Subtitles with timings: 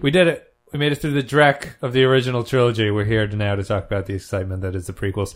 [0.00, 0.54] We did it.
[0.72, 2.90] We made it through the dreck of the original trilogy.
[2.90, 5.34] We're here to now to talk about the excitement that is the prequels.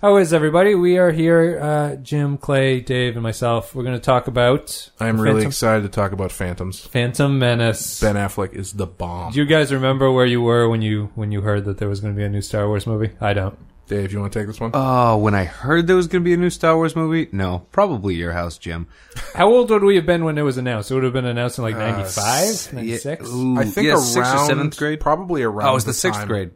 [0.00, 0.76] How is everybody?
[0.76, 3.74] We are here, uh, Jim, Clay, Dave, and myself.
[3.74, 6.78] We're going to talk about I'm really Phantom, excited to talk about Phantoms.
[6.86, 8.00] Phantom Menace.
[8.00, 9.32] Ben Affleck is the bomb.
[9.32, 11.98] Do you guys remember where you were when you when you heard that there was
[12.00, 13.10] going to be a new Star Wars movie?
[13.20, 13.58] I don't.
[13.88, 14.70] Dave, you want to take this one?
[14.74, 17.66] Oh, when I heard there was going to be a new Star Wars movie, no,
[17.72, 18.86] probably your house, Jim.
[19.34, 20.90] How old would we have been when it was announced?
[20.90, 23.22] It would have been announced in like Uh, 95, 96?
[23.30, 25.00] I think yeah, around sixth or seventh grade.
[25.00, 25.66] Probably around.
[25.68, 26.50] Oh, it was the, sixth time- grade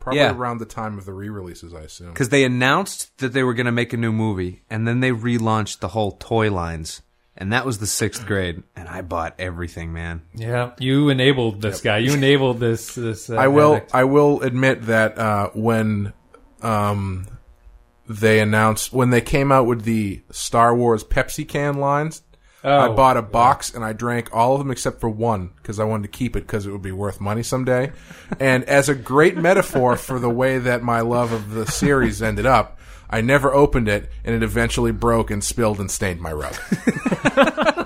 [0.00, 0.32] Probably Yeah.
[0.34, 2.08] around the time of the re-releases, I assume.
[2.08, 5.10] because they announced that they were going to make a new movie, and then they
[5.10, 7.02] relaunched the whole toy lines,
[7.36, 10.22] and that was the sixth grade, and I bought everything, man.
[10.34, 11.98] Yeah, you enabled this guy.
[11.98, 12.94] You enabled this.
[12.94, 13.28] This.
[13.28, 13.74] Uh, I will.
[13.74, 13.94] addict.
[13.94, 16.14] I will admit that uh, when
[16.62, 17.26] um,
[18.08, 22.22] they announced when they came out with the Star Wars Pepsi can lines,
[22.64, 25.78] I Oh, bought a box and I drank all of them except for one because
[25.78, 27.92] I wanted to keep it because it would be worth money someday.
[28.40, 32.46] and as a great metaphor for the way that my love of the series ended
[32.46, 36.54] up, I never opened it and it eventually broke and spilled and stained my rug.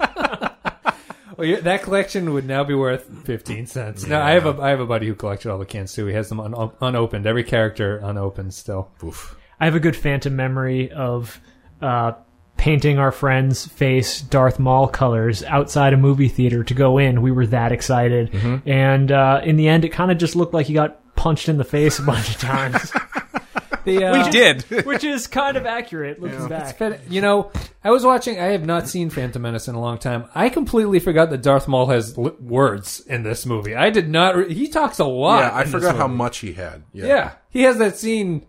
[1.42, 4.06] Well, yeah, that collection would now be worth fifteen cents.
[4.06, 6.06] Now I have a I have a buddy who collected all the cans too.
[6.06, 7.26] He has them un- unopened.
[7.26, 8.92] Every character unopened still.
[9.02, 9.36] Oof.
[9.58, 11.40] I have a good phantom memory of
[11.80, 12.12] uh,
[12.56, 17.22] painting our friend's face Darth Maul colors outside a movie theater to go in.
[17.22, 18.68] We were that excited, Mm-hmm.
[18.68, 21.56] and uh, in the end, it kind of just looked like he got punched in
[21.56, 22.92] the face a bunch of times,
[23.84, 24.62] The, uh, We did.
[24.86, 26.78] which is kind of accurate looking back.
[26.78, 27.50] But, you know,
[27.84, 28.38] I was watching.
[28.38, 30.26] I have not seen Phantom Menace in a long time.
[30.34, 33.74] I completely forgot that Darth Maul has li- words in this movie.
[33.74, 34.36] I did not.
[34.36, 35.40] Re- he talks a lot.
[35.40, 36.82] Yeah, I forgot how much he had.
[36.92, 37.06] Yeah.
[37.06, 38.46] Yeah, he has that scene.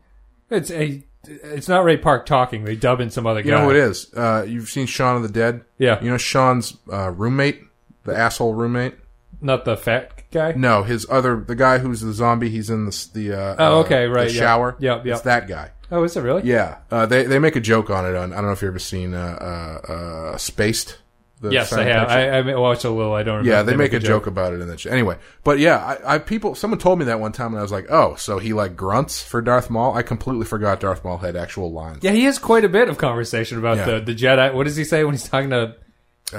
[0.49, 1.03] It's a.
[1.25, 2.65] It's not Ray Park talking.
[2.65, 3.45] They dub in some other guy.
[3.45, 4.13] You know who it is?
[4.13, 5.63] Uh, you've seen Shaun of the Dead?
[5.77, 6.03] Yeah.
[6.03, 7.61] You know Shaun's uh, roommate?
[8.03, 8.95] The asshole roommate?
[9.39, 10.51] Not the fat guy.
[10.57, 13.79] No, his other, the guy who's the zombie, he's in the, the uh, Oh, uh,
[13.83, 14.39] okay, right, the yeah.
[14.41, 14.75] shower.
[14.79, 15.13] Yep, yep.
[15.15, 15.71] It's that guy.
[15.91, 16.41] Oh, is it really?
[16.43, 16.79] Yeah.
[16.91, 18.15] Uh, they, they make a joke on it.
[18.15, 20.97] On, I don't know if you've ever seen, uh, uh, uh, Spaced.
[21.41, 22.07] The Yes, I have.
[22.07, 23.13] I, I watched a little.
[23.13, 23.51] I don't remember.
[23.51, 24.27] yeah, they, make, a joke.
[24.27, 24.79] about it in that.
[24.79, 26.55] Sh- anyway, but yeah, I, I people.
[26.55, 29.21] Someone told me that one time, and I was like, "Oh, so he like grunts
[29.21, 31.99] for Darth Maul." I completely forgot Darth Maul had actual lines.
[32.01, 33.85] Yeah, he has quite a bit of conversation about Yeah.
[33.85, 34.53] the the Jedi.
[34.53, 35.75] What does he say when he's talking to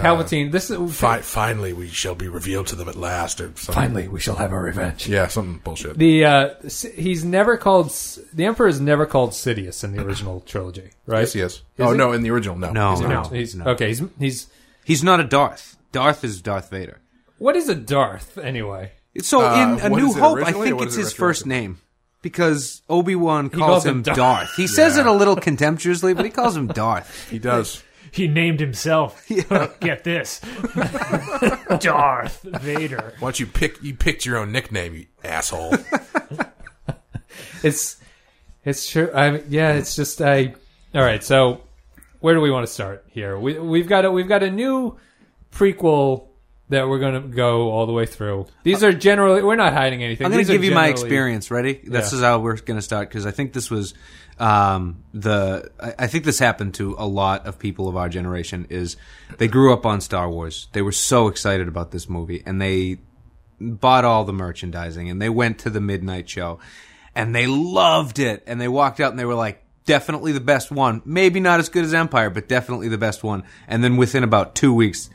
[0.03, 0.50] Palpatine?
[0.53, 3.75] this is Fi- finally, we shall be revealed to them at last, or something.
[3.75, 5.06] finally we shall have our revenge.
[5.09, 5.97] Yeah, something bullshit.
[5.99, 6.49] The uh,
[6.97, 7.91] he's never called
[8.32, 11.21] the Emperor is never called Sidious in the original trilogy, right?
[11.21, 11.62] yes, he is.
[11.78, 11.99] oh he?
[11.99, 12.72] no, in the original, no.
[12.72, 13.31] No, He's not.
[13.32, 13.37] no.
[13.38, 13.65] He's No.
[13.66, 13.88] okay.
[13.88, 14.47] He's he's
[14.84, 15.77] He's not a Darth.
[15.93, 16.99] Darth is Darth Vader.
[17.38, 18.93] what is a Darth anyway?
[19.22, 21.78] So Uh, in A New Hope, I think it's it his first name
[22.21, 24.16] because Obi Wan calls, calls him him Darth.
[24.16, 24.55] Darth.
[24.56, 27.31] He says it a little contemptuously, but he calls him Darth.
[27.31, 27.82] He does.
[28.15, 29.27] He named himself.
[29.51, 30.41] Oh, get this,
[31.81, 33.15] Darth Vader.
[33.19, 33.83] Why don't you pick?
[33.83, 35.75] You picked your own nickname, you asshole.
[37.63, 37.97] It's
[38.65, 39.11] it's true.
[39.15, 39.73] I mean, yeah.
[39.73, 40.55] It's just I.
[40.95, 41.25] All right.
[41.25, 41.63] So
[42.21, 43.39] where do we want to start here?
[43.39, 44.99] We we've got a we've got a new
[45.51, 46.29] prequel
[46.69, 48.47] that we're going to go all the way through.
[48.65, 50.27] These are generally we're not hiding anything.
[50.27, 51.51] I'm going to give you my experience.
[51.51, 51.81] Ready?
[51.85, 52.19] This Yeah.
[52.19, 53.95] is how we're going to start because I think this was
[54.39, 55.71] um, the.
[55.81, 58.67] I, think this happened to a lot of people of our generation.
[58.69, 58.97] Is
[59.39, 60.69] they grew up on Star Wars.
[60.72, 62.99] They were so excited about this movie, and they
[63.61, 66.59] bought all the merchandising, and they went to the midnight show,
[67.15, 69.61] and they loved it, and they walked out, and they were like.
[69.87, 71.03] Definitely the best one.
[71.05, 73.43] Maybe not as good as Empire, but definitely the best one.
[73.69, 75.11] And then within about two weeks,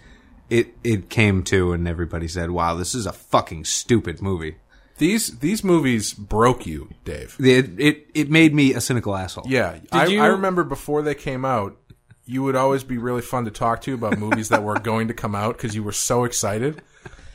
[0.48, 4.58] it it came to, and everybody said, "Wow, this is a fucking stupid movie."
[5.00, 7.36] These these movies broke you, Dave.
[7.40, 9.46] It it, it made me a cynical asshole.
[9.48, 11.76] Yeah, I, you- I remember before they came out,
[12.26, 15.14] you would always be really fun to talk to about movies that were going to
[15.16, 16.82] come out because you were so excited,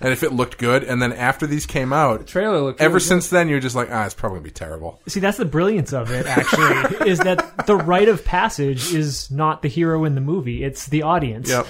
[0.01, 0.85] and if it looked good.
[0.85, 3.89] And then after these came out, Trailer looked ever really since then, you're just like,
[3.91, 5.01] ah, it's probably gonna be terrible.
[5.09, 6.27] See, that's the brilliance of it.
[6.27, 10.87] Actually, is that the rite of passage is not the hero in the movie; it's
[10.87, 11.49] the audience.
[11.49, 11.67] Yep.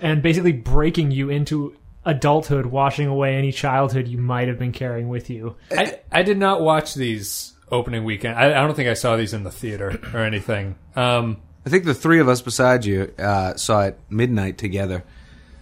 [0.00, 1.74] and basically breaking you into
[2.06, 5.56] adulthood, washing away any childhood you might have been carrying with you.
[5.70, 8.38] I, I did not watch these opening weekend.
[8.38, 10.76] I, I don't think I saw these in the theater or anything.
[10.94, 15.04] Um, I think the three of us beside you uh, saw it midnight together.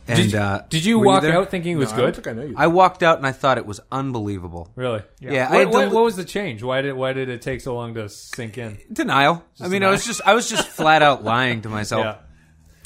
[0.07, 1.33] And did, you- uh, did you walk there?
[1.35, 2.15] out thinking it was I don't good?
[2.17, 2.55] think I know you.
[2.59, 4.71] I walked out and I thought it was unbelievable.
[4.77, 5.01] Really?
[5.19, 6.63] Yeah, I What, had what, what was the change?
[6.63, 8.77] Why did why did it take so long to sink in?
[8.93, 9.43] Denial.
[9.63, 12.05] I mean, I was just I was just flat out lying to myself.
[12.05, 12.17] Yeah.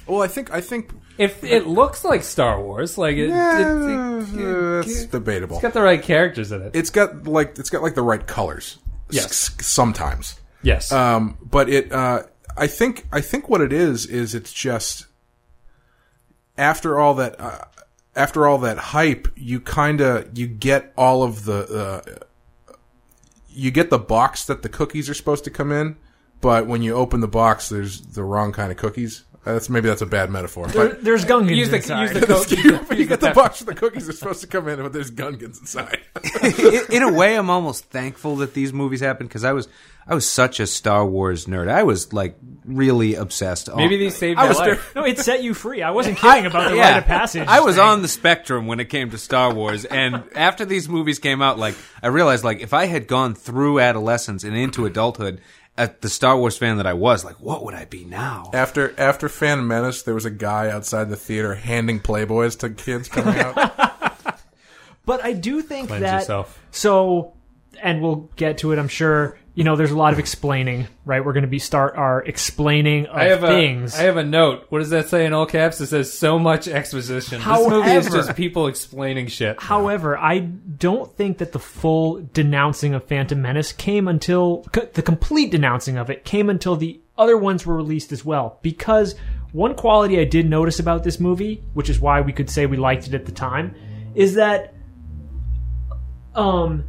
[0.06, 3.32] well, I think I think If it looks like Star Wars, like it, it, it,
[3.32, 5.56] uh, that's debatable.
[5.56, 6.70] has got the right characters in it.
[6.74, 8.78] It's got like it's got like the right colors.
[9.10, 9.24] Yes.
[9.26, 10.38] S- sometimes.
[10.62, 10.92] yes.
[10.92, 12.22] Um, but it, uh,
[12.56, 15.06] I think, I think what it is is it's just
[16.56, 17.64] after all that, uh,
[18.14, 22.02] after all that hype, you kind of you get all of the
[22.68, 22.74] uh,
[23.48, 25.96] you get the box that the cookies are supposed to come in,
[26.40, 29.24] but when you open the box, there's the wrong kind of cookies.
[29.44, 32.02] That's maybe that's a bad metaphor, There, but there's Gungans Use the inside.
[32.02, 32.50] use the coke.
[32.50, 34.46] use you, the- you use get the the box where the cookies are supposed to
[34.46, 36.00] come in, but there's Gungans inside.
[36.42, 39.68] in, in a way, I'm almost thankful that these movies happened because I was
[40.06, 41.68] I was such a Star Wars nerd.
[41.70, 43.68] I was like really obsessed.
[43.74, 44.92] Maybe on, these saved I your was life.
[44.96, 45.82] no, it set you free.
[45.82, 46.90] I wasn't kidding about the Yeah.
[46.92, 47.46] rite of passage.
[47.46, 47.84] I was thing.
[47.84, 51.58] on the spectrum when it came to Star Wars, and after these movies came out,
[51.58, 55.40] like I realized, like if I had gone through adolescence and into adulthood,
[55.78, 58.50] at the Star Wars fan that I was, like what would I be now?
[58.52, 63.08] After after Phantom Menace, there was a guy outside the theater handing Playboys to kids
[63.08, 63.94] coming out.
[65.06, 66.60] But I do think Cleanse that yourself.
[66.70, 67.32] so,
[67.82, 68.78] and we'll get to it.
[68.78, 69.38] I'm sure.
[69.58, 71.24] You know, there's a lot of explaining, right?
[71.24, 73.92] We're going to be start our explaining of I have things.
[73.96, 74.66] a I have a note.
[74.68, 75.80] What does that say in all caps?
[75.80, 77.40] It says so much exposition.
[77.40, 79.60] this movie is However- just people explaining shit.
[79.60, 84.64] However, I don't think that the full denouncing of Phantom Menace came until
[84.94, 88.60] the complete denouncing of it came until the other ones were released as well.
[88.62, 89.16] Because
[89.50, 92.76] one quality I did notice about this movie, which is why we could say we
[92.76, 93.74] liked it at the time,
[94.14, 94.72] is that
[96.36, 96.84] um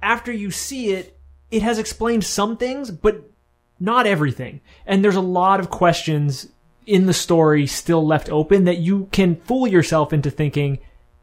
[0.00, 1.15] after you see it,
[1.50, 3.30] it has explained some things, but
[3.78, 4.60] not everything.
[4.86, 6.48] And there's a lot of questions
[6.86, 10.78] in the story still left open that you can fool yourself into thinking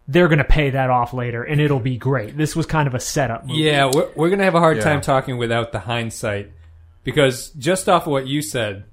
[0.08, 2.38] they're going to pay that off later and it'll be great.
[2.38, 3.62] This was kind of a setup movie.
[3.62, 4.84] Yeah, we're, we're going to have a hard Yeah.
[4.84, 6.52] time talking without the hindsight
[7.06, 8.84] because just off of what you said,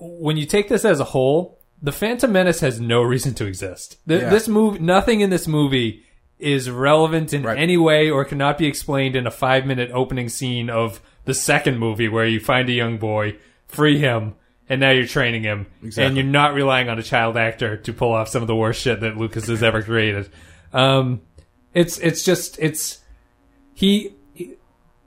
[0.00, 3.96] when you take this as a whole, the Phantom Menace has no reason to exist.
[4.06, 4.30] Th- Yeah.
[4.30, 6.04] This movie, nothing in this movie
[6.42, 7.58] is relevant in Right.
[7.58, 11.78] any way or cannot be explained in a five minute opening scene of the second
[11.78, 13.36] movie where you find a young boy,
[13.68, 14.34] free him,
[14.68, 15.66] and now you're training him,
[15.96, 18.80] and you're not relying on a child actor to pull off some of the worst
[18.82, 20.28] shit that Lucas has ever created.
[20.72, 21.20] Um,
[21.74, 23.00] it's it's just it's
[23.74, 24.54] he, he-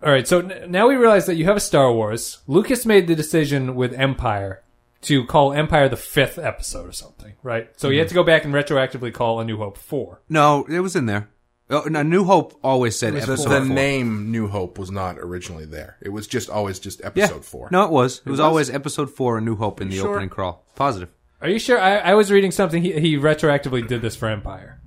[0.04, 3.08] all right so n- now we realize that you have a star wars lucas made
[3.08, 4.62] the decision with empire
[5.06, 8.00] to call empire the fifth episode or something right so he mm-hmm.
[8.00, 11.06] had to go back and retroactively call a new hope 4 No, it was in
[11.06, 11.30] there.
[11.68, 13.76] Oh, no, New Hope always said The, episode the four.
[13.76, 15.98] name New Hope was not originally there.
[16.00, 17.08] It was just always just Yeah.
[17.08, 17.70] episode four.
[17.72, 18.20] No, it was.
[18.20, 18.40] It, was, was?
[18.40, 20.12] always episode four, A New Hope in the sure?
[20.12, 20.64] opening crawl.
[20.76, 21.10] Positive.
[21.42, 24.80] are you sure i, I was reading something he, he retroactively did this for empire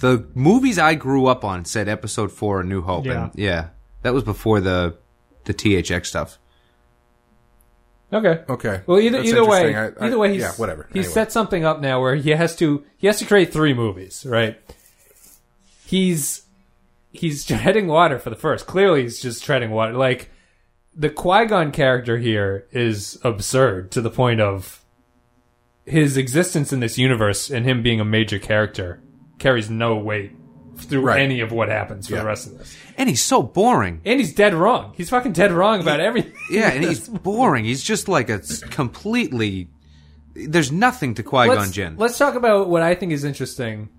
[0.00, 3.06] The movies I grew up on said episode four, A New Hope.
[3.06, 3.24] Yeah.
[3.24, 3.68] And yeah,
[4.02, 4.96] that was before the
[5.44, 6.38] the THX stuff.
[8.12, 8.80] Okay Okay.
[8.86, 9.74] well either That's either way.
[9.74, 10.88] I- I- either way he's, yeah, whatever.
[10.92, 11.12] He Anyway.
[11.14, 14.58] set something up now where he has to he has to create three movies right
[15.86, 16.42] he's
[17.12, 18.66] he's treading water for the first.
[18.66, 19.92] Clearly, he's just treading water.
[19.94, 20.30] Like
[20.94, 24.82] the Qui Gon character here is absurd to the point of
[25.84, 29.00] his existence in this universe and him being a major character
[29.38, 30.32] carries no weight
[30.76, 31.20] through Right.
[31.20, 32.20] any of what happens for Yeah.
[32.20, 32.76] the rest of this.
[32.98, 34.00] And he's so boring.
[34.04, 34.92] And he's dead wrong.
[34.96, 36.32] He's fucking dead wrong about everything.
[36.50, 37.64] Yeah, and he's boring.
[37.64, 38.40] He's just like a
[38.70, 39.68] completely.
[40.34, 41.96] There's nothing to Qui Gon let's, Jinn.
[41.98, 43.90] let's talk about what I think is interesting.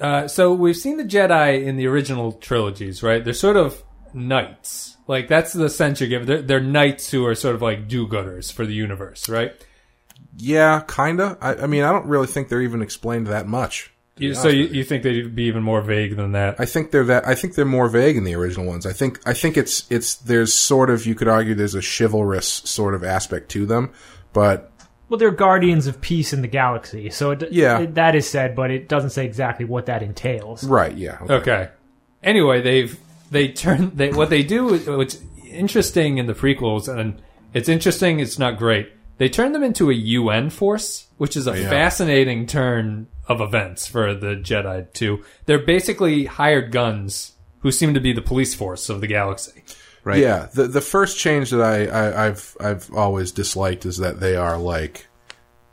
[0.00, 3.24] Uh, so we've seen the Jedi in the original trilogies, right?
[3.24, 4.96] They're sort of knights.
[5.06, 6.26] Like that's the sense you're given.
[6.26, 9.52] They're, they're knights who are sort of like do-gooders for the universe, right?
[10.36, 11.38] Yeah, kinda.
[11.40, 13.92] I, I mean, I don't really think they're even explained that much.
[14.16, 16.56] To be You, so you, you think they'd be even more vague than that?
[16.58, 17.26] I think they're that.
[17.26, 18.86] I think they're more vague in the original ones.
[18.86, 19.20] I think.
[19.26, 23.02] I think it's it's there's sort of you could argue there's a chivalrous sort of
[23.04, 23.92] aspect to them,
[24.32, 24.70] but
[25.08, 27.80] Well, they're guardians of peace in the galaxy, so it, Yeah.
[27.80, 30.64] it- that is said, but it doesn't say exactly what that entails.
[30.64, 31.68] right, yeah, Okay.
[32.22, 32.98] Anyway, they've
[33.30, 34.78] they turn they what they do.
[34.96, 37.20] What's interesting in the prequels, and
[37.52, 38.20] it's interesting.
[38.20, 38.90] It's not great.
[39.18, 41.68] They turn them into a UN force, which is a oh, Yeah.
[41.70, 44.92] fascinating turn of events for the Jedi.
[44.92, 49.62] Too, they're basically hired guns who seem to be the police force of the galaxy.
[50.04, 50.18] right?
[50.20, 54.36] Yeah, the the first change that I, I I've I've always disliked is that they
[54.36, 55.06] are like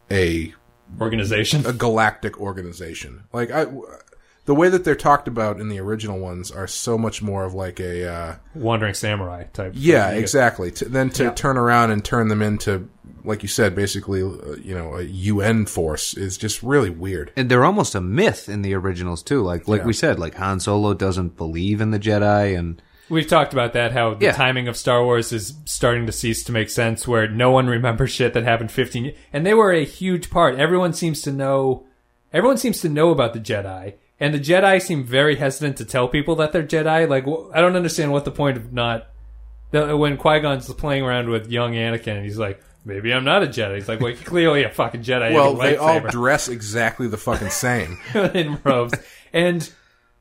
[0.09, 0.53] a
[0.99, 1.65] Organization.
[1.65, 3.23] a galactic organization.
[3.31, 3.65] Like I,
[4.45, 7.53] the way that they're talked about in the original ones are so much more of
[7.53, 9.73] like a uh, Wandering samurai type.
[9.75, 10.71] yeah, You exactly.
[10.71, 11.31] To, then to Yeah.
[11.33, 12.89] turn around and turn them into
[13.23, 17.31] like you said, basically, uh, you know, a UN force is just really weird.
[17.35, 19.41] and they're almost a myth in the originals too.
[19.43, 19.85] Like like Yeah.
[19.87, 23.91] we said, like Han Solo doesn't believe in the Jedi, and We've talked about that,
[23.91, 24.31] how the Yeah.
[24.31, 28.09] timing of Star Wars is starting to cease to make sense, where no one remembers
[28.09, 29.17] shit that happened 15 years.
[29.33, 30.55] And they were a huge part.
[30.57, 31.83] Everyone seems to know,
[32.33, 33.95] everyone seems to know about the Jedi.
[34.21, 37.09] And the Jedi seem very hesitant to tell people that they're Jedi.
[37.09, 39.07] Like, wh- I don't understand what the point of not,
[39.71, 43.47] the, when Qui-Gon's playing around with young Anakin and he's like, maybe I'm not a
[43.47, 43.75] Jedi.
[43.75, 45.33] He's like, well, you're clearly a fucking Jedi.
[45.33, 47.99] Well, You have a they all dress exactly the fucking same.
[48.13, 48.93] in robes,
[49.33, 49.67] and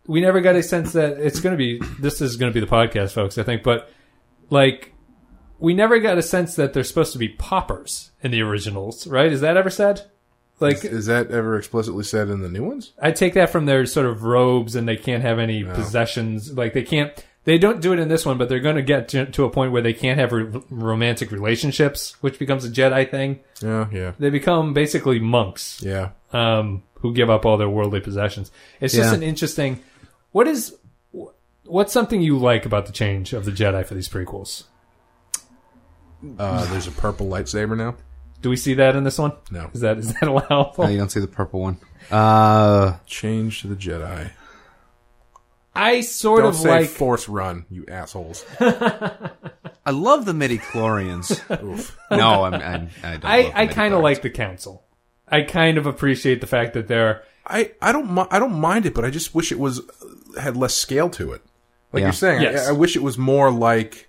[0.07, 1.81] we never got a sense that it's going to be.
[2.01, 3.39] This is going to be the podcast, folks.
[3.39, 3.91] I think, but
[4.49, 4.95] like.
[5.63, 9.31] We never got a sense that they're supposed to be poppers in the originals, right?
[9.31, 10.11] Is that ever said?
[10.61, 12.93] Like, Is that ever explicitly said in the new ones?
[13.01, 16.53] I take that from their sort of robes, and they can't have any possessions.
[16.53, 17.13] Like they can't.
[17.45, 19.51] They don't do it in this one, but they're going to get to, to a
[19.51, 23.41] point where they can't have re- romantic relationships, which becomes a Jedi thing.
[23.63, 26.11] Yeah, yeah, They become basically monks yeah.
[26.35, 28.51] um, who give up all their worldly possessions.
[28.79, 29.17] It's just Yeah.
[29.17, 29.81] an interesting.
[30.33, 30.77] What is
[31.65, 34.65] what's something you like about the change of the Jedi for these prequels?
[36.39, 37.97] Uh, there's a purple lightsaber now.
[38.41, 39.33] Do we see that in this one?
[39.51, 39.71] No.
[39.75, 40.75] Is that is that allowable?
[40.85, 41.79] Oh, you don't see the purple one.
[42.11, 44.31] Uh, Change to the Jedi.
[45.75, 46.89] I sort Don't of say like.
[46.89, 48.45] Force Run, you assholes.
[48.61, 51.41] I love the midi chlorians.
[52.11, 53.25] No, I'm, I'm, I don't.
[53.25, 54.83] I, love I the kind of like the council.
[55.29, 58.85] I kind of appreciate the fact that they're I, I don't mi- I don't mind
[58.87, 59.81] it, but I just wish it was
[60.39, 61.43] had less scale to it.
[61.93, 62.07] Like Yeah.
[62.09, 62.67] you're saying, Yes.
[62.67, 64.09] I, I wish it was more like,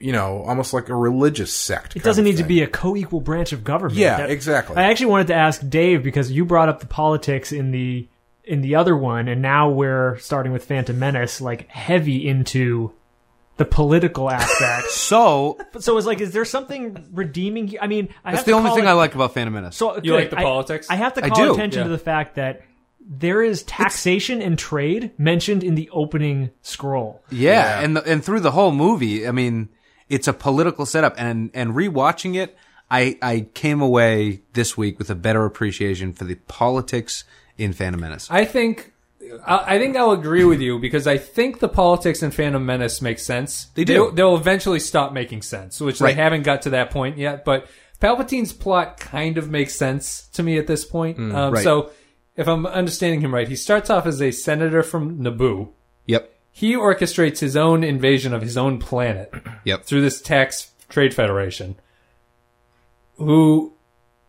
[0.00, 1.94] you know, almost like a religious sect.
[1.94, 3.98] It doesn't need to be a co-equal branch of government.
[3.98, 4.76] Yeah, That- exactly.
[4.76, 8.08] I actually wanted to ask Dave because you brought up the politics in the
[8.44, 12.92] in the other one, and now we're starting with Phantom Menace, like heavy into
[13.58, 14.86] the political aspect.
[14.90, 17.68] So so it's like, is there something redeeming?
[17.68, 17.80] here?
[17.82, 19.52] I mean, I that's have the to only call thing it- I like about Phantom
[19.52, 19.76] Menace.
[19.76, 20.88] So You like the I- politics?
[20.88, 21.84] I, have to call attention yeah.
[21.84, 22.62] to the fact that
[23.06, 27.22] there is taxation and trade mentioned in the opening scroll.
[27.30, 27.80] Yeah, Yeah.
[27.84, 29.68] and the, and through the whole movie, I mean,
[30.10, 32.56] it's a political setup, and and rewatching it,
[32.90, 37.24] I I came away this week with a better appreciation for the politics
[37.56, 38.28] in Phantom Menace.
[38.30, 38.92] I think
[39.46, 43.00] I I think I'll agree with you because I think the politics in Phantom Menace
[43.00, 43.66] make sense.
[43.74, 43.92] They do.
[43.94, 46.14] They'll, they'll eventually stop making sense, which Right.
[46.16, 47.44] they haven't got to that point yet.
[47.44, 47.66] But
[48.00, 51.18] Palpatine's plot kind of makes sense to me at this point.
[51.18, 51.62] um, Mm, right.
[51.64, 51.90] So,
[52.34, 55.68] if I'm understanding him right, he starts off as a senator from Naboo.
[56.06, 59.32] yep, He orchestrates his own invasion of his own planet
[59.64, 59.84] yep.
[59.84, 61.76] through this tax trade federation.
[63.16, 63.74] Who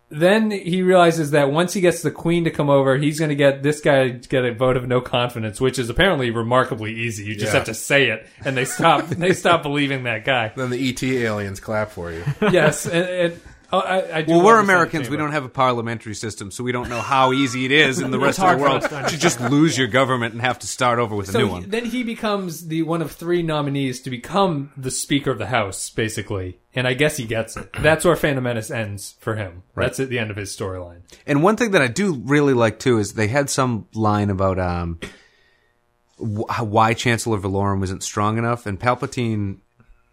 [0.09, 3.35] then he realizes that once he gets the queen to come over, he's going to
[3.35, 7.23] get this guy to get a vote of no confidence, which is apparently remarkably easy.
[7.23, 7.59] You just Yeah.
[7.59, 9.07] have to say it, and they stop.
[9.07, 10.51] they stop believing that guy.
[10.53, 12.25] Then the ET aliens clap for you.
[12.41, 13.41] Yes, and, and
[13.73, 15.09] oh, I, I Well, we're Americans.
[15.09, 18.11] We don't have a parliamentary system, so we don't know how easy it is in
[18.11, 21.15] the rest of the world to just lose your government and have to start over
[21.15, 21.69] with a So new he- one.
[21.69, 25.89] then he becomes the one of three nominees to become the Speaker of the House,
[25.89, 27.69] basically, and I guess he gets it.
[27.79, 29.63] That's where Phantom Menace ends for him.
[29.75, 31.01] That's at the end of his storyline.
[31.25, 34.59] And one thing that I do really like too is they had some line about
[34.59, 34.99] um,
[36.17, 39.59] wh- why Chancellor Valorum isn't strong enough, and Palpatine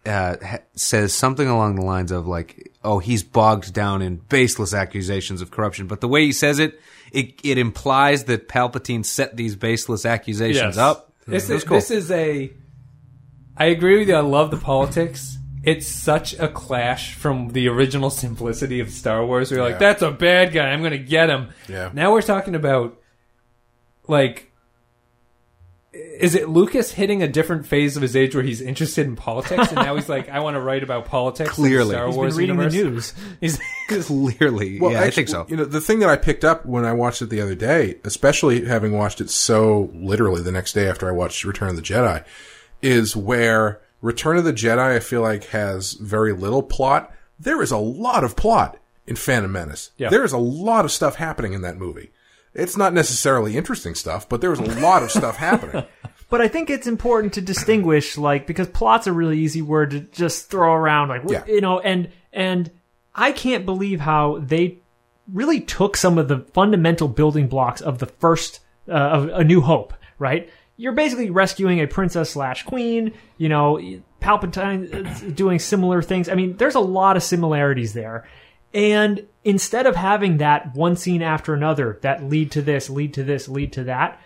[0.05, 4.73] uh, ha- says something along the lines of like, "Oh, he's bogged down in baseless
[4.73, 6.79] accusations of corruption." But the way he says it,
[7.11, 11.13] it it implies that Palpatine set these baseless accusations up.
[11.27, 11.77] This is, cool.
[11.77, 12.51] this is a.
[13.55, 14.15] I agree with you.
[14.15, 15.37] I love the politics.
[15.63, 19.51] It's such a clash from the original simplicity of Star Wars.
[19.51, 20.69] We're like, that's a bad guy.
[20.69, 21.49] I'm going to get him.
[21.67, 21.91] Yeah.
[21.93, 22.97] Now we're talking about,
[24.07, 24.48] like,
[26.19, 29.67] is it Lucas hitting a different phase of his age where he's interested in politics,
[29.67, 31.57] and now he's like, I want to write about politics.
[31.57, 31.91] in the Clearly.
[31.91, 33.11] Star He's He's Wars been reading universe.
[33.11, 33.37] the news.
[33.39, 33.59] He's,
[34.05, 35.47] Clearly, Well, yeah, I think so.
[35.49, 37.95] You know, the thing that I picked up when I watched it the other day,
[38.03, 41.81] especially having watched it so literally the next day after I watched Return of the
[41.81, 42.23] Jedi,
[42.83, 47.11] is where Return of the Jedi I feel like has very little plot.
[47.39, 48.77] There is a lot of plot
[49.07, 49.89] in Phantom Menace.
[49.97, 50.09] Yeah.
[50.09, 52.11] There is a lot of stuff happening in that movie.
[52.53, 55.83] It's not necessarily interesting stuff, but there was a lot of stuff happening.
[56.29, 59.99] But I think it's important to distinguish, like, because plot's a really easy word to
[60.01, 61.43] just throw around, like, Yeah.
[61.47, 62.69] you know, and and
[63.15, 64.77] I can't believe how they
[65.33, 69.61] really took some of the fundamental building blocks of the first uh, of A New
[69.61, 70.47] Hope, right?
[70.77, 73.13] You're basically rescuing a princess slash queen.
[73.39, 73.79] You know,
[74.21, 76.29] Palpatine doing similar things.
[76.29, 78.27] I mean, there's a lot of similarities there.
[78.73, 83.23] And instead of having that one scene after another that lead to this, lead to
[83.23, 84.19] this, lead to that,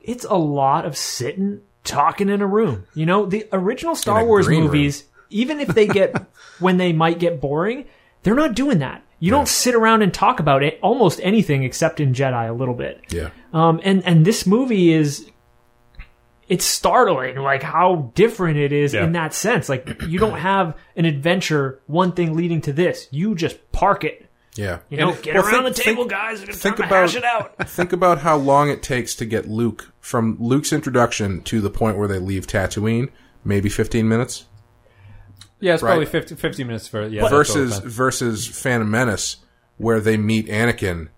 [0.00, 2.86] it's a lot of sitting talking in a room.
[2.94, 4.66] You know, the original Star Wars green room.
[4.68, 6.26] movies, even if they get
[6.58, 7.86] when they might get boring,
[8.22, 9.02] they're not doing that.
[9.18, 12.74] You don't sit around and talk about it almost anything except in Jedi a little
[12.74, 13.02] bit.
[13.08, 13.30] Yeah.
[13.54, 15.30] Um, and and this movie is
[16.48, 19.04] it's startling like how different it is Yeah.
[19.04, 19.68] in that sense.
[19.68, 23.08] Like you don't have an adventure, one thing leading to this.
[23.10, 24.22] You just park it.
[24.54, 24.78] Yeah.
[24.88, 26.42] You know, And- get well, around think- the table, think- guys.
[26.42, 27.56] It's think time to about- hash it out.
[27.68, 31.98] Think about how long it takes to get Luke from Luke's introduction to the point
[31.98, 33.10] where they leave Tatooine.
[33.44, 34.46] Maybe 15 minutes.
[35.60, 35.90] Yeah, it's Right.
[35.90, 37.22] probably 50, 50 minutes for yeah.
[37.22, 37.90] that's versus all the time.
[37.90, 39.36] versus Phantom Menace,
[39.78, 41.08] where they meet Anakin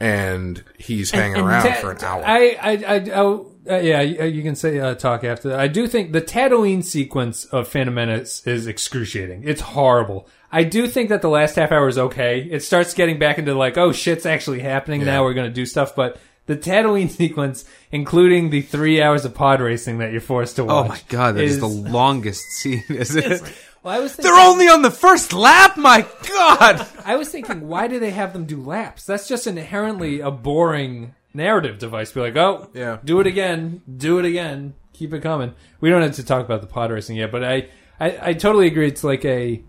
[0.00, 2.22] and he's hanging And around Ta- for an hour.
[2.24, 5.60] I, I, I, oh, uh, yeah, you you can say uh, talk after that.
[5.60, 9.44] I do think the Tatooine sequence of Phantom Menace is excruciating.
[9.46, 10.28] It's horrible.
[10.50, 12.40] I do think that the last half hour is okay.
[12.42, 15.22] It starts getting back into like, oh, shit's actually happening now.
[15.24, 16.18] We're going to do stuff, but.
[16.46, 20.86] The Tatooine sequence, including the three hours of pod racing that you're forced to watch.
[20.86, 23.42] Oh my god, that is, the longest scene, isn't it?
[23.82, 25.76] Well, I was thinking, They're only on the first lap.
[25.76, 26.86] My god.
[27.04, 29.04] I was thinking, why do they have them do laps?
[29.06, 32.12] That's just inherently a boring narrative device.
[32.12, 32.98] Be like, oh, Yeah.
[33.04, 35.54] do it again, do it again, keep it coming.
[35.80, 37.68] We don't have to talk about the pod racing yet, but I,
[38.00, 38.88] I, I totally agree.
[38.88, 39.62] It's like a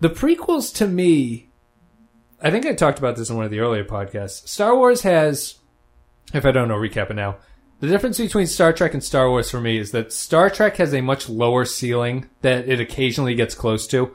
[0.00, 1.50] the prequels to me.
[2.40, 4.46] I think I talked about this in one of the earlier podcasts.
[4.48, 5.56] Star Wars has,
[6.32, 7.38] if I don't know, recap it now.
[7.80, 10.92] The difference between Star Trek and Star Wars for me is that Star Trek has
[10.94, 14.14] a much lower ceiling that it occasionally gets close to.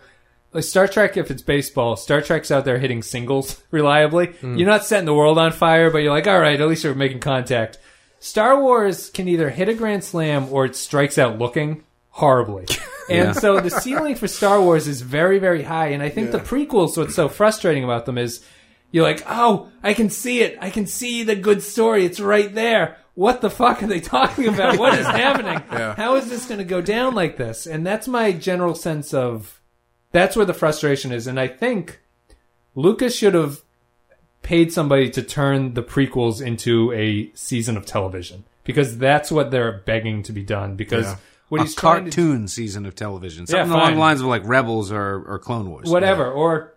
[0.54, 4.28] Like Star Trek, if it's baseball, Star Trek's out there hitting singles reliably.
[4.28, 4.58] Hmm.
[4.58, 6.94] You're not setting the world on fire, but you're like, all right, at least you're
[6.96, 7.78] making contact.
[8.20, 12.66] Star Wars can either hit a grand slam or it strikes out looking horribly.
[13.10, 13.32] And Yeah.
[13.34, 15.88] so the ceiling for Star Wars is very, very high.
[15.88, 18.42] And I think the prequels, what's so frustrating about them is
[18.92, 20.58] you're like, oh, I can see it.
[20.62, 22.06] I can see the good story.
[22.06, 22.96] It's right there.
[23.16, 24.78] What the fuck are they talking about?
[24.80, 25.62] What is happening?
[25.70, 25.96] Yeah.
[25.96, 27.68] How is this going to go down like this?
[27.68, 29.60] And that's my general sense of
[30.14, 31.28] that's where the frustration is.
[31.28, 32.00] And I think
[32.76, 33.62] Lucas should have
[34.42, 39.80] paid somebody to turn the prequels into a season of television because that's what they're
[39.86, 40.76] begging to be done.
[40.76, 41.16] Because Yeah.
[41.50, 44.28] what a he's trying to cartoon season of television, something Yeah, along the lines of
[44.28, 45.90] like Rebels or, or Clone Wars.
[45.90, 46.74] whatever or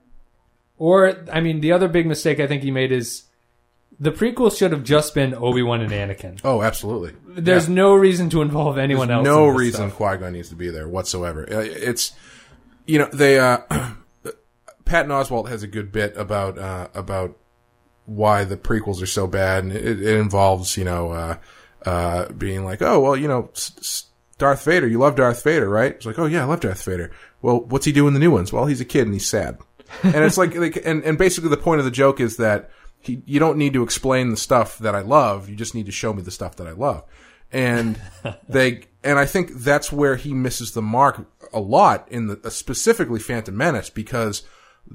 [0.78, 3.22] or i mean the other big mistake i think he made is
[3.98, 7.14] the prequels should have just been obi-wan and anakin oh, absolutely.
[7.26, 9.90] there's no reason to involve anyone else no reason.
[9.90, 11.46] Qui Gon needs to be there whatsoever.
[11.50, 12.12] Uh, It's
[12.86, 13.58] you know they uh,
[14.84, 17.36] Patton Oswalt has a good bit about uh, about
[18.06, 21.36] why the prequels are so bad, and it, it involves you know uh,
[21.84, 23.50] uh, being like, oh well, you know.
[23.54, 24.02] S- S-
[24.38, 25.92] Darth Vader, you love Darth Vader, right?
[25.92, 27.10] It's like, oh yeah, I love Darth Vader.
[27.40, 28.52] Well, what's he doing in the new ones?
[28.52, 29.58] Well, he's a kid and he's sad.
[30.02, 33.22] And it's like, like and, and basically the point of the joke is that he,
[33.24, 35.48] you don't need to explain the stuff that I love.
[35.48, 37.04] You just need to show me the stuff that I love.
[37.52, 37.98] And
[38.48, 42.50] they, and I think that's where he misses the mark a lot in the, uh,
[42.50, 44.42] specifically Phantom Menace because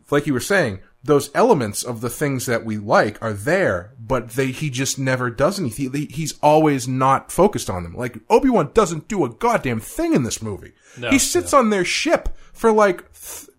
[0.09, 4.31] like you were saying, those elements of the things that we like are there, but
[4.31, 5.91] they he just never does anything.
[5.91, 7.95] He- He's always not focused on them.
[7.95, 10.73] Like Obi Wan doesn't do a goddamn thing in this movie.
[11.09, 13.03] he sits on their ship for like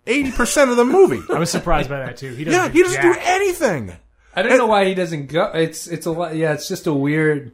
[0.07, 1.21] eighty percent of the movie.
[1.33, 2.33] I was surprised by that too.
[2.33, 3.95] He doesn't yeah, do he doesn't do anything.
[4.35, 6.93] i don't know why he doesn't go it's it's a lot yeah it's just a
[6.93, 7.53] weird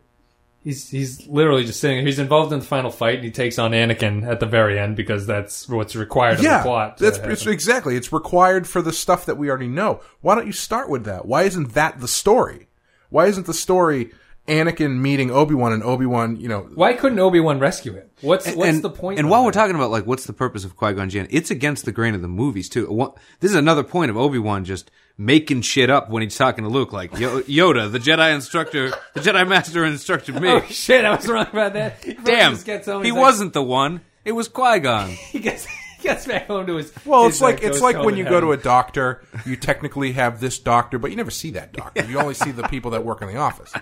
[0.64, 3.72] he's he's literally just sitting he's involved in the final fight and he takes on
[3.72, 7.46] anakin at the very end because that's what's required of Yeah, the plot that's it's
[7.46, 7.96] exactly.
[7.96, 10.02] It's required for the stuff that we already know.
[10.22, 11.26] Why don't you start with that?
[11.26, 12.68] Why isn't that the story?
[13.10, 14.12] Why isn't the story
[14.48, 16.36] Anakin meeting Obi Wan and Obi Wan?
[16.36, 18.10] You know, why couldn't obi-wan rescue him?
[18.22, 19.00] what's what's and, the point?
[19.00, 19.46] point And while that?
[19.46, 22.16] we're talking about like what's the purpose of Qui Gon Jinn, it's against the grain
[22.16, 23.14] of the movies too.
[23.40, 26.70] This is another point of Obi Wan just making shit up when he's talking to
[26.70, 30.50] Luke, like Yo- Yoda, the Jedi instructor, the Jedi Master instructed me.
[30.50, 31.06] Oh shit!
[31.06, 32.02] I was wrong about that.
[32.24, 34.02] Damn, Just gets home, he he's like- wasn't the one.
[34.26, 35.10] It was Qui Gon.
[35.32, 36.94] He gets he gets back home to his.
[37.06, 38.50] Well, his, it's like uh, it's ghost like home when in you go to a
[38.52, 38.64] heaven.
[38.64, 42.06] doctor, you technically have this doctor, but you never see that doctor.
[42.06, 43.74] You only see the people that work in the office.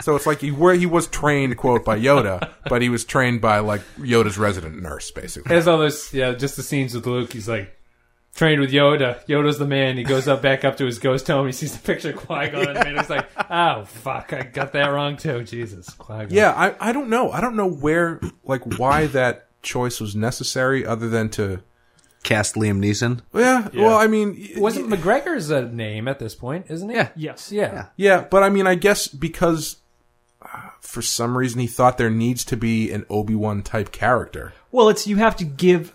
[0.00, 3.40] So it's like he where he was trained, quote, by Yoda, but he was trained
[3.40, 5.48] by like Yoda's resident nurse, basically.
[5.48, 7.32] There's all this, yeah, just the scenes with Luke.
[7.32, 7.75] He's like
[8.36, 9.24] trained with Yoda.
[9.26, 9.96] Yoda's the man.
[9.96, 11.46] He goes up back up to his ghost home.
[11.46, 14.86] He sees the picture of Qui Gon, and he's like, "Oh fuck, I got that
[14.88, 16.30] wrong too." Jesus, Qui Gon.
[16.30, 17.32] Yeah, I I don't know.
[17.32, 21.62] I don't know where like why that choice was necessary, other than to
[22.22, 23.20] Cast Liam Neeson.
[23.34, 23.68] yeah.
[23.74, 26.96] Well, I mean, wasn't McGregor's a name at this point, isn't he?
[26.96, 27.08] Yeah.
[27.16, 27.52] Yes.
[27.52, 27.86] yeah.
[27.96, 29.76] Yeah, but I mean, I guess because
[30.42, 34.52] uh, for some reason he thought there needs to be an Obi Wan type character.
[34.72, 35.94] Well, it's you have to give.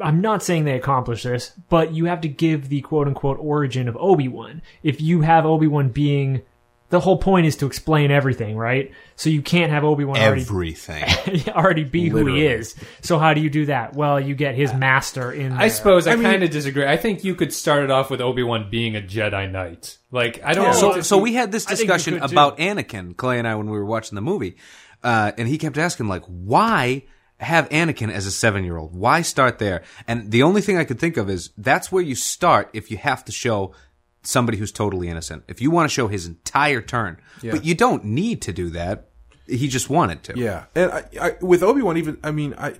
[0.00, 3.88] I'm not saying they accomplished this, but you have to give the quote unquote origin
[3.88, 4.62] of Obi Wan.
[4.82, 6.42] If you have Obi Wan being,
[6.88, 8.90] the whole point is to explain everything, right?
[9.16, 11.48] So you can't have Obi Wan already Everything.
[11.48, 12.74] already be who he is.
[13.02, 13.94] So how do you do that?
[13.94, 15.52] Well, you get his master in.
[15.52, 16.86] I suppose I, I mean- kind of disagree.
[16.86, 19.98] I think you could start it off with Obi Wan being a Jedi Knight.
[20.10, 20.64] Like I don't.
[20.66, 22.34] know So, if so we had this I think you discussion could, too.
[22.34, 24.56] about Anakin, Clay and I, when we were watching the movie,
[25.02, 27.04] uh, and he kept asking like, why
[27.42, 28.94] have Anakin as a seven-year-old?
[28.94, 29.82] Why start there?
[30.08, 32.96] And the only thing I could think of is that's where you start if you
[32.96, 33.74] have to show
[34.22, 35.42] somebody who's totally innocent.
[35.48, 39.08] If you want to show his entire turn, but you don't need to do that.
[39.46, 40.38] He just wanted to.
[40.38, 42.74] Yeah, and I, I with Obi Wan, even I mean, I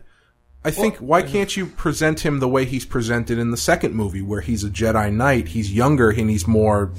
[0.65, 4.23] I think why can't you present him the way he's presented in the second movie,
[4.23, 6.93] where he's a Jedi Knight, he's younger and he's more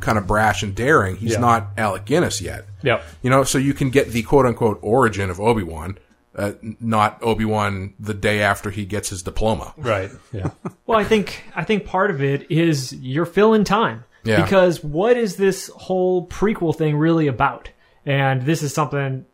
[0.00, 1.16] kind of brash and daring.
[1.16, 1.40] He's Yeah.
[1.40, 2.66] not Alec Guinness yet.
[2.82, 3.02] Yep.
[3.22, 5.98] You know, so you can get the quote unquote origin of Obi Wan,
[6.38, 9.74] uh, not Obi Wan the day after he gets his diploma.
[9.76, 10.10] Right.
[10.32, 10.50] Yeah.
[10.86, 14.04] Well, I think I think part of it is you're filling time.
[14.24, 14.42] Yeah.
[14.42, 17.68] Because what is this whole prequel thing really about?
[18.06, 19.26] And this is something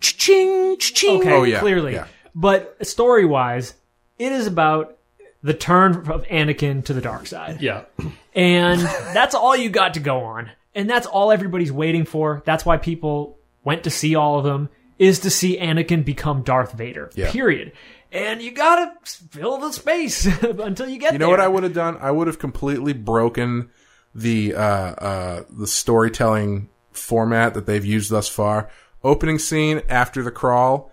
[0.00, 1.20] Ching, ching.
[1.20, 1.92] okay, Oh, yeah, clearly.
[1.94, 2.06] yeah.
[2.34, 3.74] But story wise,
[4.18, 4.96] it is about
[5.42, 7.60] the turn of Anakin to the dark side.
[7.60, 7.84] Yeah.
[8.34, 8.80] And
[9.14, 10.50] that's all you got to go on.
[10.74, 12.42] And that's all everybody's waiting for.
[12.44, 14.70] That's why people went to see all of them,
[15.00, 17.10] is to see Anakin become Darth Vader.
[17.16, 17.32] Yeah.
[17.32, 17.72] Period.
[18.12, 18.92] And you gotta
[19.30, 21.30] fill the space until you get You know there.
[21.30, 21.96] what I would have done?
[22.00, 23.70] I would have completely broken
[24.14, 28.68] the uh, uh, the storytelling format that they've used thus far.
[29.02, 30.92] Opening scene after the crawl,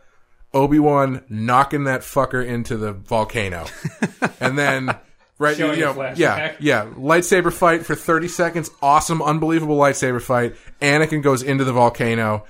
[0.54, 3.66] Obi Wan knocking that fucker into the volcano,
[4.40, 4.96] and then
[5.40, 10.56] right, Showing you know, yeah, yeah, lightsaber fight for thirty seconds, awesome, unbelievable lightsaber fight.
[10.82, 12.46] Anakin goes into the volcano.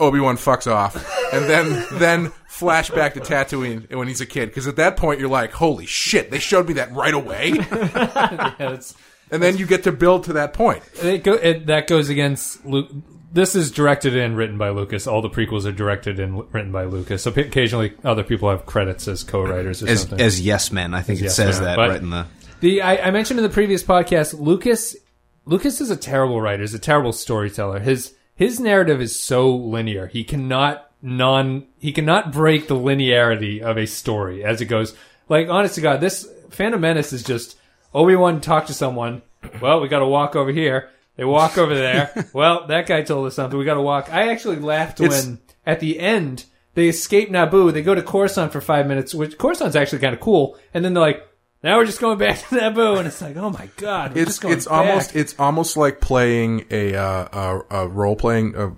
[0.00, 0.94] Obi Wan fucks off,
[1.32, 4.46] and then then flashback to Tatooine when he's a kid.
[4.50, 8.54] Because at that point you're like, "Holy shit!" They showed me that right away, yeah
[8.58, 8.94] it's,
[9.30, 10.82] and then you get to build to that point.
[11.02, 12.90] it go, it, that goes against Luke.
[13.30, 15.06] This is directed and written by Lucas.
[15.06, 17.22] All the prequels are directed and written by Lucas.
[17.24, 20.20] So occasionally, other people have credits as co-writers or As, something.
[20.20, 22.26] as yes men, I think it yes says men, that but- right in the.
[22.60, 24.96] The I, I mentioned in the previous podcast, Lucas
[25.44, 26.62] Lucas is a terrible writer.
[26.62, 27.78] He's a terrible storyteller.
[27.78, 30.06] His his narrative is so linear.
[30.06, 34.94] He cannot non he cannot break the linearity of a story as it goes.
[35.28, 37.58] Like honest to God, this Phantom Menace is just
[37.92, 39.22] Obi Wan talk to someone.
[39.60, 40.88] Well, we got to walk over here.
[41.16, 42.28] They walk over there.
[42.32, 43.58] well, that guy told us something.
[43.58, 44.08] We got to walk.
[44.12, 47.72] I actually laughed It's- when at the end they escape Naboo.
[47.72, 50.56] They go to Coruscant for five minutes, which Coruscant's actually kind of cool.
[50.72, 51.27] And then they're like,
[51.62, 54.30] now we're just going back to Naboo, and it's like, oh my god, we're It's
[54.32, 54.74] just going it's back.
[54.74, 58.70] almost it's almost like playing a uh, a, a role playing uh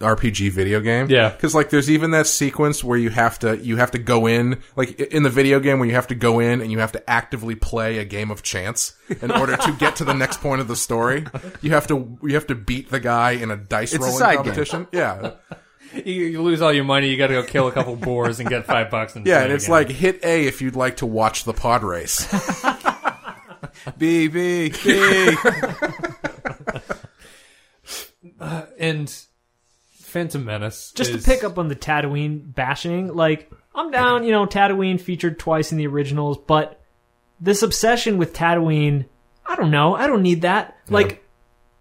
[0.00, 1.06] RPG video game.
[1.08, 1.30] Yeah.
[1.30, 4.60] because like there's even that sequence where you have to you have to go in
[4.76, 7.10] like in the video game where you have to go in and you have to
[7.10, 10.68] actively play a game of chance in order to get to the next point of
[10.68, 11.24] the story.
[11.62, 14.18] You have to you have to beat the guy in a dice It's a rolling
[14.18, 14.44] side game.
[14.44, 14.86] competition.
[14.92, 15.30] Yeah,
[15.94, 17.08] you, you lose all your money.
[17.08, 19.16] You got to go kill a couple boars and get five bucks.
[19.16, 19.72] And yeah, and it's again.
[19.72, 22.26] like hit A if you'd like to watch the pod race.
[23.98, 25.36] B B B.
[28.38, 29.24] Uh, and
[30.00, 30.92] Phantom Menace.
[30.96, 35.00] just is, to pick up on the Tatooine bashing, like I'm down, you know, Tatooine
[35.00, 36.80] featured twice in the originals, but
[37.40, 39.06] this obsession with Tatooine,
[39.46, 40.76] I don't know, I don't need that.
[40.88, 41.24] Like,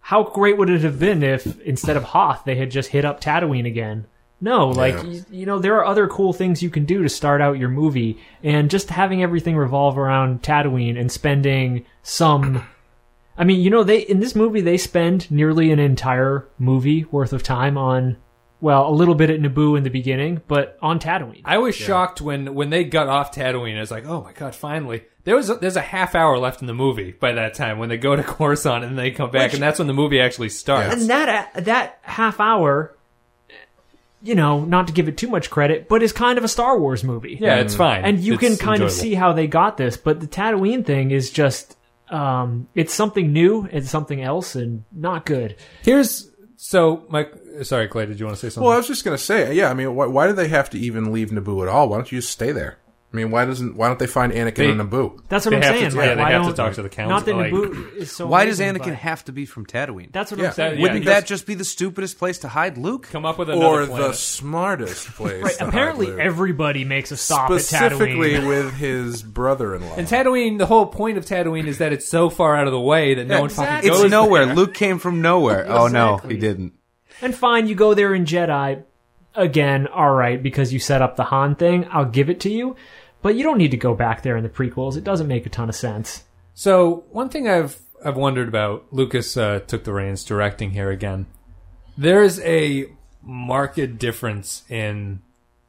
[0.02, 3.22] how great would it have been if instead of Hoth they had just hit up
[3.22, 4.06] Tatooine again?
[4.44, 5.04] No, like Yeah.
[5.04, 7.70] you, you know, there are other cool things you can do to start out your
[7.70, 12.64] movie, and just having everything revolve around Tatooine and spending some.
[13.38, 17.34] I mean, you know, they in this movie they spend nearly an entire movie worth
[17.34, 18.18] of time on,
[18.62, 21.42] well, a little bit at Naboo in the beginning, but on Tatooine.
[21.44, 23.76] I was shocked when when they got off Tatooine.
[23.76, 25.04] I was like, oh my god, finally.
[25.24, 27.90] There was a, there's a half hour left in the movie by that time when
[27.90, 30.94] they go to Coruscant and they come back, and that's when the movie actually starts.
[30.94, 32.96] and that that half hour,
[34.24, 36.80] you know, not to give it too much credit, but is kind of a Star
[36.80, 37.38] Wars movie.
[37.40, 38.04] Yeah, it's fine.
[38.04, 39.98] and you It's can kind of see how they got this.
[39.98, 41.78] But the Tatooine thing is just,
[42.10, 45.56] um, it's something new, it's something else, and not good.
[45.84, 46.31] Here's
[46.64, 47.34] so Mike.
[47.64, 48.06] Sorry, Clay.
[48.06, 48.68] Did you want to say something?
[48.68, 49.72] Well, I was just gonna say, yeah.
[49.72, 51.90] I mean, why, why do they have to even leave Naboo at all?
[51.90, 52.78] Why don't you just stay there?
[53.14, 55.20] I mean, why doesn't why don't they find Anakin They- on Naboo?
[55.28, 55.96] That's what They I'm have to- saying.
[56.10, 58.10] yeah, they why have to don't- talk to the council, Not that like- Naboo is
[58.12, 58.26] so.
[58.26, 60.14] Why does Anakin but have to be from Tatooine?
[60.14, 60.48] That's what Yeah.
[60.48, 60.76] I'm saying.
[60.78, 63.10] Yeah, Wouldn't that just- just be the stupidest place to hide Luke?
[63.12, 64.08] come up with another Or planet.
[64.08, 65.44] the smartest place.
[65.44, 66.22] Right, to apparently hide Luke.
[66.26, 68.48] everybody makes a stop at specifically Tatooine.
[68.48, 69.96] with his brother-in-law.
[69.98, 72.80] And Tatooine, the whole point of Tatooine is that it's so far out of the
[72.80, 73.90] way that no one fucking exactly.
[73.90, 74.46] goes It's nowhere.
[74.46, 74.56] there.
[74.56, 75.66] Luke came from nowhere.
[75.68, 76.74] Oh no, he didn't.
[77.22, 78.84] And fine, you go there in Jedi.
[79.34, 82.76] Again, alright, because you set up the Han thing, I'll give it to you.
[83.22, 84.98] But you don't need to go back there in the prequels.
[84.98, 86.24] It doesn't make a ton of sense.
[86.54, 91.28] So one thing I've I've wondered about Lucas uh, took the reins directing here again.
[91.98, 92.88] There is a
[93.22, 95.22] marked difference in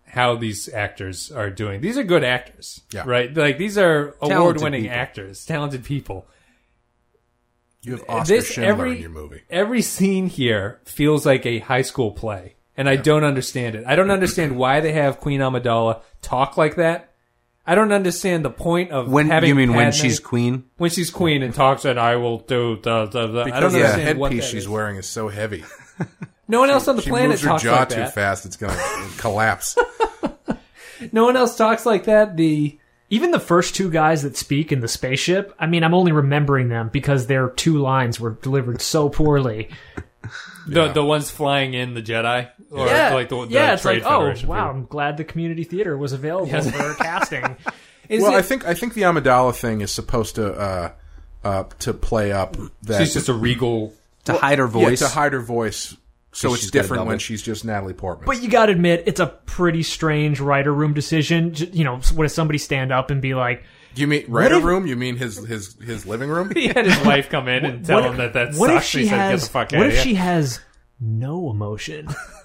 [0.07, 1.81] how these actors are doing.
[1.83, 3.05] These are good actors, Yeah.
[3.07, 3.35] right?
[3.35, 4.97] Like these are award-winning people.
[4.97, 6.27] actors, talented people.
[7.83, 9.43] you have Oscar this Schindler every in your movie.
[9.51, 13.85] every scene here feels like a high school play, and I don't understand it.
[13.87, 17.12] I don't understand why they have Queen Amidala talk like that.
[17.66, 20.64] I don't understand the point of When having you mean when she's queen?
[20.79, 23.40] when she's queen and talks and I will do the the, the.
[23.42, 24.68] I Because don't the understand what headpiece that she's is.
[24.68, 25.64] wearing is so heavy.
[26.48, 28.14] No one else on the she planet moves her talks jaw like too that.
[28.14, 29.79] fast; it's going to collapse.
[31.12, 32.37] no one else talks like that.
[32.37, 36.12] The Even the first two guys that speak in the spaceship, I mean, I'm only
[36.12, 39.70] remembering them because their two lines were delivered so poorly.
[40.66, 44.03] the the ones flying in the Jedi, or yeah, like the, the yeah, it's Trade
[44.03, 44.81] like, oh, Federation wow, people.
[44.81, 47.57] I'm glad the community theater was available for casting.
[48.09, 50.93] Is well, it- I think I think the Amidala thing is supposed to uh,
[51.45, 53.95] uh, to play up that she's just a regal.
[54.25, 55.01] to hide her voice.
[55.01, 55.97] yeah, to hide her voice,
[56.33, 58.27] so it's she's got a different when she's just Natalie Portman.
[58.27, 61.55] But you got to admit, it's a pretty strange writer room decision.
[61.73, 63.63] You know, what if somebody stand up and be like,
[63.95, 64.87] you mean writer if- room?
[64.87, 66.51] You mean his his his living room?
[66.55, 68.85] He had his wife come in and tell what, him that that what sucks.
[68.85, 69.41] if she he said, has?
[69.43, 70.61] "Get the fuck what out if of she has
[71.01, 72.09] no emotion?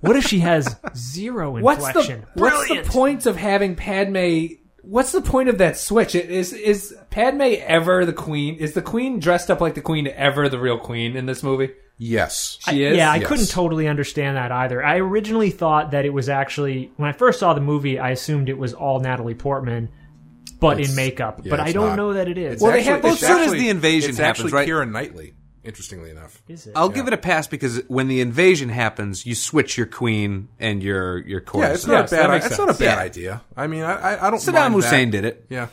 [0.00, 2.26] what if she has zero What's the inflection?
[2.34, 2.88] What's the Brilliant.
[2.88, 4.54] point of having Padme?
[4.82, 6.14] What's the point of that switch?
[6.14, 8.56] It- Is is Padme ever the queen?
[8.56, 11.70] Is the queen dressed up like the queen ever the real queen in this movie?
[11.98, 12.58] yes.
[12.68, 12.96] She is.
[12.96, 13.28] Yeah, I Yes.
[13.28, 14.84] couldn't totally understand that either.
[14.84, 18.48] I originally thought that it was actually when I first saw the movie, I assumed
[18.48, 19.88] it was all Natalie Portman,
[20.58, 21.42] but It's- in makeup.
[21.44, 21.96] yeah, but I don't not.
[21.96, 22.54] know that it is.
[22.54, 24.52] It's Well, they actually, have- well, it's as soon as the invasion it's happens, actually
[24.52, 24.68] right?
[24.68, 25.34] Keira Knightley.
[25.64, 26.72] Interestingly enough, Is it?
[26.74, 30.82] I'll give it a pass because when the invasion happens, you switch your queen and
[30.82, 31.62] your your course.
[31.66, 32.30] yeah, it's not Yes, a bad.
[32.30, 32.98] makes It's not a bad Yeah.
[32.98, 33.42] idea.
[33.56, 34.40] I mean, I I, I don't.
[34.40, 35.22] Saddam mind Hussein that.
[35.22, 35.46] did it.
[35.50, 35.68] Yeah.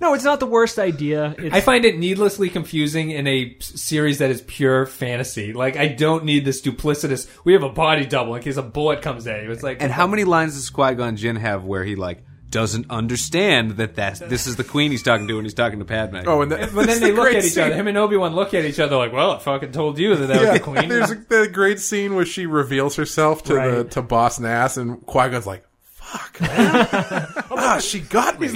[0.00, 1.34] no, it's not the worst idea.
[1.38, 5.52] It's, I find it needlessly confusing in a s- series that is pure fantasy.
[5.52, 7.26] Like I don't need this duplicitous.
[7.44, 9.50] We have a body double in case a bullet comes at you.
[9.50, 12.86] It's like And how many lines does Qui Gon Jinn have where he like doesn't
[12.90, 16.18] understand that that's this is the queen he's talking to and he's talking to Padme?
[16.26, 17.64] Oh, and, that, But then they the look at each scene.
[17.64, 17.74] other.
[17.74, 20.26] Him and Obi Wan look at each other like, "Well, I fucking told you that
[20.26, 23.84] that was the queen." there's a, the great scene where she reveals herself to the
[23.90, 26.50] to Boss Nass, and Qui Gon's like, "Fuck, man.
[27.50, 28.50] ah, she got me."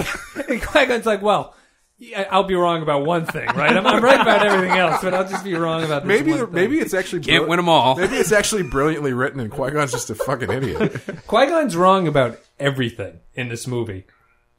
[0.48, 1.54] And Qui-Gon's like, well,
[1.98, 3.74] yeah, I'll be wrong about one thing, right?
[3.74, 6.40] I'm, I'm right about everything else, but I'll just be wrong about this Maybe one
[6.46, 6.52] thing.
[6.54, 7.96] maybe it's actually Can't brill- win 'em all.
[7.96, 11.00] Maybe it's actually brilliantly written, and Qui Gon's just a fucking idiot.
[11.26, 14.04] Qui-Gon's wrong about everything in this movie.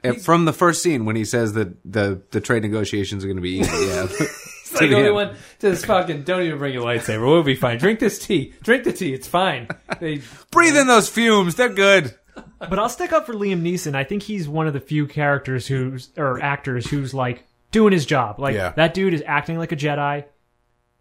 [0.03, 3.38] And from the first scene when he says that the the trade negotiations are going
[3.38, 3.86] to be easy.
[3.88, 4.07] Yeah,
[4.69, 5.15] It's like the only end.
[5.15, 7.25] one just fucking don't even bring your lightsaber.
[7.25, 7.77] We'll be fine.
[7.77, 8.53] Drink this tea.
[8.63, 9.13] Drink the tea.
[9.13, 9.67] It's fine.
[9.99, 11.55] They, breathe in those fumes.
[11.55, 12.13] They're good.
[12.60, 13.95] but I'll stick up for Liam Neeson.
[13.95, 18.05] I think he's one of the few characters who's or actors who's like doing his
[18.05, 18.39] job.
[18.39, 18.73] Like Yeah.
[18.75, 20.25] that dude is acting like a Jedi.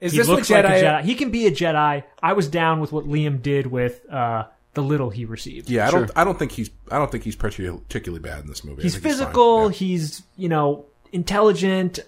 [0.00, 0.78] is He this what looks like Jedi?
[0.80, 1.02] a Jedi.
[1.02, 2.04] He can be a Jedi.
[2.22, 4.44] I was down with what Liam did with uh,
[4.76, 5.68] the little he received.
[5.68, 6.10] Yeah, I don't.
[6.14, 6.70] I don't think he's.
[6.90, 8.82] I don't think he's particularly particularly bad in this movie.
[8.82, 9.12] He's think fine.
[9.12, 9.70] physical.
[9.70, 9.76] Yeah.
[9.76, 11.98] He's you know intelligent.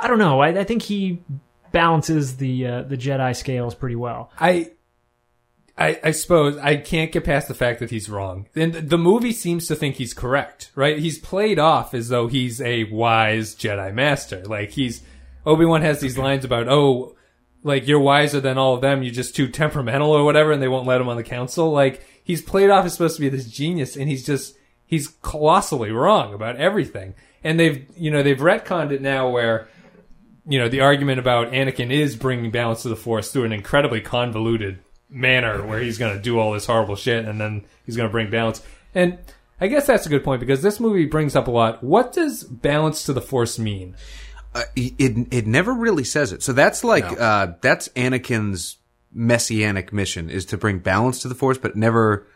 [0.00, 0.40] I don't know.
[0.40, 1.22] I, I think he
[1.72, 4.30] balances the uh, the Jedi scales pretty well.
[4.38, 4.70] I,
[5.76, 8.48] I, I suppose I can't get past the fact that he's wrong.
[8.54, 10.98] And the movie seems to think he's correct, right?
[10.98, 14.44] He's played off as though he's a wise Jedi master.
[14.44, 15.02] Like he's
[15.44, 17.16] Obi Wan has these lines about, oh,
[17.62, 19.02] like you're wiser than all of them.
[19.02, 21.70] You're just too temperamental or whatever, and they won't let him on the council.
[21.70, 25.90] Like he's played off as supposed to be this genius, and he's just he's colossally
[25.90, 27.14] wrong about everything.
[27.44, 29.68] And they've you know they've retconned it now where
[30.46, 34.00] you know, the argument about Anakin is bringing balance to the Force through an incredibly
[34.00, 38.08] convoluted manner where he's going to do all this horrible shit and then he's going
[38.08, 38.62] to bring balance.
[38.94, 39.18] And
[39.60, 41.82] I guess that's a good point because this movie brings up a lot.
[41.82, 43.94] What does balance to the Force mean?
[44.54, 46.42] Uh, it it never really says it.
[46.42, 48.76] So that's like uh, that's Anakin's
[49.14, 52.26] messianic mission is to bring balance to the Force, but never.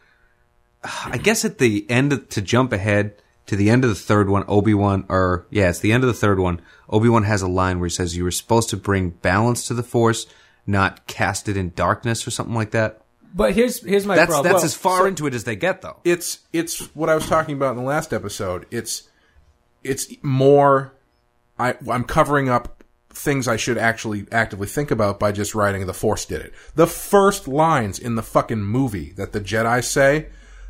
[1.04, 3.14] I guess at the end of, to jump ahead
[3.46, 6.08] to the end of the third one, Obi Wan or yeah, it's the end of
[6.08, 6.60] the third one.
[6.88, 9.74] Obi Wan has a line where he says, "You were supposed to bring balance to
[9.74, 10.26] the Force,
[10.66, 13.02] not cast it in darkness or something like that."
[13.34, 14.44] But here's here's my That's problem.
[14.50, 15.98] that's Well, as far so- into it as they get, though.
[16.04, 18.64] it's it's what I was talking about in the last episode.
[18.70, 19.02] It's
[19.84, 20.92] it's more.
[21.58, 25.94] I I'm covering up things I should actually actively think about by just writing the
[25.94, 26.52] Force did it.
[26.74, 30.26] The first lines in the fucking movie that the Jedi say,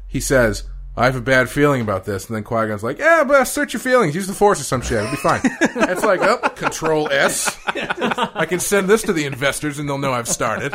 [0.07, 0.65] he says.
[0.99, 3.75] I have a bad feeling about this, and then Qui Gon's like, "Yeah, but search
[3.75, 4.15] your feelings.
[4.15, 4.93] Use the Force or some shit.
[4.97, 5.41] It'll be fine."
[5.91, 7.55] it's like, oh, Control S.
[7.67, 10.73] I can send this to the investors, and they'll know I've started.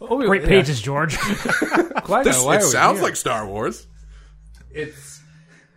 [0.00, 0.48] Obi- Great yeah.
[0.48, 1.16] pages, George.
[1.18, 3.04] Qui-Gon, This, why it are we sounds here?
[3.04, 3.86] like Star Wars.
[4.70, 5.15] it's.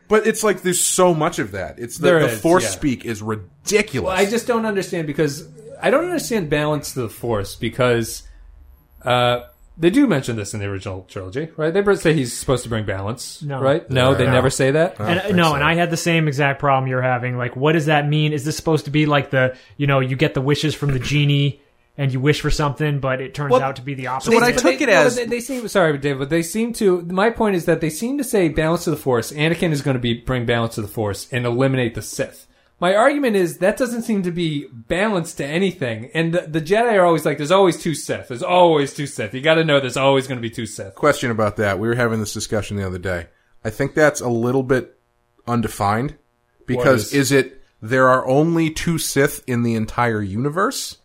[0.10, 1.80] But it's like there's so much of that.
[1.80, 2.70] It's the, There the is, force yeah.
[2.72, 4.20] speak is ridiculous.
[4.20, 5.48] I just don't understand because
[5.82, 8.24] I don't understand balance to the Force because
[9.06, 9.44] uh,
[9.78, 11.74] they do mention this in the original trilogy, right?
[11.74, 13.62] They say he's supposed to bring balance, No.
[13.62, 13.90] right?
[13.90, 14.34] No, they No.
[14.34, 15.00] never say that.
[15.00, 15.56] And, think no, so.
[15.56, 17.38] and I had the same exact problem you're having.
[17.38, 18.34] Like, what does that mean?
[18.34, 21.00] Is this supposed to be like the, you know, you get the wishes from the
[21.00, 21.62] genie
[22.00, 24.32] and you wish for something, but it turns Well, out to be the opposite?
[24.32, 26.42] So what I took they, it no, as- they, they seem sorry, David, but they
[26.42, 27.02] seem to.
[27.02, 29.34] My point is that they seem to say balance to the Force.
[29.34, 32.48] Anakin is going to be bring balance to the Force and eliminate the Sith.
[32.80, 36.10] My argument is that doesn't seem to be balanced to anything.
[36.14, 38.30] And the, the Jedi are always like, there's always two Sith.
[38.30, 39.34] There's always two Sith.
[39.34, 40.96] You got to know there's always going to be two Sith.
[40.96, 41.78] Question about that.
[41.78, 43.28] We were having this discussion the other day.
[43.66, 44.98] I think that's a little bit
[45.46, 46.16] undefined
[46.66, 50.98] because is- is it there are only two Sith in the entire universe,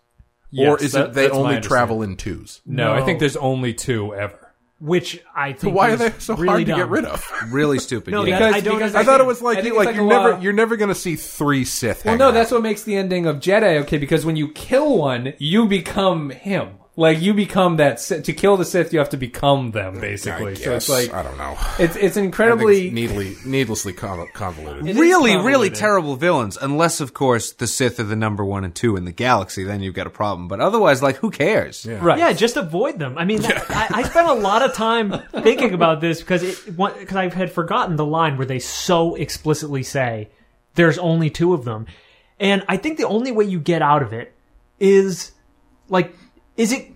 [0.57, 2.61] or is that- it they only travel in twos?
[2.67, 4.39] No, I think there's only two ever.
[4.81, 7.25] which I think Why are they so really hard to get rid of?
[7.51, 8.11] Really stupid.
[8.11, 8.39] No, yeah.
[8.39, 9.07] that- I don't I understand.
[9.07, 11.17] thought it was like you, like, like, you're never law- you're never going to see
[11.17, 12.05] three Sith.
[12.05, 12.35] Well, no, out.
[12.35, 16.31] that's what makes the ending of Jedi okay because when you kill one, you become
[16.31, 16.71] him.
[16.97, 20.53] Like you become that To kill the Sith, you have to become them, basically.
[20.53, 21.57] I so it's like I don't know.
[21.81, 24.87] it's it's incredibly needly, needlessly convoluted.
[24.87, 26.57] It is really, really terrible villains.
[26.57, 29.65] Unless, of course, the Sith are the number one and two in the galaxy.
[29.65, 30.47] Then you've got a problem.
[30.47, 31.85] But otherwise, like, who cares?
[31.85, 31.99] Yeah.
[32.01, 32.17] right.
[32.17, 33.19] Yeah, just avoid them.
[33.19, 36.77] I mean, that, I, I spent a lot of time thinking about this because it
[36.77, 40.31] because I had forgotten the line where they so explicitly say
[40.77, 41.87] there's only two of them,
[42.39, 44.33] and I think the only way you get out of it
[44.79, 45.33] is
[45.89, 46.15] like,
[46.57, 46.93] is it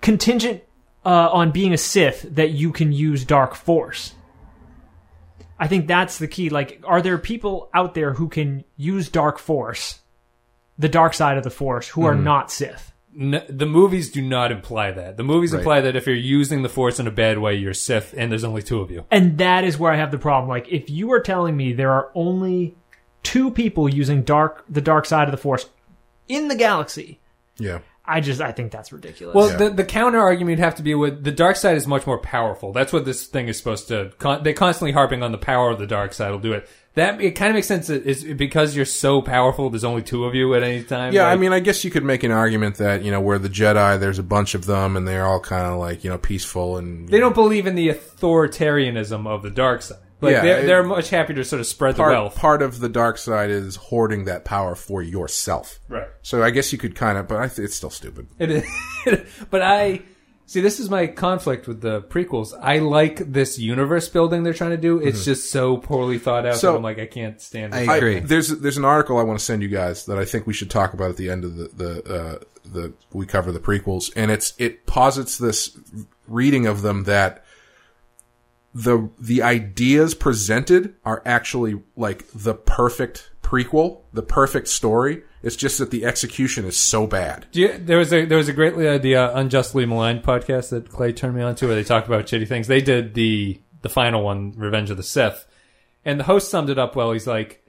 [0.00, 0.62] contingent
[1.04, 4.14] uh, on being a Sith that you can use Dark Force?
[5.58, 6.50] I think that's the key.
[6.50, 10.00] Like, are there people out there who can use Dark Force,
[10.78, 12.92] the dark side of the Force, who are not Sith?
[13.18, 15.16] N- the movies do not imply that.
[15.16, 15.60] The movies Right.
[15.60, 18.42] imply that if you're using the Force in a bad way, you're Sith, and there's
[18.42, 19.04] only two of you.
[19.12, 20.48] And that is where I have the problem.
[20.48, 22.74] Like, if you are telling me there are only
[23.22, 25.70] two people using dark the dark side of the Force
[26.26, 27.20] in the galaxy,
[27.58, 27.78] Yeah.
[28.06, 29.34] I just I think that's ridiculous.
[29.34, 29.56] Well, Yeah.
[29.56, 32.18] the the counter argument would have to be with the dark side is much more
[32.18, 32.72] powerful.
[32.72, 34.12] That's what this thing is supposed to.
[34.18, 36.68] Con- they constantly harping on the power of the dark side will do it.
[36.96, 37.86] That it kind of makes sense.
[37.88, 39.68] That is because you're so powerful.
[39.70, 41.12] There's only two of you at any time.
[41.12, 43.48] Yeah, I mean, I guess you could make an argument that you know where the
[43.48, 46.76] Jedi, there's a bunch of them, and they're all kind of like you know peaceful
[46.76, 49.98] and they don't believe in the authoritarianism of the dark side.
[50.20, 52.34] Like Yeah, they're, it- they're much happier to sort of spread the wealth.
[52.36, 55.78] part of the dark side is hoarding that power for yourself.
[55.88, 56.08] Right.
[56.22, 58.28] So I guess you could kind of, but I th- it's still stupid.
[58.38, 58.64] It is,
[59.50, 60.02] but I
[60.46, 60.60] see.
[60.60, 62.52] This is my conflict with the prequels.
[62.58, 64.98] I like this universe building they're trying to do.
[64.98, 66.58] It's just so poorly thought out Mm-hmm.
[66.60, 67.88] So- that I'm like, I can't stand it.
[67.88, 68.20] I I- agree.
[68.20, 70.70] there's there's an article I want to send you guys that I think we should
[70.70, 72.38] talk about at the end of the the uh,
[72.72, 75.76] the we cover the prequels, and it's it posits this
[76.28, 77.43] reading of them that
[78.74, 85.22] the the ideas presented are actually like the perfect prequel, the perfect story.
[85.42, 87.46] It's just that the execution is so bad.
[87.52, 90.70] Do you, there was a there was a great uh, the uh, unjustly maligned podcast
[90.70, 92.66] that Clay turned me on to where they talked about shitty things.
[92.66, 95.46] They did the the final one, Revenge of the Sith,
[96.04, 97.12] and the host summed it up well.
[97.12, 97.60] He's like.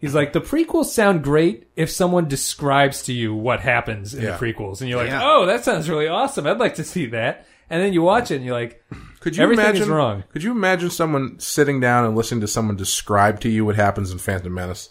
[0.00, 4.36] He's like the prequels sound great if someone describes to you what happens in Yeah.
[4.36, 5.22] the prequels, and you're like, Yeah.
[5.24, 6.46] "Oh, that sounds really awesome!
[6.46, 8.82] I'd like to see that." And then you watch it, and you're like,
[9.20, 9.82] Could you Everything imagine?
[9.82, 10.24] is wrong.
[10.32, 14.10] Could you imagine someone sitting down and listening to someone describe to you what happens
[14.10, 14.90] in Phantom Menace?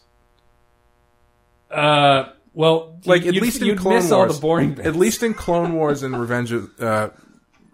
[1.72, 4.88] "Uh, well, Like you'd, at least in Clone miss Wars, all the boring bits.
[4.88, 7.10] At least in Clone Wars and Revenge of uh,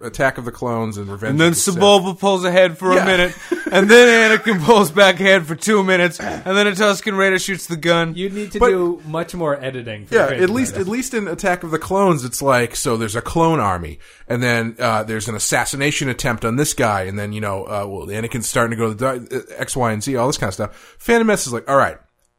[0.04, 1.32] Attack of the Clones and Revenge.
[1.32, 1.76] And then of the Sith.
[1.76, 3.04] Sebulba pulls ahead for Yeah.
[3.04, 3.36] a minute,
[3.72, 7.68] and then Anakin pulls back ahead for two minutes, and then a Tusken Raider shoots
[7.68, 8.14] the gun.
[8.16, 10.06] You'd need to But- do much more editing.
[10.08, 12.98] For Yeah, at least at least in Attack of the Clones, it's like so.
[12.98, 17.18] There's a clone army, and then uh, there's an assassination attempt on this guy, and
[17.18, 19.92] then you know, uh, well, Anakin's starting to go to the dark- uh, X, Y,
[19.92, 20.96] and Z, all this kind of stuff.
[21.00, 21.98] Phantom Menace is like, all right,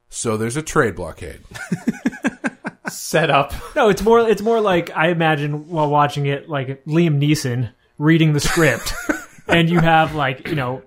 [0.08, 1.40] so there's a trade blockade.
[2.88, 3.52] set up.
[3.74, 8.32] no, it's more it's more like I imagine while watching it like Liam Neeson reading
[8.32, 8.92] the script,
[9.48, 10.82] and you have like you know,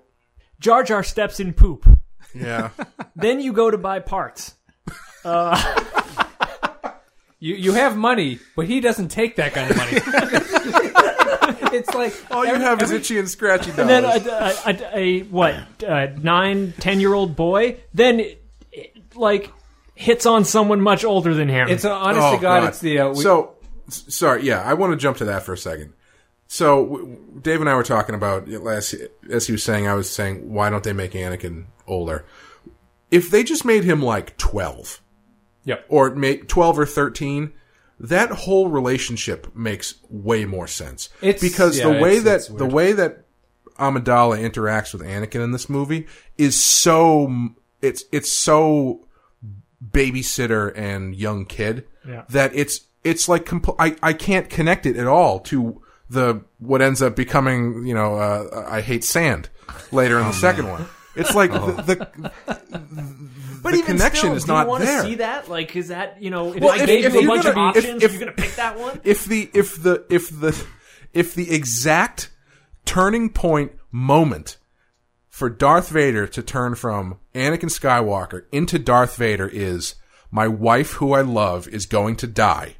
[0.60, 1.86] Jar Jar steps in poop.
[2.34, 2.70] Yeah,
[3.16, 4.54] Then you go to buy parts.
[7.40, 9.92] You you have money, but he doesn't take that kind of money.
[11.78, 13.78] it's like all you every- have is every- itchy and scratchy dollars.
[13.78, 15.54] And then a, a, a, a what
[15.86, 19.52] uh, nine ten year old boy then it, it, like
[19.98, 21.68] hits on someone much older than him.
[21.68, 23.54] It's a, honest Oh, to God, it's the uh, we, so
[23.88, 24.44] sorry.
[24.44, 25.92] Yeah, I want to jump to that for a second.
[26.46, 28.94] So w- w- Dave and I were talking about as
[29.30, 32.24] as he was saying, I was saying, why don't they make Anakin older?
[33.10, 35.02] If they just made him like twelve,
[35.64, 35.84] Yep.
[35.88, 37.52] or make twelve or thirteen,
[38.00, 41.08] that whole relationship makes way more sense.
[41.20, 43.24] It's- because yeah, the way it's- that it's the way that
[43.78, 46.06] Amidala interacts with Anakin in this movie
[46.36, 47.48] is so
[47.82, 49.06] it's it's so
[49.84, 52.24] babysitter and young kid Yeah.
[52.30, 56.82] that it's it's like compl- I I can't connect it at all to the what
[56.82, 59.48] ends up becoming you know uh, I hate sand
[59.92, 60.86] later in the second one.
[61.16, 62.32] It's like the, the
[63.62, 65.02] but the even connection still, is do not you want there.
[65.02, 65.48] to see that?
[65.48, 67.70] Like, is that you know, if Well, I if- gave if you a bunch gonna-
[67.70, 69.00] if- options, if- you're gonna pick that one?
[69.02, 70.64] if the if the if the
[71.12, 72.30] if the exact
[72.84, 74.57] turning point moment
[75.38, 79.94] for Darth Vader to turn from Anakin Skywalker into Darth Vader is
[80.32, 82.74] my wife who I love is going to die.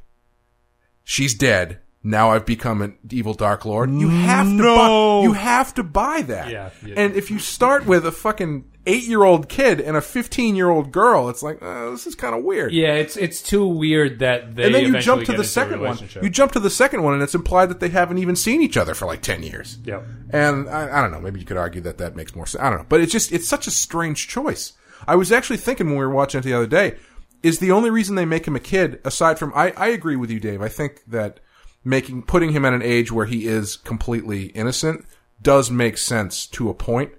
[1.04, 1.78] She's dead.
[2.02, 3.92] Now I've become an evil Dark Lord.
[3.92, 6.50] You have to buy, you have to buy that.
[6.50, 6.94] Yeah, yeah.
[6.96, 10.70] And if you start with a fucking eight year old kid and a fifteen year
[10.70, 12.72] old girl, it's like uh, this is kind of weird.
[12.72, 15.98] Yeah, it's it's too weird that they and then you jump to the second one.
[16.20, 18.76] You jump to the second one, and it's implied that they haven't even seen each
[18.76, 19.78] other for like ten years.
[19.84, 20.04] Yep.
[20.30, 21.20] And I, I don't know.
[21.20, 22.62] Maybe you could argue that that makes more sense.
[22.62, 22.86] I don't know.
[22.88, 24.72] But it's just it's such a strange choice.
[25.06, 26.96] I was actually thinking when we were watching it the other day,
[27.42, 30.30] is the only reason they make him a kid aside from I, I agree with
[30.30, 30.62] you, Dave.
[30.62, 31.40] I think that
[31.84, 35.04] making putting him at an age where he is completely innocent
[35.40, 37.12] does make sense to a point.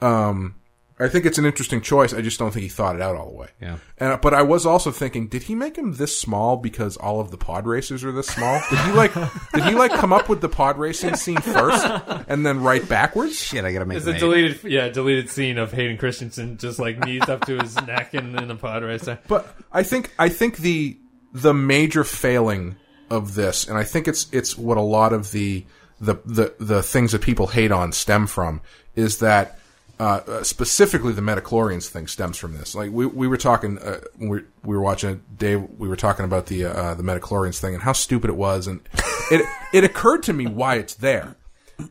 [0.00, 0.56] Um,
[0.98, 2.14] I think it's an interesting choice.
[2.14, 3.48] I just don't think he thought it out all the way.
[3.60, 3.76] Yeah.
[3.98, 7.30] And but I was also thinking, did he make him this small because all of
[7.30, 8.62] the pod racers are this small?
[8.70, 9.12] Did he like
[9.52, 11.84] did he like come up with the pod racing scene first
[12.28, 13.38] and then write backwards?
[13.38, 14.20] Shit, I gotta make It's a eight.
[14.20, 18.38] deleted, yeah, deleted scene of Hayden Christensen just like knees up to his neck in,
[18.38, 19.18] in the pod racer.
[19.28, 20.96] But I think I think the
[21.34, 22.76] the major failing
[23.10, 25.66] of this, and I think it's it's what a lot of the
[26.00, 28.62] the the, the things that people hate on stem from,
[28.94, 29.58] is that
[29.98, 32.74] uh, uh, specifically the midichlorians thing stems from this.
[32.74, 35.62] Like we we were talking uh, when we we were watching it, Dave.
[35.78, 38.80] We were talking about the uh, the midichlorians thing and how stupid it was, and
[39.30, 41.36] it it occurred to me why it's there,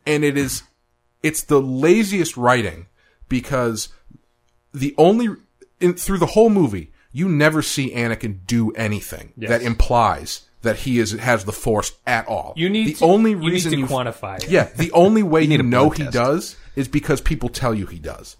[0.05, 0.63] and it is
[1.23, 2.85] it's the laziest writing
[3.27, 3.89] because
[4.71, 5.29] the only
[5.79, 9.49] in, through the whole movie you never see Anakin do anything Yes.
[9.49, 12.53] that implies that he is has the Force at all.
[12.55, 14.49] You need the to, only you need reason to you quantify it.
[14.49, 17.86] yeah, the only way you, need a know he does is because people tell you
[17.88, 18.36] he does,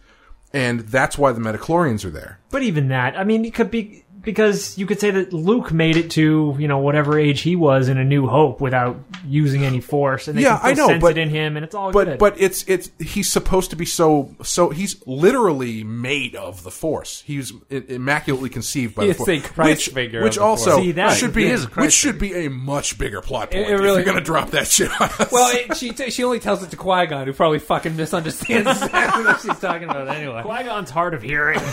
[0.54, 2.40] and that's why the midichlorians are there.
[2.52, 5.96] But even that, I mean, it could be because you could say that Luke made
[5.96, 8.98] it to you know whatever age he was in A New Hope without
[9.28, 11.56] using any force, and they Yeah, can still I know, sense but- it in him,
[11.56, 12.18] and it's all But good.
[12.20, 17.24] but it's it's he's supposed to be so so he's literally made of the Force.
[17.26, 20.42] He's i- immaculately conceived by He the is Force, a Christ which, figure which of
[20.42, 20.84] the also Force.
[20.84, 23.66] See, that- should be He is a which should be a much bigger plot point.
[23.68, 25.32] It- it really- if you're going to drop that shit on us.
[25.32, 28.70] Well, it, she t- she only tells it to Qui Gon, who probably fucking misunderstands
[28.84, 30.42] exactly what she's talking about anyway.
[30.42, 31.60] Qui Gon's hard of hearing.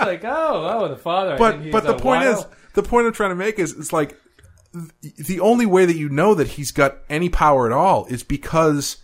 [0.00, 1.34] It's like, oh, oh, the father.
[1.34, 2.44] I but he's but the point is
[2.74, 4.16] the point I'm trying to make is it's like
[5.02, 8.98] the only way that you know that he's got any power at all is because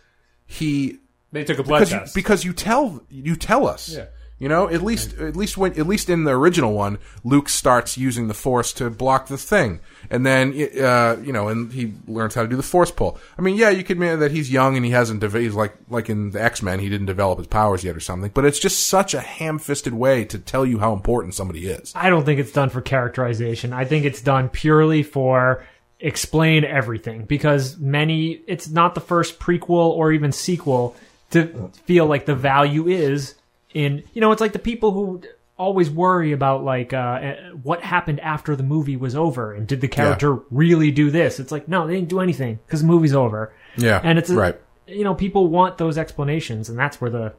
[0.46, 0.98] he
[1.32, 2.14] they took a blood because you, test.
[2.14, 3.94] because you tell you tell us.
[3.94, 4.06] Yeah.
[4.38, 7.96] You know, at least at least when at least in the original one, Luke starts
[7.96, 9.80] using the Force to block the thing,
[10.10, 13.18] and then uh, you know, and he learns how to do the Force pull.
[13.38, 15.20] I mean, yeah, you could admit that he's young and he hasn't.
[15.20, 18.00] Deve- he's like like in the X Men, he didn't develop his powers yet or
[18.00, 18.30] something.
[18.34, 21.92] But it's just such a ham-fisted way to tell you how important somebody is.
[21.94, 23.72] I don't think it's done for characterization.
[23.72, 25.64] I think it's done purely for
[25.98, 30.94] explain everything because many it's not the first prequel or even sequel
[31.30, 33.34] to feel like the value is
[33.74, 35.22] in you know it's like the people who
[35.58, 39.80] always worry about like uh, uh, what happened after the movie was over and did
[39.80, 41.40] the character really do this?
[41.40, 43.52] It's like no they didn't do anything because the movie's over.
[43.76, 44.58] Yeah, and it's right.
[44.86, 47.32] you know people want those explanations and that's where the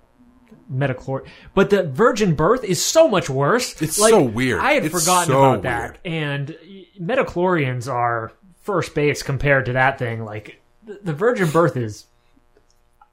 [0.72, 3.82] metachlor but the virgin birth is so much worse.
[3.82, 4.60] It's Like, so weird.
[4.60, 5.98] i had It's forgotten so about that.
[6.06, 6.58] and
[7.00, 8.32] midichlorians are
[8.64, 10.26] first base compared to that thing.
[10.26, 10.62] Like
[11.04, 12.06] the virgin birth is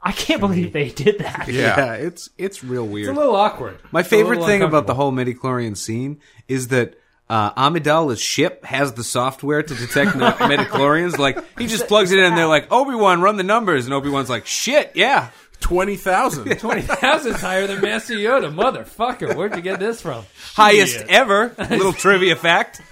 [0.04, 1.94] i can't believe they did that Yeah.
[1.94, 3.08] it's it's real weird.
[3.08, 3.78] it's a little awkward.
[3.90, 4.94] My It's a little favorite thing about the uncomfortable.
[4.96, 6.94] whole midichlorian scene is that
[7.30, 11.16] uh, Amidala's ship has the software to detect no- midichlorians.
[11.18, 13.94] Like he just plugs it in, and they're like, "Obi Wan, run the numbers," and
[13.94, 15.30] Obi Wan's like, "Shit, yeah."
[15.60, 16.58] Twenty thousand.
[16.60, 19.34] twenty thousand is higher than Master Yoda, motherfucker.
[19.34, 20.26] Where'd you get this from?
[20.52, 21.08] Highest Shit.
[21.08, 21.54] ever.
[21.70, 22.82] Little trivia fact.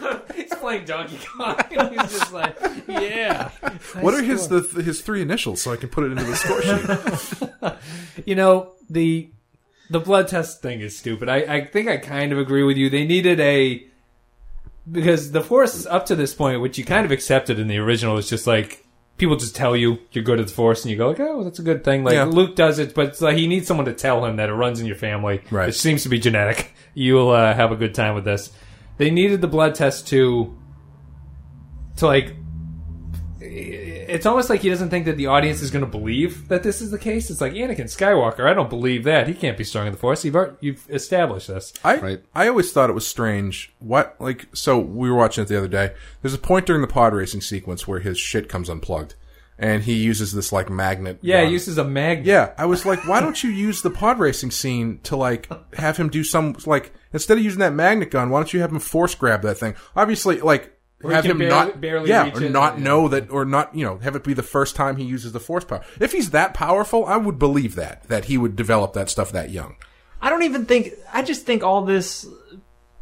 [0.34, 1.56] He's playing Donkey Kong.
[1.70, 2.56] and He's just like,
[2.88, 3.50] yeah.
[4.00, 6.62] What are his the his three initials so I can put it into the score
[6.62, 7.72] sheet?
[8.26, 9.30] You know the
[9.90, 11.28] the blood test thing is stupid.
[11.28, 12.88] I, I think I kind of agree with you.
[12.90, 13.86] They needed a
[14.90, 18.16] because the force up to this point, which you kind of accepted in the original,
[18.18, 18.84] is just like
[19.18, 21.58] people just tell you you're good at the force, and you go like, oh, that's
[21.58, 22.04] a good thing.
[22.04, 22.24] Like Yeah.
[22.24, 24.86] Luke does it, but like he needs someone to tell him that it runs in
[24.86, 25.40] your family.
[25.50, 25.68] Right.
[25.70, 26.72] It seems to be genetic.
[26.94, 28.52] You'll uh, have a good time with this.
[29.02, 30.56] They needed the blood test to
[31.96, 32.36] to like
[33.40, 36.80] it's almost like he doesn't think that the audience is going to believe that this
[36.80, 37.28] is the case.
[37.28, 38.48] It's like Anakin Skywalker.
[38.48, 39.26] I don't believe that.
[39.26, 40.24] He can't be strong in the Force.
[40.24, 41.72] You've you've established this.
[41.82, 42.24] I Right.
[42.32, 43.74] I always thought it was strange.
[43.80, 45.94] What like so we were watching it the other day.
[46.20, 49.16] There's a point during the pod racing sequence where his shit comes unplugged,
[49.58, 51.18] and he uses this like magnet.
[51.22, 51.46] Yeah, gun.
[51.48, 52.26] he uses a magnet.
[52.26, 55.96] Yeah, I was like, why don't you use the pod racing scene to like have
[55.96, 58.80] him do some like instead of using that magnet gun, why don't you have him
[58.80, 59.74] force grab that thing?
[59.94, 62.84] Obviously, like Or have him barely- not barely yeah, reach or it, not yeah.
[62.84, 65.40] know that, or not you know have it be the first time he uses the
[65.40, 65.84] force power.
[66.00, 69.50] If he's that powerful, I would believe that that he would develop that stuff that
[69.50, 69.76] young.
[70.20, 70.90] I don't even think.
[71.12, 72.24] I just think all this,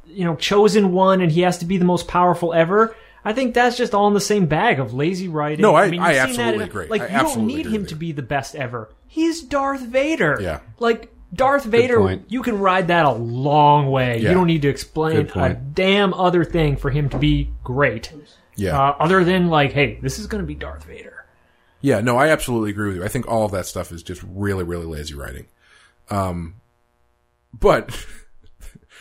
[0.07, 2.96] you know, chosen one, and he has to be the most powerful ever.
[3.24, 5.60] I think that's just all in the same bag of lazy writing.
[5.62, 6.86] No, I- mean, I you've seen that absolutely in- agree.
[6.88, 8.88] Like I you don't need him to be the best ever.
[9.06, 10.38] He's Darth Vader.
[10.40, 10.60] Yeah.
[10.78, 14.18] Like Darth Vader, you can ride that a long way.
[14.20, 14.30] Yeah.
[14.30, 18.12] You don't need to explain a damn other thing for him to be great.
[18.56, 21.24] Yeah, Uh, other than like, hey, this is going to be Darth Vader.
[21.80, 22.00] yeah.
[22.00, 23.04] No, I absolutely agree with you.
[23.04, 25.46] I think all of that stuff is just really, really lazy writing.
[26.10, 26.56] Um,
[27.58, 28.04] but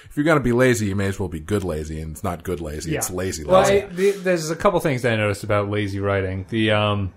[0.10, 2.43] if you're gonna be lazy, you may as well be good lazy, and it's not
[2.43, 2.95] good lazy.
[2.95, 3.84] It's lazy Well, lazy.
[3.84, 6.45] I, the, there's a couple things that I noticed about lazy writing.
[6.50, 7.14] The um,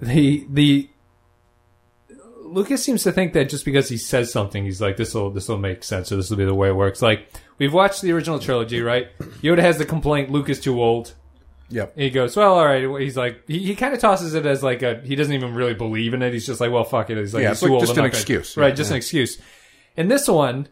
[0.00, 0.90] the the
[2.42, 5.48] Lucas seems to think that just because he says something, he's like, "This will this
[5.48, 7.26] will make sense," or "This will be the way it works." Like
[7.58, 9.08] we've watched the original trilogy, right?
[9.42, 11.14] Yoda has the complaint, "Lucas too old."
[11.70, 11.92] yep.
[11.94, 14.62] And he goes, "Well, all right." He's like, he, he kind of tosses it as
[14.62, 16.32] like a he doesn't even really believe in it.
[16.32, 17.80] He's just like, "Well, fuck it." He's like, Yeah, he's it's too like old.
[17.80, 18.56] just I'm an not gonna-" excuse.
[18.56, 18.76] right?
[18.76, 19.38] Just an excuse.
[19.96, 20.68] In this one,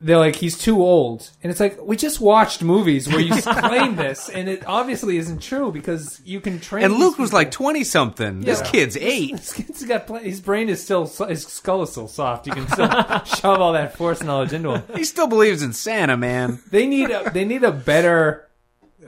[0.00, 3.96] they're like, he's too old, and it's like we just watched movies where you claim
[3.96, 6.84] this, and it obviously isn't true because you can train.
[6.84, 7.38] And Luke was people.
[7.40, 8.42] like twenty something.
[8.42, 9.32] This kid's eight.
[9.38, 12.46] This kid's got pl- his brain is still his skull is still soft.
[12.46, 12.88] You can still
[13.24, 14.82] shove all that force knowledge into him.
[14.94, 16.60] He still believes in Santa, man.
[16.70, 18.48] They need a, they need a better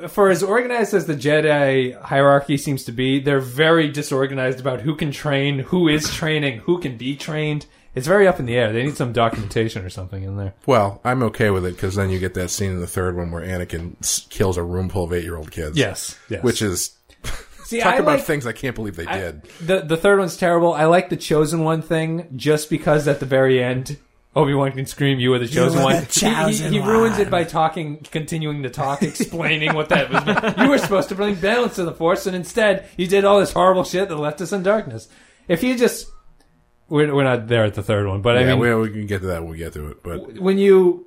[0.09, 3.20] for as organized as the Jedi hierarchy seems to be.
[3.20, 7.66] They're very disorganized about who can train, who is training, who can be trained.
[7.95, 8.72] It's very up in the air.
[8.72, 10.55] They need some documentation or something in there.
[10.66, 13.30] Well, I'm okay with it because then you get that scene in the third one
[13.32, 15.76] where Anakin s- kills a room full of eight year old kids.
[15.76, 16.43] Yes, yes.
[16.45, 16.97] which is
[17.64, 19.43] See, talk I about like, things I can't believe they I- did.
[19.61, 20.72] the the third one's terrible.
[20.72, 23.97] I like the chosen one thing just because at the very end.
[24.36, 27.14] Obi Wan can scream, "You are the chosen are one." the He- he, he ruins
[27.18, 27.22] one.
[27.22, 30.57] it by talking, continuing to talk, explaining what that was.
[30.57, 33.53] You were supposed to bring balance to the Force, and instead you did all this
[33.53, 35.09] horrible shit that left us in darkness.
[35.49, 36.07] If you just,
[36.91, 39.07] we're, we're not there at the third one, but I yeah, mean, we, we can
[39.07, 40.03] get to that when we get to it.
[40.03, 41.07] But when you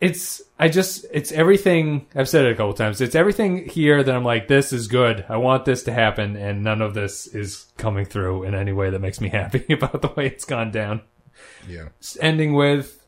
[0.00, 4.14] it's i just it's everything i've said it a couple times it's everything here that
[4.14, 5.24] i'm like this is good.
[5.28, 8.90] I want this to happen and none of this is coming through in any way
[8.90, 11.02] that makes me happy about the way it's gone down.
[11.68, 11.88] Yeah,
[12.20, 13.04] ending with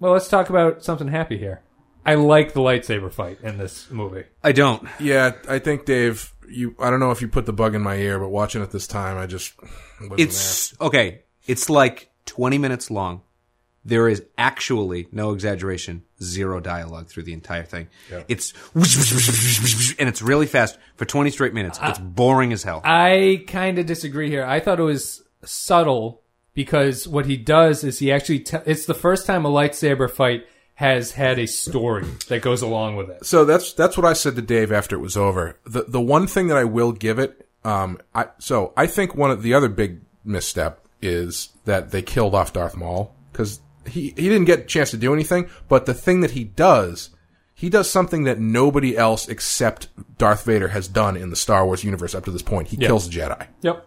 [0.00, 1.62] well let's talk about something happy here
[2.10, 4.86] i like the lightsaber fight in this movie I don't.
[5.00, 6.32] yeah, I think Dave.
[6.50, 8.70] You, I don't know if you put the bug in my ear, but watching it
[8.70, 9.52] this time, I just
[10.00, 11.22] wasn't It's okay.
[11.46, 13.20] It's like twenty minutes long.
[13.84, 17.88] There is actually no exaggeration, zero dialogue through the entire thing.
[18.28, 18.52] It's
[19.98, 21.78] and it's really fast for twenty straight minutes.
[21.82, 22.80] It's uh, boring as hell.
[22.84, 24.44] I kind of disagree here.
[24.44, 26.22] I thought it was subtle
[26.54, 30.46] because what he does is he actually te- it's the first time a lightsaber fight
[30.78, 33.26] has had a story that goes along with it.
[33.26, 35.58] So that's that's what I said to Dave after it was over.
[35.64, 39.32] The the one thing that I will give it, um, I so I think one
[39.32, 43.58] of the other big misstep is that they killed off Darth Maul because
[43.88, 45.50] he he didn't get a chance to do anything.
[45.68, 47.10] But the thing that he does,
[47.54, 51.82] he does something that nobody else except Darth Vader has done in the Star Wars
[51.82, 52.68] universe up to this point.
[52.68, 53.48] He kills a Jedi.
[53.62, 53.84] Yep.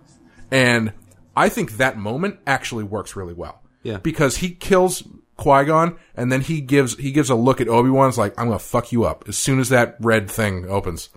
[0.52, 0.92] And
[1.38, 3.62] I think that moment actually works really well.
[3.82, 3.98] Yeah.
[3.98, 5.04] Because he kills
[5.42, 8.48] Qui Gon, and then he gives he gives a look at Obi Wan's like, "I'm
[8.48, 11.10] gonna fuck you up" as soon as that red thing opens.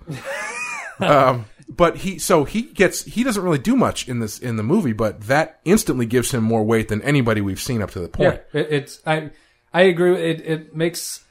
[1.01, 4.63] um, but he so he gets he doesn't really do much in this in the
[4.63, 8.09] movie, but that instantly gives him more weight than anybody we've seen up to the
[8.09, 8.41] point.
[8.53, 8.61] Yeah.
[8.61, 9.31] It, it's I
[9.73, 10.15] I agree.
[10.15, 11.25] It it makes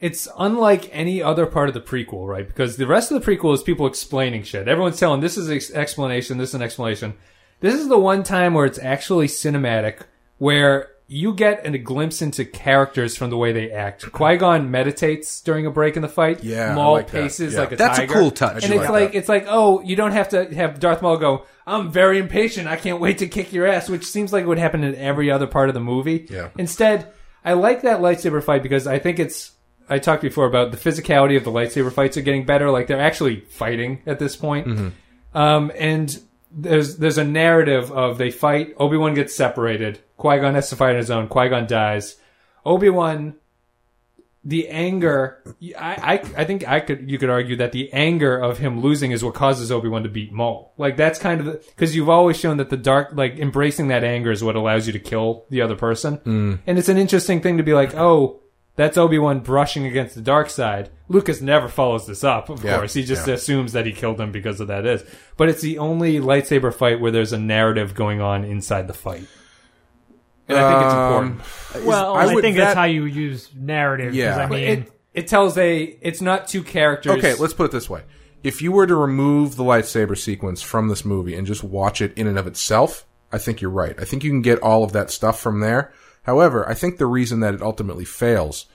[0.00, 2.46] it's unlike any other part of the prequel, right?
[2.46, 4.68] Because the rest of the prequel is people explaining shit.
[4.68, 7.14] Everyone's telling this is an ex- explanation, this is an explanation.
[7.60, 10.02] This is the one time where it's actually cinematic,
[10.38, 14.10] where you get a glimpse into characters from the way they act.
[14.10, 16.42] Qui Gon meditates during a break in the fight.
[16.42, 17.22] Yeah, I Maul like that.
[17.22, 17.60] paces Yeah.
[17.60, 18.64] like a That's a cool touch.
[18.64, 21.46] And it's like like it's like oh, you don't have to have Darth Maul go.
[21.66, 22.68] I'm very impatient.
[22.68, 25.30] I can't wait to kick your ass, which seems like it would happen in every
[25.30, 26.26] other part of the movie.
[26.30, 26.50] Yeah.
[26.58, 27.12] Instead,
[27.44, 29.52] I like that lightsaber fight because I think it's.
[29.88, 32.70] I talked before about the physicality of the lightsaber fights are getting better.
[32.72, 34.92] Like they're actually fighting at this point.
[35.34, 36.18] Um, and
[36.50, 38.74] there's there's a narrative of they fight.
[38.78, 40.00] Obi Wan gets separated.
[40.16, 41.28] Qui Gon has to fight on his own.
[41.28, 42.16] Qui Gon dies.
[42.64, 43.34] Obi Wan.
[44.48, 45.42] The anger,
[45.76, 49.10] I, I, I think I could, you could argue that the anger of him losing
[49.10, 50.72] is what causes Obi Wan to beat Maul.
[50.78, 54.30] Like that's kind of because you've always shown that the dark, like embracing that anger
[54.30, 56.18] is what allows you to kill the other person.
[56.18, 56.58] Mm.
[56.64, 58.38] And it's an interesting thing to be like, oh,
[58.76, 60.90] that's Obi Wan brushing against the dark side.
[61.08, 62.94] Lucas never follows this up, of Yeah, course.
[62.94, 63.34] He just yeah.
[63.34, 65.02] assumes that he killed him because of that is.
[65.36, 69.26] But it's the only lightsaber fight where there's a narrative going on inside the fight.
[70.48, 71.24] And I think it's Um,
[71.72, 71.86] important.
[71.88, 74.14] Well, I I, would- think that's that- how you use narrative.
[74.14, 74.36] Yeah.
[74.36, 77.12] I mean, It, it tells a it's not two characters.
[77.18, 78.02] Okay, let's put it this way.
[78.44, 82.12] If you were to remove the lightsaber sequence from this movie and just watch it
[82.16, 83.94] in and of itself, I think you're right.
[83.98, 85.92] I think you can get all of that stuff from there.
[86.22, 88.66] However, I think the reason that it ultimately fails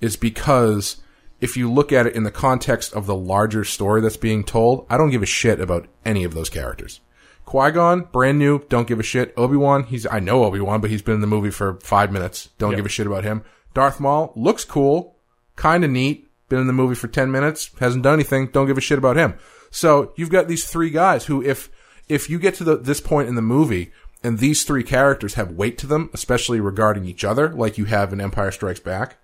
[0.00, 0.96] is because
[1.40, 4.86] if you look at it in the context of the larger story that's being told,
[4.90, 7.00] I don't give a shit about any of those characters.
[7.44, 9.34] Qui Gon, brand new, don't give a shit.
[9.36, 12.10] Obi Wan, he's I know Obi Wan, but he's been in the movie for five
[12.10, 12.48] minutes.
[12.58, 12.76] Don't Yep.
[12.78, 13.42] give a shit about him.
[13.74, 15.16] Darth Maul looks cool,
[15.56, 16.28] kind of neat.
[16.48, 18.48] Been in the movie for ten minutes, hasn't done anything.
[18.48, 19.34] Don't give a shit about him.
[19.70, 21.70] So you've got these three guys who, if
[22.08, 23.90] if you get to the, this point in the movie
[24.22, 28.12] and these three characters have weight to them, especially regarding each other, like you have
[28.12, 29.16] in Empire Strikes Back,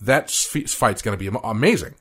[0.00, 1.94] that fight's going to be amazing.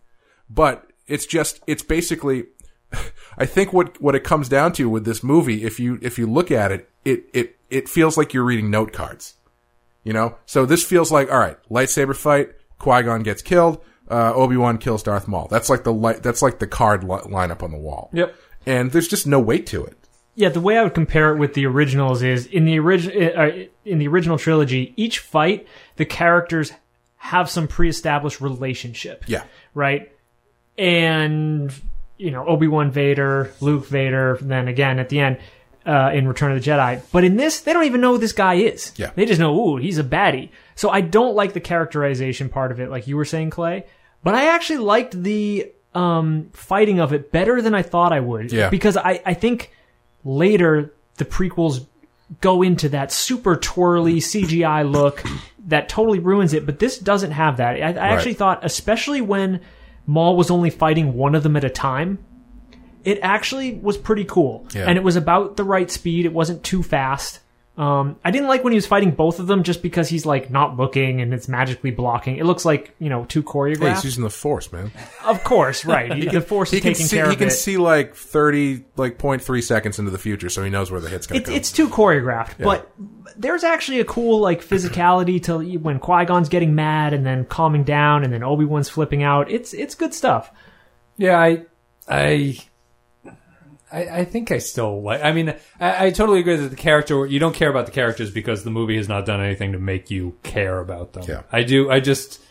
[0.49, 2.45] But it's just it's basically
[3.37, 6.27] I think what what it comes down to with this movie, if you if you
[6.27, 9.35] look at it, it it it feels like you're reading note cards.
[10.03, 12.51] You know, so this feels like all right, lightsaber fight.
[12.77, 13.81] Qui Gon gets killed.
[14.09, 15.47] Uh, Obi Wan kills Darth Maul.
[15.49, 16.21] That's like the light.
[16.21, 18.09] That's like the card li- lineup on the wall.
[18.13, 18.35] Yep.
[18.65, 19.97] And there's just no weight to it.
[20.35, 23.51] Yeah, the way I would compare it with the originals is in the original uh,
[23.85, 25.65] in the original trilogy, each fight
[25.95, 26.73] the characters
[27.17, 29.23] have some pre-established relationship.
[29.27, 29.45] Yeah.
[29.73, 30.11] Right?
[30.77, 31.73] And
[32.17, 35.37] you know, Obi-Wan Vader, Luke Vader, then again at the end
[35.85, 37.01] uh, in Return of the Jedi.
[37.11, 38.93] But in this, they don't even know who this guy is.
[38.95, 39.11] Yeah.
[39.15, 40.49] They just know, ooh, he's a baddie.
[40.75, 43.85] So I don't like the characterization part of it, like you were saying, Clay.
[44.23, 48.51] But I actually liked the um, fighting of it better than I thought I would.
[48.51, 48.69] Yeah.
[48.69, 49.71] Because I, I think
[50.23, 51.85] later the prequels
[52.41, 55.23] go into that super twirly CGI look
[55.67, 56.65] that totally ruins it.
[56.65, 57.75] But this doesn't have that.
[57.75, 59.61] I, I actually thought, especially when
[60.05, 62.19] Maul was only fighting one of them at a time,
[63.03, 64.67] it actually was pretty cool.
[64.73, 64.85] Yeah.
[64.87, 66.25] And it was about the right speed.
[66.25, 67.39] It wasn't too fast.
[67.77, 70.49] Um, I didn't like when he was fighting both of them just because he's like
[70.49, 72.37] not looking and it's magically blocking.
[72.37, 73.95] It looks like, you know, too Hey, choreographed.
[73.95, 74.91] he's using the Force, man.
[75.25, 76.09] of course, right.
[76.15, 77.17] he, the force He is can taking see.
[77.17, 77.51] care He can it.
[77.51, 81.27] see like thirty, like 0.3 seconds into the future, so he knows where the hit's
[81.27, 81.55] gonna It's, come.
[81.57, 82.89] it's too choreographed, but
[83.35, 87.83] there's actually a cool like physicality to when Qui Gon's getting mad and then calming
[87.83, 89.51] down, and then Obi Wan's flipping out.
[89.51, 90.49] It's it's good stuff.
[91.17, 91.65] Yeah, I,
[92.07, 92.57] I,
[93.91, 95.23] I, I think I still like.
[95.23, 98.31] I mean, I, I totally agree that the character you don't care about the characters
[98.31, 101.23] because the movie has not done anything to make you care about them.
[101.27, 101.43] Yeah.
[101.51, 101.89] I do.
[101.91, 102.41] I just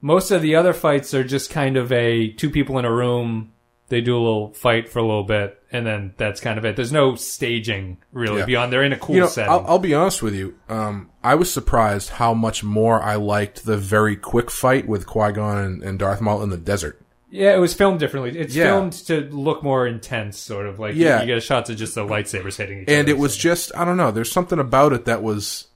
[0.00, 3.52] most of the other fights are just kind of a two people in a room.
[3.88, 6.76] They do a little fight for a little bit, and then that's kind of it.
[6.76, 8.44] There's no staging really Yeah.
[8.44, 8.70] beyond.
[8.72, 9.50] They're in a cool you know, setting.
[9.50, 10.56] I'll, I'll be honest with you.
[10.68, 15.32] Um, I was surprised how much more I liked the very quick fight with Qui
[15.32, 17.00] Gon and, and Darth Maul in the desert.
[17.30, 18.38] Yeah, it was filmed differently.
[18.38, 18.64] It's Yeah.
[18.64, 21.16] filmed to look more intense, sort of like Yeah.
[21.22, 22.96] you, you get shots of just the lightsabers hitting each other.
[22.98, 23.10] and other.
[23.16, 24.10] it was just I don't know.
[24.10, 25.66] There's something about it that was,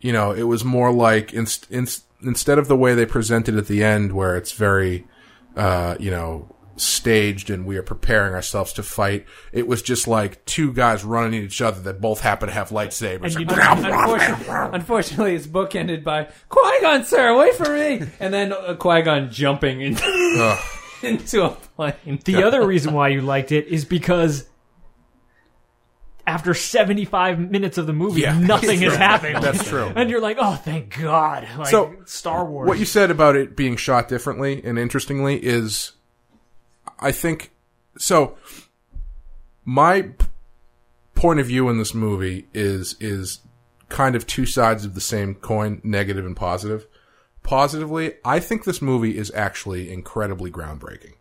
[0.00, 3.66] you know, it was more like inst- inst- instead of the way they presented at
[3.66, 5.06] the end, where it's very,
[5.56, 9.24] uh, you know, staged and we are preparing ourselves to fight.
[9.50, 12.68] It was just like two guys running at each other that both happen to have
[12.68, 13.34] lightsabers.
[13.34, 18.52] And you unfortunately, unfortunately, it's bookended by Qui Gon, sir, wait for me, and then
[18.52, 20.58] uh, Qui Gon jumping in, Ugh.
[21.06, 22.18] Into a plane.
[22.24, 24.48] The other reason why you liked it is because
[26.26, 28.38] after 75 minutes of the movie, Yeah.
[28.40, 29.42] nothing has happened.
[29.42, 29.92] That's true.
[29.94, 31.46] And you're like, oh, thank God.
[31.56, 32.66] Like, So, Star Wars.
[32.66, 35.92] What you said about it being shot differently and interestingly is,
[36.98, 37.52] I think,
[37.96, 38.36] so.
[39.64, 40.26] My p-
[41.14, 43.40] point of view in this movie is is
[43.88, 46.86] kind of two sides of the same coin, negative and positive.
[47.46, 51.14] Positively, I think this movie is actually incredibly groundbreaking.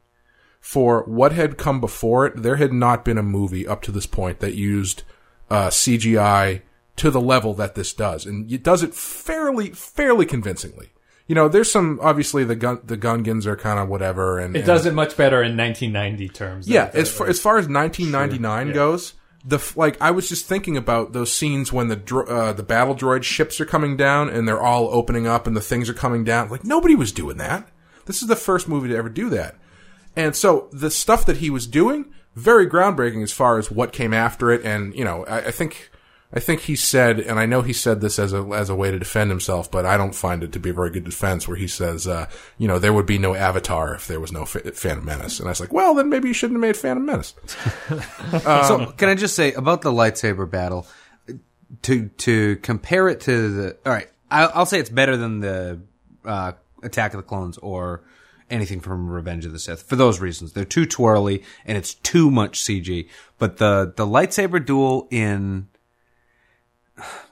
[0.59, 4.07] For what had come before it, there had not been a movie up to this
[4.07, 5.03] point that used
[5.49, 6.61] uh, CGI
[6.95, 10.89] to the level that this does, and it does it fairly, fairly convincingly.
[11.27, 14.59] You know, there's some obviously the gun, the Gungans are kind of whatever, and It
[14.59, 16.67] and- does it much better in 1990 terms.
[16.67, 18.73] yeah, as far, as far as 1999 Sure, yeah.
[18.73, 19.13] goes,
[19.45, 22.95] the like I was just thinking about those scenes when the dro- uh, the battle
[22.95, 26.23] droid ships are coming down and they're all opening up and the things are coming
[26.23, 26.49] down.
[26.49, 27.69] Like nobody was doing that.
[28.05, 29.55] This is the first movie to ever do that.
[30.15, 34.13] And so the stuff that he was doing, very groundbreaking as far as what came
[34.13, 34.65] after it.
[34.65, 35.91] And you know, I, I think
[36.33, 38.91] I think he said, and I know he said this as a as a way
[38.91, 41.47] to defend himself, but I don't find it to be a very good defense.
[41.47, 44.45] Where he says, uh, you know, there would be no Avatar if there was no
[44.45, 45.39] Fa- Phantom Menace.
[45.39, 47.35] And I was like, well, then maybe you shouldn't have made Phantom Menace.
[48.41, 50.87] so can I just say about the lightsaber battle
[51.83, 54.09] to to compare it to the all right?
[54.29, 55.79] I'll, I'll say it's better than the
[56.25, 56.53] uh,
[56.83, 58.03] Attack of the Clones or
[58.49, 60.53] anything from Revenge of the Sith for those reasons.
[60.53, 63.09] They're too twirly and it's too much CG.
[63.37, 65.67] But the the lightsaber duel in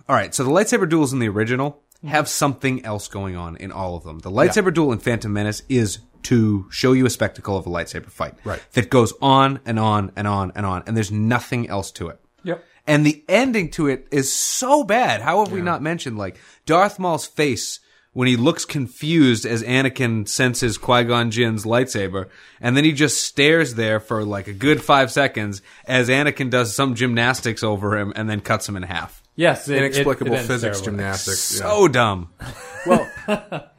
[0.07, 2.09] all right, so the lightsaber duels in the original mhm.
[2.09, 4.19] have something else going on in all of them.
[4.19, 8.09] The lightsaber duel in Phantom Menace is to show you a spectacle of a lightsaber
[8.09, 8.35] fight.
[8.43, 8.61] Right.
[8.73, 12.19] That goes on and on and on and on, and there's nothing else to it.
[12.43, 12.63] Yep.
[12.85, 15.21] And the ending to it is so bad.
[15.21, 17.79] How have we not mentioned like Darth Maul's face
[18.11, 22.29] when he looks confused as Anakin senses Qui Gon Jinn's lightsaber,
[22.61, 26.75] and then he just stares there for like a good five seconds as Anakin does
[26.75, 29.22] some gymnastics over him and then cuts him in half.
[29.35, 30.97] Yes, it, Inexplicable it, it physics terribly.
[30.97, 31.59] gymnastics.
[31.59, 31.67] yeah.
[31.67, 32.29] So dumb.
[32.85, 33.09] Well,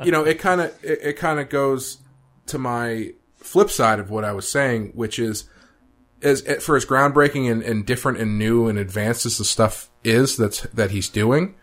[0.02, 1.98] you know, it kind of it, it kind of goes
[2.46, 5.44] to my flip side of what I was saying, which is
[6.22, 10.38] as for as groundbreaking and, and different and new and advanced as the stuff is
[10.38, 11.54] that's that he's doing,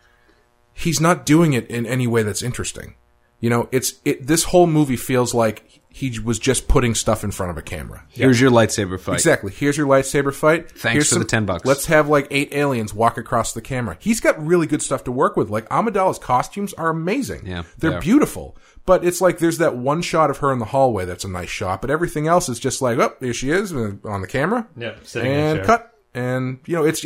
[0.71, 2.93] he's not doing it in any way that's interesting.
[3.39, 4.27] You know, it's it.
[4.27, 8.03] This whole movie feels like he was just putting stuff in front of a camera.
[8.09, 9.15] Here's your lightsaber fight.
[9.15, 9.51] Exactly.
[9.51, 10.71] Here's your lightsaber fight.
[10.71, 11.65] Thanks Here's for the 10 bucks.
[11.65, 13.97] Let's have like eight aliens walk across the camera.
[13.99, 15.49] He's got really good stuff to work with.
[15.49, 17.45] Like Amidala's costumes are amazing.
[17.45, 18.01] Yeah, they're they are.
[18.01, 18.57] beautiful.
[18.85, 21.49] But it's like there's that one shot of her in the hallway that's a nice
[21.49, 24.67] shot, but everything else is just like, oh, here she is uh, on the camera,
[24.77, 25.65] Yep, sitting in a and chair.
[25.65, 25.97] cut.
[26.13, 27.05] And you know, it's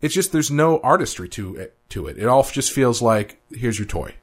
[0.00, 1.76] it's just there's no artistry to it.
[1.90, 4.14] To it, it all just feels like here's your toy.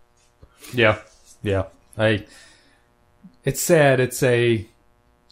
[0.73, 0.99] Yeah,
[1.43, 1.65] yeah.
[1.97, 2.25] I.
[3.49, 3.99] It's sad.
[3.99, 4.63] It's a.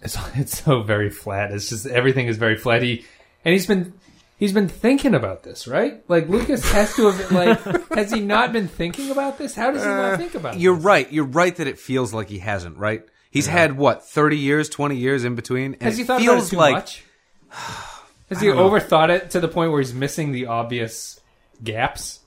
[0.01, 1.51] It's it's so very flat.
[1.51, 2.82] It's just everything is very flat.
[2.82, 3.05] He
[3.45, 3.93] and he's been
[4.38, 6.03] he's been thinking about this, right?
[6.09, 7.59] Like Lucas has to have like
[7.91, 9.53] has he not been thinking about this?
[9.53, 10.61] How does he not uh, think about it?
[10.61, 10.86] You're this?
[10.86, 11.11] right.
[11.13, 13.03] You're right that it feels like he hasn't, right?
[13.30, 15.74] He's had what, 30 years, 20 years in between?
[15.76, 17.03] And Has he thought about feels it too like much?
[18.30, 21.20] Has he overthought it to the point where he's missing the obvious
[21.63, 22.22] gaps?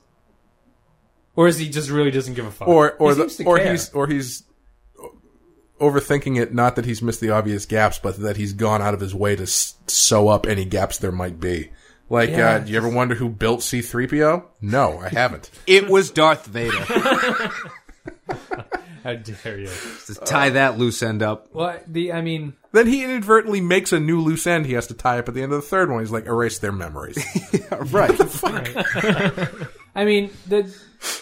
[1.35, 2.67] Or is he just really doesn't give a fuck?
[2.67, 3.71] or or He the, or care.
[3.71, 4.43] he's or he's
[5.81, 6.53] overthinking it.
[6.53, 9.35] Not that he's missed the obvious gaps, but that he's gone out of his way
[9.35, 11.71] to s- sew up any gaps there might be.
[12.09, 12.51] Like, Yeah.
[12.51, 14.45] uh, do you ever wonder who built C three PO?
[14.61, 15.49] No, I haven't.
[15.67, 16.77] it was Darth Vader.
[19.03, 19.69] How dare you?
[20.05, 21.47] to tie that loose end up.
[21.53, 24.67] Well, the I mean, then he inadvertently makes a new loose end.
[24.67, 26.01] He has to tie up at the end of the third one.
[26.01, 27.17] He's like, erase their memories.
[27.71, 28.15] Right.
[29.93, 30.73] I mean, the,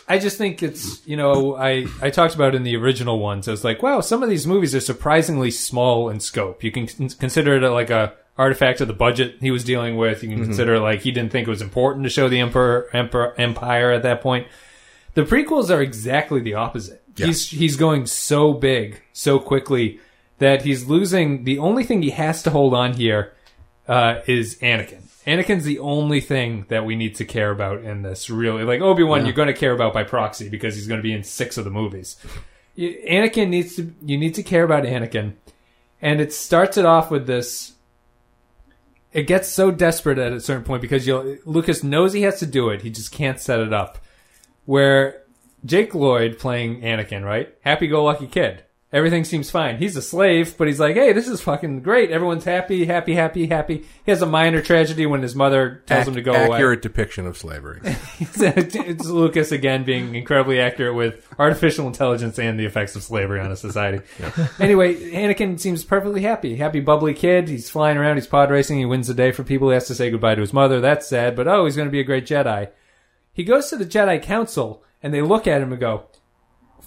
[0.08, 3.48] I just think it's you know I I talked about in the original ones.
[3.48, 6.64] I was like, wow, some of these movies are surprisingly small in scope.
[6.64, 10.24] You can consider it like a artifact of the budget he was dealing with.
[10.24, 13.36] You can consider like he didn't think it was important to show the emperor, emperor
[13.38, 14.48] empire at that point.
[15.14, 17.04] The prequels are exactly the opposite.
[17.18, 20.00] He's he's going so big so quickly
[20.38, 21.44] that he's losing.
[21.44, 23.34] The only thing he has to hold on here
[23.88, 25.09] uh, is Anakin.
[25.30, 28.30] Anakin's the only thing that we need to care about in this.
[28.30, 31.04] Really, like Obi Wan, you're going to care about by proxy because he's going to
[31.04, 32.18] be in six of the movies.
[32.76, 33.94] You- Anakin needs to.
[34.04, 35.34] You need to care about Anakin,
[36.02, 37.74] and it starts it off with this.
[39.12, 42.46] It gets so desperate at a certain point because you'll, Lucas knows he has to
[42.46, 42.84] do it.
[42.84, 43.98] He just can't set it up.
[44.66, 45.24] Where
[45.66, 47.54] Jake Lloyd playing Anakin, right?
[47.62, 48.64] Happy-go-lucky kid.
[48.92, 49.78] Everything seems fine.
[49.78, 52.10] He's a slave, but he's like, "Hey, this is fucking great.
[52.10, 56.16] Everyone's happy, happy, happy, happy." He has a minor tragedy when his mother tells him
[56.16, 56.56] to go away.
[56.56, 57.82] Accurate depiction of slavery.
[57.84, 63.52] it's Lucas again being incredibly accurate with artificial intelligence and the effects of slavery on
[63.52, 64.04] a society.
[64.60, 66.56] Anyway, Anakin seems perfectly happy.
[66.56, 67.48] Happy, bubbly kid.
[67.48, 68.16] He's flying around.
[68.16, 68.80] He's pod racing.
[68.80, 69.70] He wins the day for people.
[69.70, 70.82] He has to say goodbye to his mother.
[70.82, 72.70] That's sad, but oh, he's going to be a great Jedi.
[73.32, 76.08] He goes to the Jedi Council, and they look at him and go,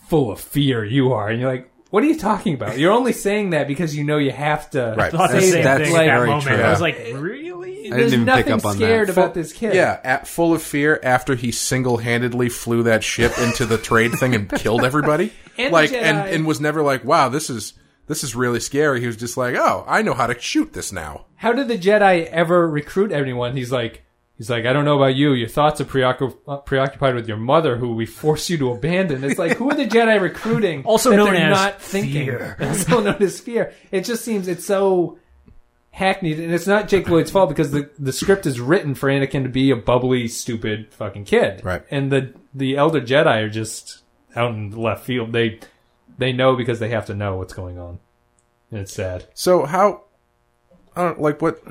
[0.08, 2.76] "Full of fear, you are." And you're like, "What are you talking about?
[2.78, 5.12] You're only saying that because you know you have to." Right.
[5.12, 6.46] thought the That's- same that's thing at that very moment.
[6.48, 6.56] true.
[6.56, 7.86] I was like, uh, really?
[7.92, 9.12] I There's didn't even nothing pick up on scared that.
[9.12, 9.74] about this kid.
[9.74, 14.34] Yeah, at full of fear after he single-handedly flew that ship into the trade thing
[14.34, 15.32] and killed everybody.
[15.58, 17.74] And the like, and Jedi- and was never like, "Wow, this is
[18.06, 20.90] this is really scary." He was just like, "Oh, I know how to shoot this
[20.92, 23.54] now." how did the Jedi ever recruit anyone?
[23.56, 24.02] He's like,
[24.42, 25.34] he's like, I don't know about you.
[25.34, 29.22] Your thoughts are preoccup- uh, preoccupied with your mother, who we force you to abandon.
[29.22, 30.82] It's like, who are the Jedi recruiting?
[30.86, 32.26] Also that known they're as not thinking.
[32.26, 32.56] fear.
[32.60, 33.72] Also known as fear.
[33.92, 35.18] It just seems it's so
[35.92, 39.44] hackneyed, and it's not Jake Lloyd's fault because the the script is written for Anakin
[39.44, 41.84] to be a bubbly, stupid fucking kid, Right.
[41.90, 44.02] And the the elder Jedi are just
[44.34, 45.32] out in the left field.
[45.32, 45.60] They
[46.18, 48.00] they know because they have to know what's going on,
[48.72, 49.26] and it's sad.
[49.34, 50.02] So how,
[50.96, 51.62] I don't like what,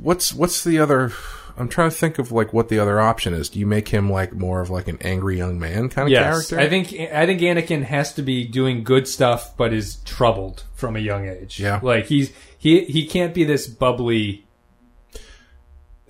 [0.00, 1.12] what's what's the other?
[1.56, 3.48] I'm trying to think of like what the other option is.
[3.48, 6.48] Do you make him like more of like an angry young man kind of Yes,
[6.48, 6.58] character?
[6.60, 10.94] I think I think Anakin has to be doing good stuff, but is troubled from
[10.94, 11.58] a young age.
[11.58, 11.80] Yeah.
[11.82, 14.46] like he's he he can't be this bubbly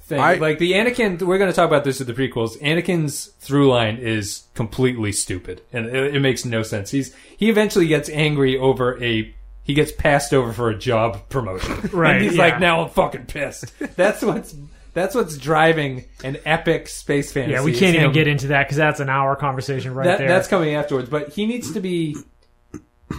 [0.00, 0.20] thing.
[0.20, 2.58] I- like the Anakin, we're going to talk about this with the prequels.
[2.60, 6.90] Anakin's through line is completely stupid, and it, it makes no sense.
[6.90, 9.34] He's he eventually gets angry over a.
[9.68, 11.90] He gets passed over for a job promotion.
[11.92, 12.42] Right, And he's yeah.
[12.42, 13.78] like, now I'm fucking pissed.
[13.96, 14.56] That's what's
[14.94, 17.52] That's what's driving an epic space fantasy.
[17.52, 18.12] Yeah, we can't even him.
[18.12, 20.28] get into that because that's an hour conversation right that, there.
[20.28, 22.16] That's coming afterwards, but he needs to be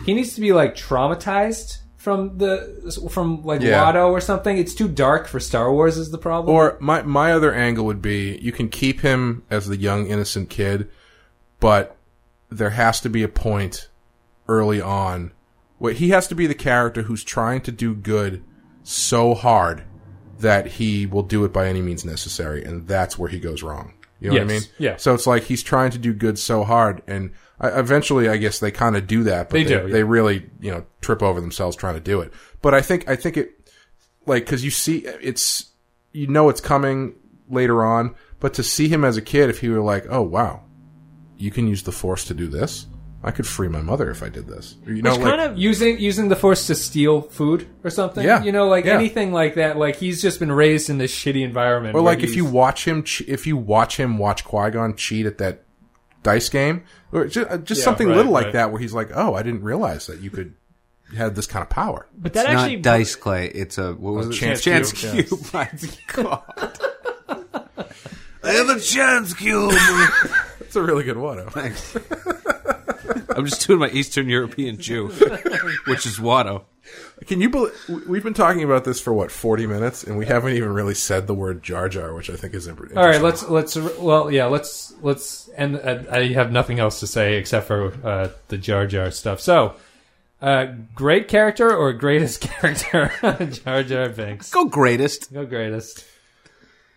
[0.07, 3.83] he needs to be like traumatized from the from like Yeah.
[3.83, 4.57] Watto or something.
[4.57, 6.53] It's too dark for Star Wars is the problem.
[6.53, 10.49] Or my my other angle would be you can keep him as the young innocent
[10.49, 10.89] kid,
[11.59, 11.95] but
[12.49, 13.87] there has to be a point
[14.47, 15.31] early on
[15.81, 18.43] he has to be the character who's trying to do good
[18.83, 19.83] so hard
[20.39, 23.93] that he will do it by any means necessary, and that's where he goes wrong.
[24.19, 24.61] You know what I mean?
[24.77, 24.97] Yeah.
[24.97, 28.59] So it's like he's trying to do good so hard, and I, eventually, I guess
[28.59, 29.49] they kind of do that.
[29.49, 29.93] But They they, do, yeah.
[29.93, 32.33] They really, you know, trip over themselves trying to do it.
[32.61, 33.71] But I think, I think it,
[34.25, 35.71] like, because you see, it's,
[36.11, 37.15] you know, it's coming
[37.49, 38.15] later on.
[38.39, 40.63] But to see him as a kid, if he were like, oh wow,
[41.37, 42.87] you can use the force to do this.
[43.21, 44.75] I could free my mother if I did this.
[44.87, 48.23] You know, Which like, kind of using using the force to steal food or something.
[48.25, 48.41] Yeah.
[48.43, 48.93] you know, like Yeah.
[48.95, 49.77] anything like that.
[49.77, 51.95] Like he's just been raised in this shitty environment.
[51.95, 55.25] Or where like if you watch him, if you watch him watch Qui Gon cheat
[55.25, 55.63] at that
[56.23, 58.53] dice game, or just, uh, just Yeah, something right, little like right.
[58.53, 60.53] that, where he's like, "Oh, I didn't realize that you could
[61.17, 63.47] have this kind of power." but that It's actually not dice clay.
[63.47, 64.33] It's a what was A it?
[64.35, 65.39] chance chance cube, cube.
[65.53, 65.69] My
[66.13, 66.43] God.
[68.43, 69.71] I have a chance cube.
[70.59, 71.45] That's a really good one.
[71.49, 71.97] Thanks.
[73.35, 75.07] I'm just doing my Eastern European Jew,
[75.87, 76.63] which is Watto.
[77.27, 77.73] Can you believe
[78.07, 81.27] we've been talking about this for what forty minutes, and we haven't even really said
[81.27, 82.97] the word Jar Jar, which I think is interesting.
[82.97, 87.07] All right, let's let's well, yeah, let's let's and uh, I have nothing else to
[87.07, 89.39] say except for uh, the Jar Jar stuff.
[89.39, 89.75] So,
[90.41, 93.11] uh, great character or greatest character,
[93.63, 94.49] Jar Jar Binks.
[94.49, 95.31] Go greatest.
[95.31, 96.05] Go greatest.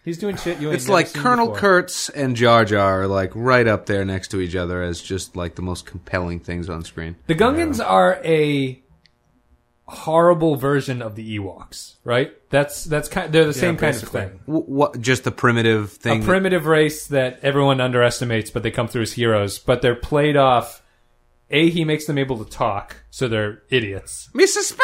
[0.04, 1.60] He's doing shit you ain't It's never like seen Colonel before.
[1.60, 5.36] Kurtz and Jar Jar are like right up there next to each other as just
[5.36, 7.14] like the most compelling things on screen.
[7.28, 8.82] The Gungans are a
[9.86, 12.32] horrible version of the Ewoks, right?
[12.50, 13.32] That's that's kind.
[13.32, 14.28] They're the same kind of thing.
[14.46, 15.00] Wh- What?
[15.00, 16.22] Just the primitive thing.
[16.22, 19.58] A primitive race that everyone underestimates, but they come through as heroes.
[19.58, 20.80] But they're played off.
[21.54, 24.30] A, he makes them able to talk, so they're idiots.
[24.34, 24.72] Mrs.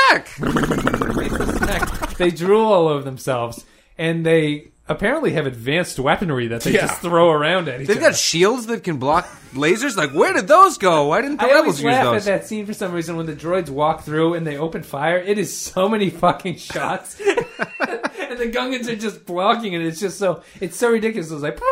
[1.56, 2.16] Speck.
[2.18, 3.64] they drool all over themselves,
[3.96, 6.86] and they apparently have advanced weaponry that they Yeah.
[6.86, 8.10] just throw around at each They've other.
[8.10, 9.96] got shields that can block lasers.
[9.96, 11.06] Like, where did those go?
[11.06, 12.26] Why didn't the I rebels always use laugh those?
[12.28, 15.18] at that scene for some reason when the droids walk through and they open fire.
[15.18, 19.82] It is so many fucking shots, and the Gungans are just blocking it.
[19.82, 21.30] It's just so it's so ridiculous.
[21.30, 21.58] It's like.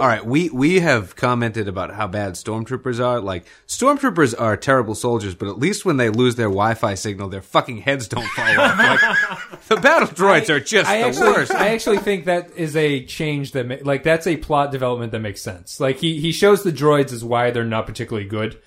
[0.00, 3.20] All right, we we have commented about how bad stormtroopers are.
[3.20, 7.42] Like stormtroopers are terrible soldiers, but at least when they lose their Wi-Fi signal, their
[7.42, 8.78] fucking heads don't fall off.
[8.78, 11.54] Like, the battle droids are just I the actually, worst.
[11.54, 15.20] I actually think that is a change that, ma- like, that's a plot development that
[15.20, 15.78] makes sense.
[15.80, 18.58] Like, he, he shows the droids as why they're not particularly good.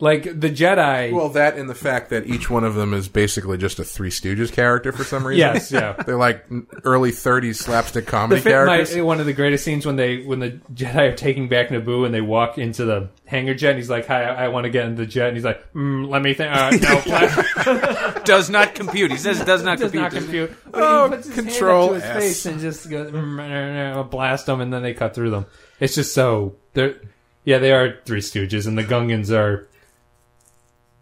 [0.00, 1.12] Like, the Jedi.
[1.12, 4.10] Well, that and the fact that each one of them is basically just a Three
[4.10, 5.38] Stooges character for some reason.
[5.38, 5.92] yes, yeah.
[6.06, 6.44] They're like
[6.84, 9.02] early '30s slapstick The comedy fit, my, characters.
[9.02, 12.14] one of the greatest scenes when they when the Jedi are taking back Naboo and
[12.14, 15.02] they walk into the hangar jet and he's like, "Hi, I, want to get into
[15.02, 16.70] the jet." And he's like, mm, "Let me think." Uh,
[18.16, 19.10] no, does not compute.
[19.10, 20.02] He says it does not does compute.
[20.02, 20.56] not compute.
[20.70, 22.16] But Oh, he puts his control hand up his S.
[22.22, 25.46] face and just goes mm, blast them, and then they cut through them.
[25.78, 26.96] It's just so they're
[27.44, 29.66] yeah they are Three Stooges, and the Gungans are.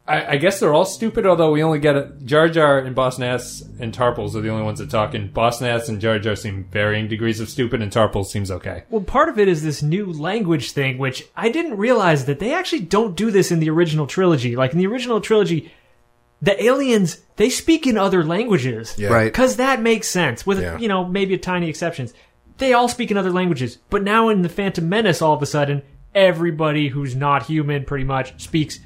[0.09, 3.19] I, I guess they're all stupid, although we only get a, Jar Jar and Boss
[3.19, 5.13] Nass and Tarpals are the only ones that talk.
[5.15, 8.85] And Boss Nass and Jar Jar seem varying degrees of stupid, and Tarpals seems okay.
[8.89, 12.55] Well, part of it is this new language thing, which I didn't realize that they
[12.55, 14.57] actually don't do this in the original trilogy.
[14.57, 15.71] Like in the original trilogy,
[16.41, 19.11] the aliens they speak in other languages, Yeah.
[19.11, 19.25] Right.
[19.31, 20.47] Because that makes sense.
[20.47, 20.79] With Yeah.
[20.79, 22.15] you know maybe a tiny exceptions,
[22.57, 23.79] they all speak in other languages.
[23.91, 25.83] But now in the Phantom Menace, all of a sudden,
[26.15, 28.81] everybody who's not human pretty much speaks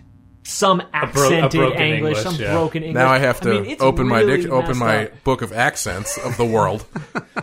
[0.44, 2.52] some accented broken English, English, some yeah.
[2.52, 2.94] broken English.
[3.00, 5.24] now I have to mean, it's open my dic- open my up.
[5.24, 6.84] book of accents of the world.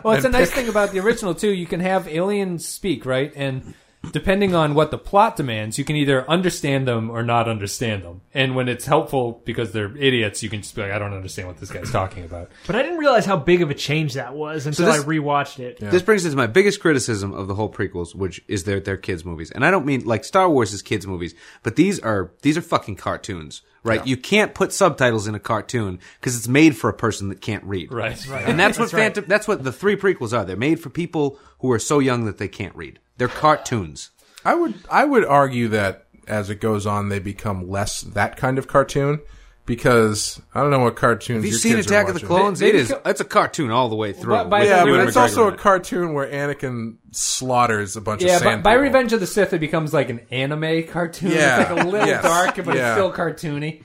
[0.03, 1.49] Well, it's a and nice pick- thing about the original too.
[1.49, 3.33] You can have aliens speak, right?
[3.35, 3.73] And
[4.11, 8.21] depending on what the plot demands, you can either understand them or not understand them.
[8.33, 11.47] And when it's helpful because they're idiots, you can just be like, "I don't understand
[11.47, 14.33] what this guy's talking about." But I didn't realize how big of a change that
[14.33, 15.79] was until this- I rewatched it.
[15.79, 18.97] This brings us to my biggest criticism of the whole prequels, which is they're they're
[18.97, 22.31] kids movies, and I don't mean like Star Wars is kids movies, but these are
[22.41, 24.05] these are fucking cartoons, right?
[24.07, 27.63] You can't put subtitles in a cartoon because it's made for a person that can't
[27.65, 28.25] read, Right.
[28.27, 28.45] Right.
[28.47, 28.99] And that's what That's right.
[29.01, 29.25] Phantom.
[29.27, 30.45] That's what the three prequels are.
[30.45, 32.99] They're made for people who are so young that they can't read.
[33.19, 34.09] They're cartoons.
[34.43, 38.57] I would I would argue that as it goes on, they become less that kind
[38.57, 39.19] of cartoon
[39.65, 41.37] because I don't know what cartoons.
[41.37, 42.41] Have you your seen kids are Attack of the Clones?
[42.41, 42.59] Clowns?
[42.59, 42.93] They- it they is.
[43.05, 44.33] It's a cartoon all the way through.
[44.35, 48.37] But by with Yeah, but it's also a cartoon where Anakin slaughters a bunch Yeah,
[48.37, 48.73] of but sand by.
[48.73, 51.31] Revenge of the Sith, it becomes like an anime cartoon.
[51.31, 51.61] Yeah.
[51.61, 52.23] It's like a little Yes.
[52.23, 52.87] dark, but Yeah.
[52.89, 53.83] it's still cartoony.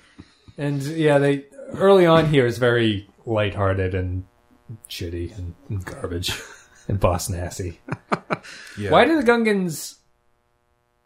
[0.57, 4.25] And yeah, they early on here is very lighthearted and
[4.89, 6.33] shitty and, and garbage.
[6.89, 7.79] and Boss Nassy.
[8.77, 8.91] Yeah.
[8.91, 9.97] Why do the Gungans?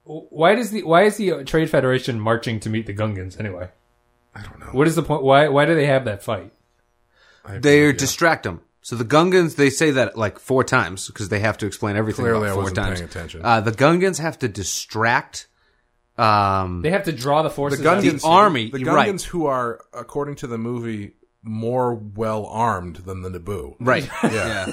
[0.04, 3.68] Why does the why is the Trade Federation marching to meet the Gungans anyway?
[4.34, 4.66] I don't know.
[4.72, 5.22] What is the point?
[5.22, 6.52] Why why do they have that fight?
[7.44, 7.92] I no They idea.
[7.92, 8.62] distract them.
[8.80, 12.24] So the Gungans, they say that like four times because they have to explain everything
[12.24, 12.98] Clearly about I wasn't times.
[13.00, 13.40] paying attention.
[13.44, 15.46] Uh, the Gungans have to distract.
[16.16, 17.80] Um, They have to draw the forces.
[17.80, 18.02] the out.
[18.02, 19.22] Gungans, The army, the Gungans right.
[19.22, 23.76] who are, according to the movie, more well armed than the Naboo.
[23.80, 24.08] right.
[24.22, 24.70] Yeah.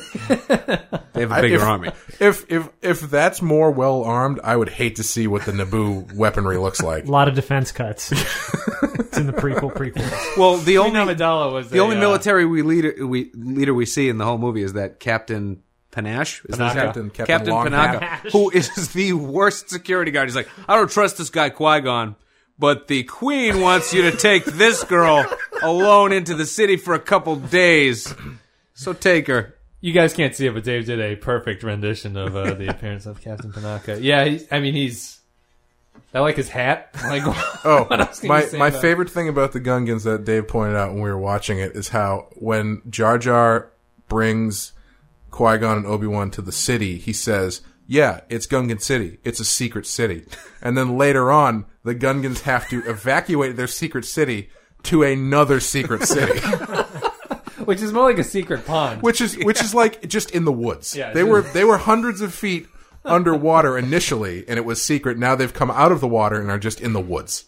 [1.15, 1.91] They have a bigger if, army.
[2.19, 6.13] If if if that's more well armed, I would hate to see what the Naboo
[6.17, 7.05] weaponry looks like.
[7.07, 8.11] A lot of defense cuts.
[8.11, 10.37] it's in the prequel prequel.
[10.37, 13.85] Well, the only Amidala was the a, only uh, military we leader we leader we
[13.85, 15.61] see in the whole movie is that Captain
[15.91, 16.43] Panache.
[16.49, 16.75] Is that Panaka.
[16.75, 16.85] name?
[16.85, 17.99] Captain- Captain Captain Longhat.
[18.01, 20.27] Panaka, who is the worst security guard.
[20.27, 22.17] He's like, I don't trust this guy Qui Gon,
[22.57, 25.25] but the Queen wants you to take this girl
[25.61, 28.13] alone into the city for a couple days.
[28.73, 29.55] So take her.
[29.81, 33.05] You guys can't see it, but Dave did a perfect rendition of uh, the appearance
[33.05, 33.99] of Captain Panaka.
[34.01, 35.19] Yeah, he's, I mean he's.
[36.13, 36.89] I like his hat.
[37.03, 37.23] Like,
[37.65, 40.75] Oh, what else can my my about- favorite thing about the Gungans that Dave pointed
[40.77, 43.69] out when we were watching it is how when Jar Jar
[44.07, 44.71] brings
[45.31, 49.19] Qui Gon and Obi Wan to the city, he says, "Yeah, it's Gungan City.
[49.23, 50.25] It's a secret city."
[50.61, 54.49] And then later on, the Gungans have to evacuate their secret city
[54.83, 56.39] to another secret city,
[57.65, 59.01] which is more like a secret pond.
[59.01, 60.95] which is which is like just in the woods.
[60.95, 62.67] Yeah, they were they were hundreds of feet
[63.03, 65.17] underwater initially, and it was secret.
[65.17, 67.45] Now they've come out of the water and are just in the woods.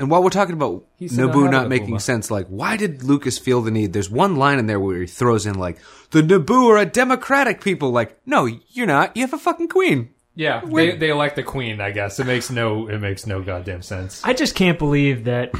[0.00, 2.00] And while we're talking about He said Naboo not not making Naboo.
[2.00, 3.92] sense, like why did Lucas feel the need?
[3.92, 5.78] There's one line in there where he throws in like
[6.10, 7.90] the Naboo are a democratic people.
[7.90, 9.16] Like, no, you're not.
[9.16, 10.10] You have a fucking queen.
[10.34, 11.80] yeah, they, they elect the queen.
[11.80, 14.22] I guess it makes no it makes no goddamn sense.
[14.24, 15.52] I just can't believe that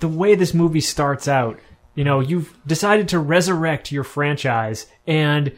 [0.00, 1.58] the way this movie starts out,
[1.94, 5.52] you know, you've decided to resurrect your franchise and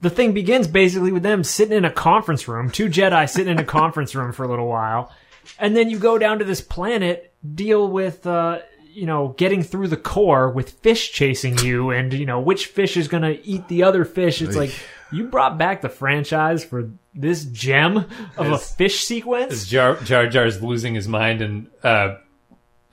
[0.00, 3.58] the thing begins basically with them sitting in a conference room, two Jedi sitting in
[3.58, 5.12] a conference room for a little while.
[5.58, 9.86] And then you go down to this planet, deal with uh you know, getting through
[9.86, 13.68] the core with fish chasing you and, you know, which fish is going to eat
[13.68, 14.42] the other fish.
[14.42, 14.74] It's like,
[15.12, 19.66] you brought back the franchise for this gem of a fish sequence?
[19.66, 22.16] Jar Jar Jar's losing his mind, and uh,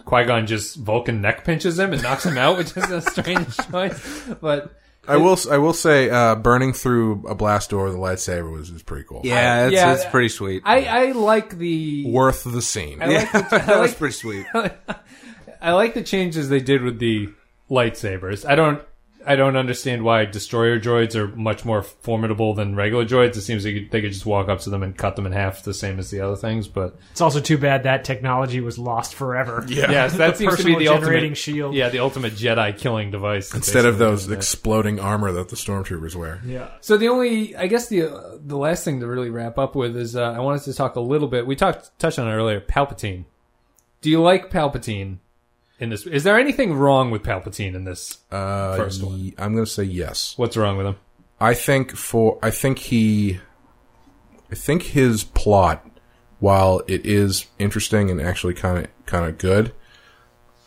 [0.05, 3.57] Qui Gon just Vulcan neck pinches him and knocks him out, which is a strange
[3.71, 4.29] choice.
[4.39, 4.73] But
[5.07, 5.37] I will.
[5.49, 9.05] I will say, uh, burning through a blast door with a lightsaber was, was pretty
[9.07, 9.21] cool.
[9.23, 10.63] Yeah, it's, yeah, it's pretty sweet.
[10.65, 13.01] I, I like the worth the scene.
[13.01, 14.45] I like the, I that was like, pretty sweet.
[15.61, 17.29] I like the changes they did with the
[17.69, 18.47] lightsabers.
[18.47, 18.81] I don't
[19.27, 23.35] I don't understand why destroyer droids are much more formidable than regular droids.
[23.37, 25.31] It seems they could, they could just walk up to them and cut them in
[25.31, 26.67] half, the same as the other things.
[26.67, 29.65] But It's also too bad that technology was lost forever.
[29.75, 29.91] Yeah.
[29.91, 31.75] yes, that seems to be the generating ultimate shield.
[31.75, 34.35] Yeah, the ultimate Jedi killing device Instead of those does that.
[34.35, 36.39] exploding armor that the stormtroopers wear.
[36.45, 36.69] Yeah.
[36.81, 39.97] So the only, I guess the uh, the last thing to really wrap up with
[39.97, 41.45] is uh, I wanted to talk a little bit.
[41.47, 42.61] We talked touched on it earlier.
[42.61, 43.25] Palpatine.
[44.01, 45.17] Do you like Palpatine
[45.79, 46.05] in this?
[46.07, 48.19] Is there anything wrong with Palpatine in this?
[48.31, 49.19] Uh, First one.
[49.19, 50.33] ye- I'm going to say yes.
[50.37, 50.95] What's wrong with him?
[51.39, 53.39] I think for I think he,
[54.51, 55.85] I think his plot,
[56.39, 59.73] while it is interesting and actually kind of kind of good,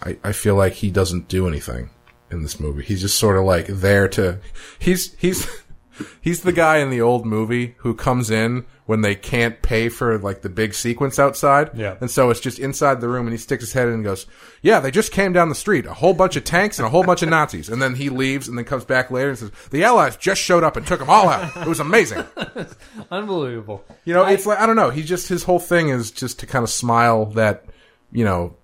[0.03, 1.91] I I feel like he doesn't do anything
[2.31, 2.85] in this movie.
[2.85, 4.41] He's just sort of like there to.
[4.79, 5.49] He's he's
[6.21, 10.17] he's the guy in the old movie who comes in when they can't pay for
[10.19, 11.71] like the big sequence outside.
[11.77, 11.99] Yeah.
[12.01, 14.25] And so it's just inside the room and he sticks his head in and goes,
[14.63, 17.05] Yeah, they just came down the street, a whole bunch of tanks and a whole
[17.05, 17.69] bunch of Nazis.
[17.69, 20.65] And then he leaves and then comes back later and says, The Allies just showed
[20.65, 21.55] up and took them all out.
[21.55, 22.25] It was amazing.
[23.11, 23.85] Unbelievable.
[24.07, 26.47] You know, it's like I don't know, he just his whole thing is just to
[26.47, 27.67] kind of smile that,
[28.11, 28.57] you know,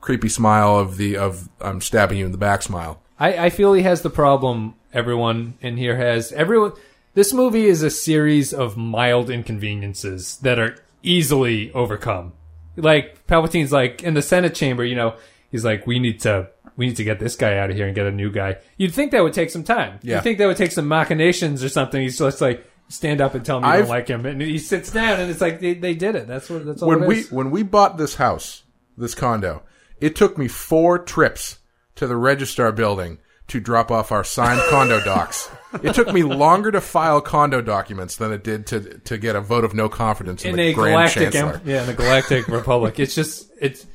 [0.00, 3.02] creepy smile of the of I'm stabbing you in the back smile.
[3.18, 6.32] I, I feel he has the problem everyone in here has.
[6.32, 6.72] Everyone.
[7.14, 12.32] This movie is a series of mild inconveniences that are easily overcome.
[12.76, 15.16] Like Palpatine's like in the Senate chamber, you know,
[15.50, 16.50] he's like, we need to.
[16.76, 18.58] We need to get this guy out of here and get a new guy.
[18.76, 19.98] You'd think that would take some time.
[20.00, 20.16] Yeah.
[20.16, 22.00] You'd think that would take some machinations or something.
[22.00, 24.24] He's just like, stand up and tell me I've- don't like him.
[24.24, 26.28] And he sits down and it's like, they, they did it.
[26.28, 28.62] That's what, that's all when we when we bought this house,
[28.96, 29.64] this condo,
[30.00, 31.58] it took me four trips
[31.96, 35.50] to the registrar building to drop off our signed condo docs.
[35.82, 39.40] It took me longer to file condo documents than it did to to get a
[39.40, 41.54] vote of no confidence in, in the a Grand galactic, Chancellor.
[41.54, 42.98] em- yeah, in the galactic republic.
[42.98, 43.86] It's just, it's,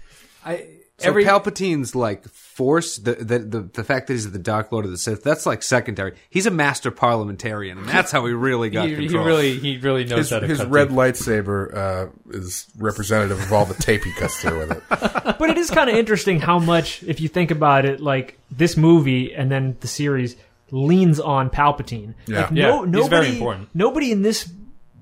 [0.45, 0.67] I,
[0.99, 4.85] So every, Palpatine's like force the, the the the fact that he's the Dark Lord
[4.85, 6.13] of the Sith that's like secondary.
[6.29, 10.03] He's a master parliamentarian, and that's how he really got he, he really, he really
[10.05, 10.97] knows His, how to his cut red teeth.
[10.97, 14.83] lightsaber uh, is representative of all the tape he cuts through with it.
[15.39, 18.77] But it is kind of interesting how much, if you think about it, like this
[18.77, 20.35] movie and then the series
[20.71, 22.13] leans on Palpatine.
[22.27, 22.41] Yeah.
[22.41, 23.69] Like, Yeah, no, he's very nobody, important.
[23.73, 24.49] Nobody in this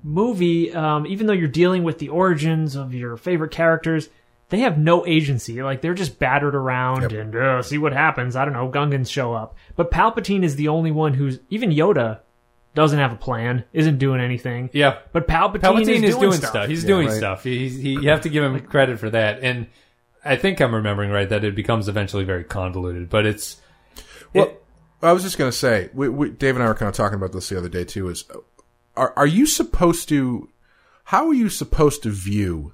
[0.02, 4.08] movie, um, even though you're dealing with the origins of your favorite characters,
[4.52, 5.62] they have no agency.
[5.62, 7.12] Like they're just battered around Yep.
[7.12, 8.36] and uh, see what happens.
[8.36, 8.68] I don't know.
[8.70, 12.20] Gungans show up, but Palpatine is the only one who's even Yoda
[12.74, 14.70] doesn't have a plan, isn't doing anything.
[14.72, 14.98] Yeah.
[15.12, 16.50] But Palpatine, Palpatine is, doing, stuff.
[16.50, 16.68] stuff.
[16.68, 17.16] He's Yeah, doing right.
[17.16, 17.44] stuff.
[17.44, 19.40] He, he, you have to give him credit for that.
[19.42, 19.66] And
[20.24, 23.60] I think I'm remembering right that it becomes eventually very convoluted, but it's
[24.34, 24.62] Well, it-
[25.02, 27.16] I was just going to say, we, we, Dave and I were kind of talking
[27.16, 28.08] about this the other day too.
[28.08, 28.24] Is
[28.96, 30.48] are are you supposed to?
[31.04, 32.72] How are you supposed to view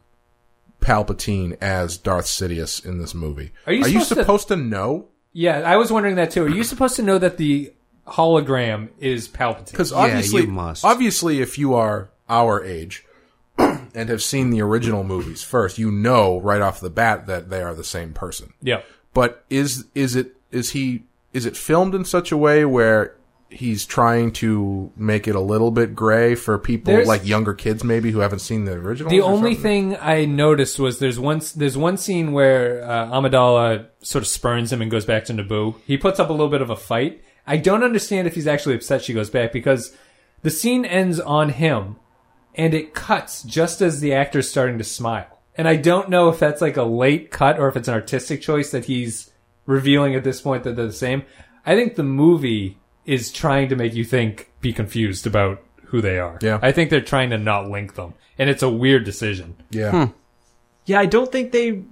[0.80, 3.52] Palpatine as Darth Sidious in this movie?
[3.66, 5.06] Are you supposed to- supposed to know?
[5.32, 5.58] yeah.
[5.60, 6.44] I was wondering that too.
[6.44, 7.72] Are you supposed to know that the
[8.06, 9.70] hologram is Palpatine?
[9.70, 10.84] Because Yeah, obviously, you must.
[10.84, 13.04] obviously, if you are our age
[13.58, 17.62] and have seen the original movies first, you know right off the bat that they
[17.62, 18.52] are the same person.
[18.62, 18.80] yeah.
[19.14, 21.02] But is is it is he
[21.32, 23.16] is it filmed in such a way where
[23.50, 27.82] he's trying to make it a little bit gray for people There's- like younger kids
[27.82, 29.10] maybe who haven't seen the original?
[29.10, 34.22] The only thing I noticed was there's one there's one scene where uh, Amidala sort
[34.22, 35.76] of spurns him and goes back to Naboo.
[35.86, 37.22] He puts up a little bit of a fight.
[37.46, 39.96] I don't understand if he's actually upset she goes back because
[40.42, 41.96] the scene ends on him
[42.54, 45.40] and it cuts just as the actor's starting to smile.
[45.54, 48.42] And I don't know if that's like a late cut or if it's an artistic
[48.42, 49.30] choice that he's
[49.66, 51.22] revealing at this point that they're the same.
[51.64, 52.78] I think the movie
[53.08, 56.38] is trying to make you think, be confused about who they are.
[56.42, 56.58] Yeah.
[56.62, 58.14] I think they're trying to not link them.
[58.38, 59.56] And it's a weird decision.
[59.70, 60.08] yeah.
[60.84, 61.82] Yeah, I don't think they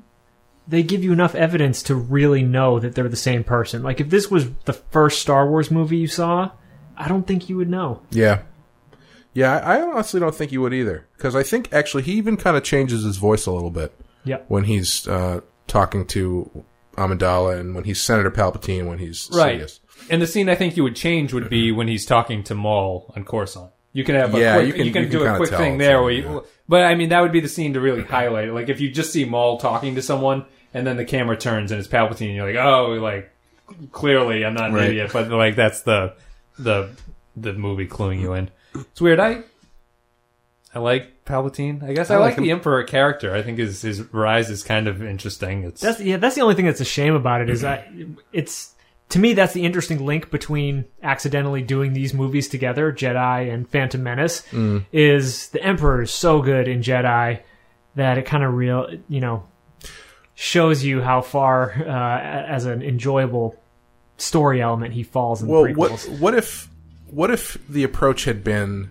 [0.69, 3.83] they give you enough evidence to really know that they're the same person.
[3.83, 6.51] Like if this was the first Star Wars movie you saw,
[6.97, 8.01] I don't think you would know.
[8.11, 8.43] Yeah.
[9.35, 11.07] Yeah, I I honestly don't think you would either.
[11.17, 13.93] Because I think actually he even kind of changes his voice a little bit
[14.25, 14.39] Yeah.
[14.49, 16.65] when he's uh, talking to
[16.97, 19.61] Amidala and when he's Senator Palpatine when he's Right.
[19.61, 19.81] Sidious.
[20.11, 23.13] And the scene I think you would change would be when he's talking to Maul
[23.17, 23.73] on Coruscant.
[23.93, 25.51] You can have a Yeah, quick, you can- you can you do can a quick
[25.51, 26.41] thing there where you, yeah.
[26.69, 28.53] but I mean that would be the scene to really highlight.
[28.53, 30.45] Like if you just see Maul talking to someone
[30.75, 33.31] and then the camera turns and it's Palpatine, and you're like, oh, like
[33.93, 34.91] clearly I'm not an Right.
[34.91, 36.15] idiot, but like that's the
[36.59, 36.91] the
[37.37, 38.51] the movie cluing you in.
[38.75, 39.19] It's weird.
[39.19, 39.43] I
[40.75, 41.83] I like Palpatine.
[41.83, 43.35] I guess I, I like, like the Emperor character.
[43.35, 45.65] I think his his rise is kind of interesting.
[45.65, 47.89] It's That's yeah, that's the only thing that's a shame about it is that
[48.33, 48.75] it's
[49.11, 54.03] to me that's the interesting link between accidentally doing these movies together, Jedi and Phantom
[54.03, 54.43] Menace,
[54.93, 57.41] is the Emperor is so good in Jedi
[57.95, 59.45] that it kind of real you know
[60.35, 63.57] shows you how far uh, as an enjoyable
[64.19, 66.19] story element he falls in Well, the what prequels.
[66.21, 66.69] what if
[67.11, 68.89] what if the approach had been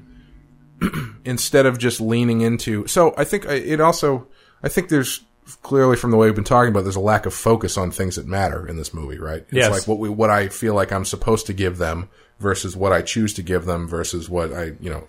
[1.25, 2.87] instead of just leaning into?
[2.87, 4.27] So I think it also
[4.63, 5.21] I think there's
[5.61, 8.15] clearly from the way we've been talking about there's a lack of focus on things
[8.15, 9.41] that matter in this movie, right?
[9.43, 9.71] It's Yes.
[9.71, 13.01] like what we what I feel like I'm supposed to give them versus what I
[13.01, 15.07] choose to give them versus what I you know.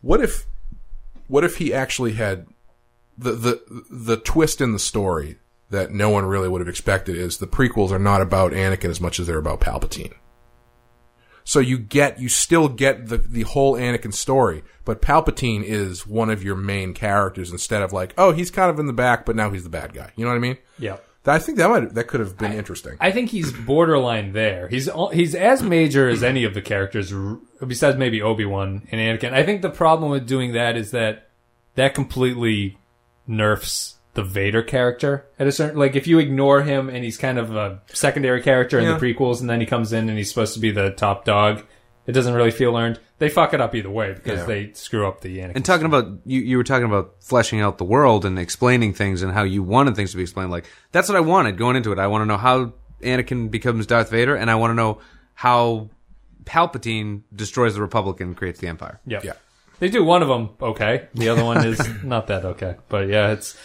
[0.00, 0.46] What if
[1.28, 2.46] what if he actually had
[3.16, 5.38] the the the twist in the story
[5.70, 9.00] that no one really would have expected is the prequels are not about Anakin as
[9.00, 10.14] much as they're about Palpatine.
[11.48, 16.28] So you get you still get the the whole Anakin story, but Palpatine is one
[16.28, 19.34] of your main characters instead of like, oh, he's kind of in the back, but
[19.34, 20.12] now he's the bad guy.
[20.14, 20.58] You know what I mean?
[20.78, 20.98] yeah.
[21.24, 22.98] I think that might that could have been interesting.
[23.00, 24.68] I think he's borderline there.
[24.68, 27.14] He's he's as major as any of the characters,
[27.66, 29.32] besides maybe Obi Wan and Anakin.
[29.32, 31.30] I think the problem with doing that is that
[31.76, 32.78] that completely
[33.26, 35.78] nerfs the Vader character at a certain.
[35.78, 38.98] Like if you ignore him and he's kind of a secondary character in Yeah.
[38.98, 41.62] the prequels, and then he comes in and he's supposed to be the top dog,
[42.06, 42.98] it doesn't really feel earned.
[43.20, 44.46] They fuck it up either way because Yeah.
[44.46, 45.52] they screw up the Anakin.
[45.56, 49.22] And talking about you, you were talking about fleshing out the world and explaining things
[49.22, 50.50] and how you wanted things to be explained.
[50.50, 51.98] Like that's what I wanted going into it.
[52.00, 54.98] I want to know how Anakin becomes Darth Vader, and I want to know
[55.34, 55.90] how
[56.44, 59.00] Palpatine destroys the Republic and creates the Empire.
[59.06, 59.20] yeah.
[59.22, 59.32] Yeah.
[59.80, 61.06] They do one of them okay.
[61.14, 62.74] The other one is not that okay.
[62.88, 63.56] But yeah, it's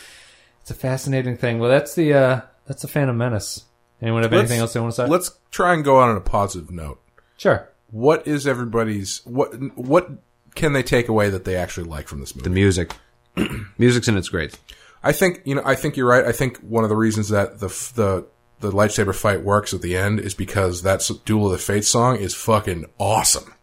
[0.64, 1.60] it's a fascinating thing.
[1.60, 3.66] Well, that's the uh that's the Phantom Menace.
[4.02, 5.08] Anyone have anything else they want to say?
[5.08, 7.00] Let's try and go out on a positive note.
[7.38, 7.70] Sure.
[7.92, 10.10] What is everybody's what what
[10.56, 12.44] can they take away that they actually like from this movie?
[12.50, 12.96] The music,
[13.78, 14.58] music's in its great.
[15.04, 15.62] I think you know.
[15.66, 16.26] I think you're right.
[16.26, 18.26] I think one of the reasons that the f- the
[18.62, 21.90] the lightsaber fight works at the end is because that s- Duel of the Fates
[21.90, 23.54] song is fucking awesome.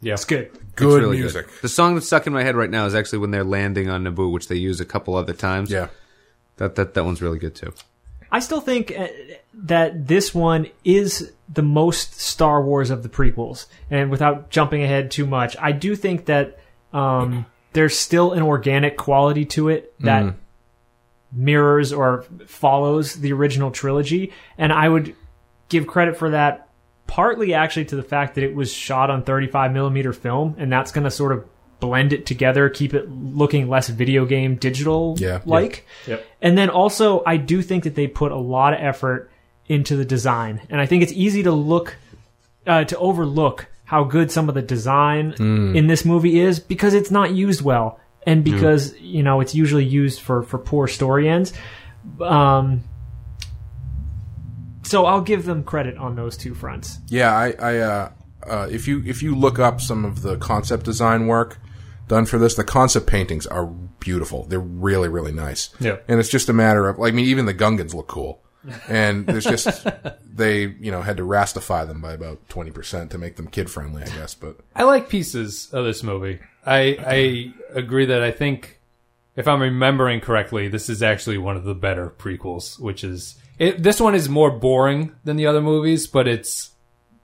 [0.00, 0.14] Yeah.
[0.14, 0.50] It's good.
[0.74, 1.46] Good really music.
[1.60, 4.02] The song that's stuck in my head right now is actually when they're landing on
[4.04, 5.70] Naboo, which they use a couple other times.
[5.70, 5.88] Yeah.
[6.56, 7.72] That that that one's really good too.
[8.30, 9.08] I still think uh,
[9.54, 13.66] that this one is the most Star Wars of the prequels.
[13.90, 16.58] And without jumping ahead too much, I do think that
[16.94, 20.34] um, there's still an organic quality to it that
[21.30, 24.32] mirrors or follows the original trilogy.
[24.56, 25.14] And I would
[25.68, 26.68] give credit for that
[27.06, 30.92] partly actually to the fact that it was shot on 35 millimeter film, and that's
[30.92, 31.44] going to sort of
[31.82, 35.40] blend it together, keep it looking less video game digital Yeah.
[35.44, 35.84] like.
[36.06, 36.24] Yep.
[36.40, 39.30] And then also, I do think that they put a lot of effort
[39.66, 41.96] into the design, and I think it's easy to look
[42.66, 45.32] uh, to overlook how good some of the design
[45.76, 49.84] in this movie is because it's not used well, and because you know it's usually
[49.84, 51.52] used for for poor story ends.
[52.20, 52.84] Um,
[54.84, 56.98] so I'll give them credit on those two fronts.
[57.08, 58.10] Yeah, I, I uh,
[58.46, 61.58] uh, if you if you look up some of the concept design work
[62.12, 64.44] done for this, the concept paintings are beautiful.
[64.44, 65.70] They're really really nice.
[65.80, 65.96] Yeah.
[66.06, 68.42] and it's just a matter of like I mean, even the Gungans look cool,
[68.86, 69.86] and there's just
[70.24, 73.70] they you know had to rastify them by about twenty percent to make them kid
[73.70, 74.34] friendly, I guess.
[74.34, 76.40] But I like pieces of this movie.
[76.66, 78.78] I I agree that I think
[79.34, 83.82] if I'm remembering correctly, this is actually one of the better prequels, which is it,
[83.82, 86.71] this one is more boring than the other movies, but it's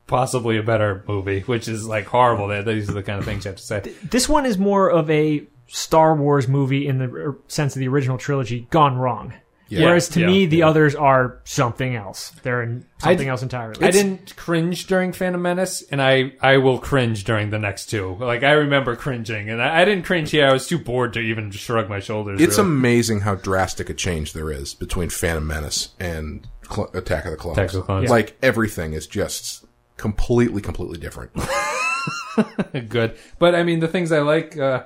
[0.09, 2.49] possibly a better movie, which is like horrible.
[2.49, 3.81] That these are the kind of things you have to say.
[4.03, 7.89] This one is more of a Star Wars movie in the er, sense of the
[7.89, 9.35] original trilogy gone wrong.
[9.71, 9.85] Yeah.
[9.85, 10.69] Whereas to Yeah, me, the yeah.
[10.69, 12.33] others are something else.
[12.43, 13.87] They're in something d- else entirely.
[13.87, 18.17] I didn't cringe during Phantom Menace, and I, I will cringe during the next two.
[18.19, 20.47] Like I remember cringing, and I, I didn't cringe here.
[20.49, 22.41] I was too bored to even shrug my shoulders.
[22.41, 22.71] it's really.
[22.71, 27.37] amazing how drastic a change there is between Phantom Menace and Cl- Attack of the
[27.37, 27.59] Clones.
[27.59, 28.09] Attack of the Clones.
[28.09, 29.67] Like everything is just
[29.99, 31.33] completely completely different.
[32.89, 33.19] good.
[33.39, 34.85] But I mean, the things I like, uh,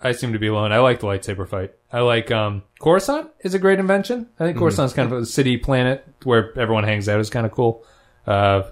[0.00, 0.72] I seem to be alone.
[0.72, 1.72] I like the lightsaber fight.
[1.92, 4.28] I like um, Coruscant is a great invention.
[4.40, 7.52] I think Coruscant's kind of a city planet where everyone hangs out is kind of
[7.52, 7.84] cool.
[8.26, 8.62] Uh,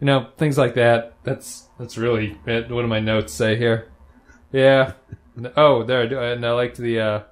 [0.00, 1.14] you know, things like that.
[1.24, 2.70] That's that's really it.
[2.70, 3.90] What do my notes say here?
[4.52, 4.92] Yeah.
[5.54, 6.00] Oh, there.
[6.00, 6.18] I do.
[6.18, 6.98] And I liked the.
[6.98, 7.22] Uh,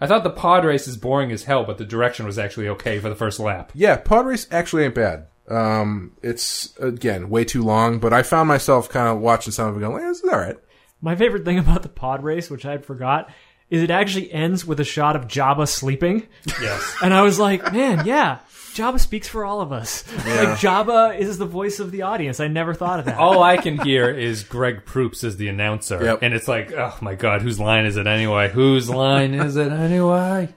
[0.00, 2.98] I thought the pod race is boring as hell, but the direction was actually okay
[3.00, 3.70] for the first lap.
[3.74, 5.26] Yeah, pod race actually ain't bad.
[5.50, 9.76] Um, it's again way too long, but I found myself kind of watching some of
[9.76, 10.56] it going, eh, "This is all right."
[11.00, 13.30] My favorite thing about the pod race, which I had forgot,
[13.70, 16.26] is it actually ends with a shot of Jabba sleeping.
[16.60, 16.96] Yes.
[17.02, 18.38] And I was like, man, yeah,
[18.74, 20.04] Jabba speaks for all of us.
[20.16, 22.40] Like Jabba is the voice of the audience.
[22.40, 23.16] I never thought of that.
[23.18, 26.18] all I can hear is Greg Proops as the announcer, Yep.
[26.22, 28.48] and it's like, oh my god, whose line is it anyway?
[28.50, 30.48] Whose line is it anyway?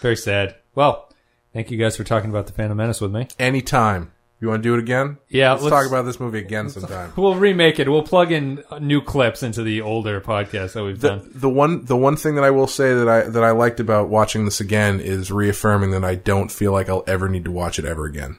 [0.00, 0.56] Very sad.
[0.74, 1.08] Well,
[1.52, 3.28] thank you guys for talking about the Phantom Menace with me.
[3.38, 6.68] Anytime you want to do it again, Yeah, let's, let's- talk about this movie again
[6.68, 7.12] sometime.
[7.16, 7.88] We'll remake it.
[7.88, 11.30] We'll plug in new clips into the older podcast that we've The, done.
[11.34, 14.08] the one the one thing that I will say that I that I liked about
[14.10, 17.78] watching this again is reaffirming that I don't feel like I'll ever need to watch
[17.78, 18.38] it ever again.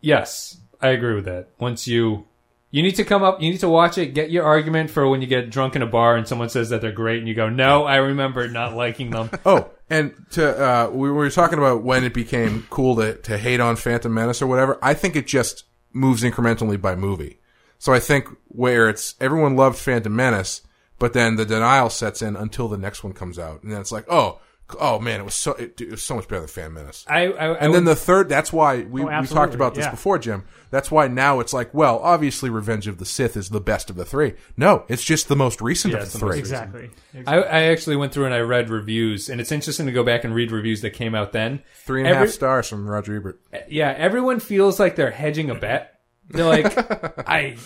[0.00, 1.48] Yes, I agree with that.
[1.58, 2.26] Once you
[2.70, 5.20] you need to come up, you need to watch it, get your argument for when
[5.20, 7.48] you get drunk in a bar and someone says that they're great, and you go,
[7.48, 12.04] "No, I remember not liking them." Oh, and to uh, we were talking about when
[12.04, 14.78] it became cool to to hate on Phantom Menace or whatever.
[14.82, 17.40] I think it just moves incrementally by movie.
[17.78, 20.62] So I think where it's everyone loved Phantom Menace,
[20.98, 23.92] but then the denial sets in until the next one comes out, and then it's
[23.92, 24.40] like, oh,
[24.80, 27.04] oh man, it was so it, it was so much better than Phantom Menace.
[27.08, 29.74] I, I, I And then would- the third, that's why we, Oh, we talked about
[29.74, 29.90] this yeah.
[29.90, 30.44] before, Jim.
[30.70, 33.96] That's why now it's like, well, obviously Revenge of the Sith is the best of
[33.96, 34.34] the three.
[34.56, 36.38] No, it's just the most recent Yeah, of the the three.
[36.38, 36.90] exactly.
[37.26, 40.24] I, I actually went through and I read reviews, and it's interesting to go back
[40.24, 41.62] and read reviews that came out then.
[41.84, 43.40] Three and a half Every- stars from Roger Ebert.
[43.68, 46.00] Yeah, everyone feels like they're hedging a bet.
[46.30, 46.74] They're like,
[47.28, 47.56] I.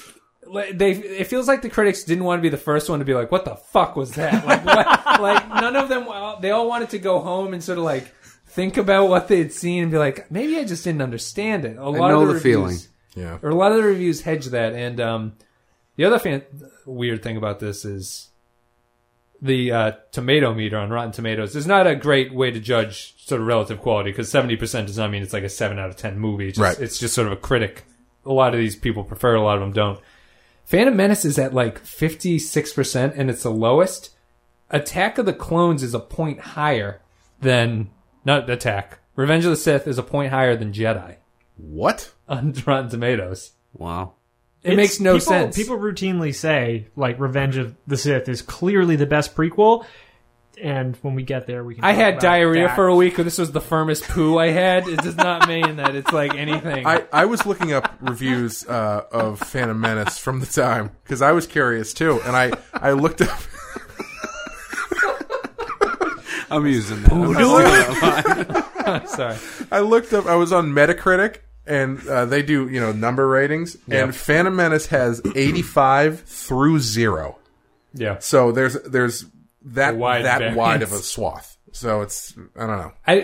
[0.72, 0.92] They.
[0.92, 3.30] It feels like the critics didn't want to be the first one to be like,
[3.32, 4.86] "What the fuck was that?" Like, what?
[5.20, 6.06] like none of them.
[6.40, 8.12] They all wanted to go home and sort of like
[8.46, 11.76] think about what they had seen and be like, "Maybe I just didn't understand it."
[11.76, 12.64] A lot know of the, the feeling.
[12.66, 13.38] reviews- Yeah.
[13.42, 14.72] or a lot of the reviews hedge that.
[14.74, 15.32] And um,
[15.96, 16.44] the other fan-
[16.86, 18.28] weird thing about this is
[19.40, 23.40] the uh, tomato meter on Rotten Tomatoes is not a great way to judge sort
[23.40, 25.96] of relative quality because seventy percent does not mean it's like a seven out of
[25.96, 26.48] ten movie.
[26.48, 26.82] It's just, Right.
[26.84, 27.84] it's just sort of a critic.
[28.26, 30.00] A lot of these people prefer, a lot of them don't.
[30.68, 34.10] Phantom Menace is at like fifty six percent, and it's the lowest.
[34.68, 37.00] Attack of the Clones is a point higher
[37.40, 37.88] than
[38.26, 38.98] not Attack.
[39.16, 41.16] Revenge of the Sith is a point higher than Jedi
[41.56, 42.12] What?
[42.28, 43.52] on Rotten Tomatoes.
[43.72, 44.12] Wow.
[44.62, 45.56] It It's- makes no people, sense.
[45.56, 49.86] People routinely say like Revenge of the Sith is clearly the best prequel,
[50.62, 51.84] and when we get there, we can.
[51.84, 52.76] I talk had about diarrhea that.
[52.76, 53.16] for a week.
[53.16, 54.88] This was the firmest poo I had.
[54.88, 56.86] It does not mean that it's like anything.
[56.86, 61.32] I, I was looking up reviews uh, of Phantom Menace from the time because I
[61.32, 63.30] was curious too, and I, I looked up.
[66.50, 69.04] I'm using that.
[69.08, 69.36] Sorry.
[69.70, 70.24] I looked up.
[70.26, 74.04] I was on Metacritic, and uh, they do you know number ratings, Yeah.
[74.04, 77.38] and Phantom Menace has eighty five through zero.
[77.92, 78.18] Yeah.
[78.20, 79.26] So there's there's
[79.74, 80.56] that wide that variance.
[80.56, 81.56] wide of a swath.
[81.72, 82.92] So it's I don't know.
[83.06, 83.20] I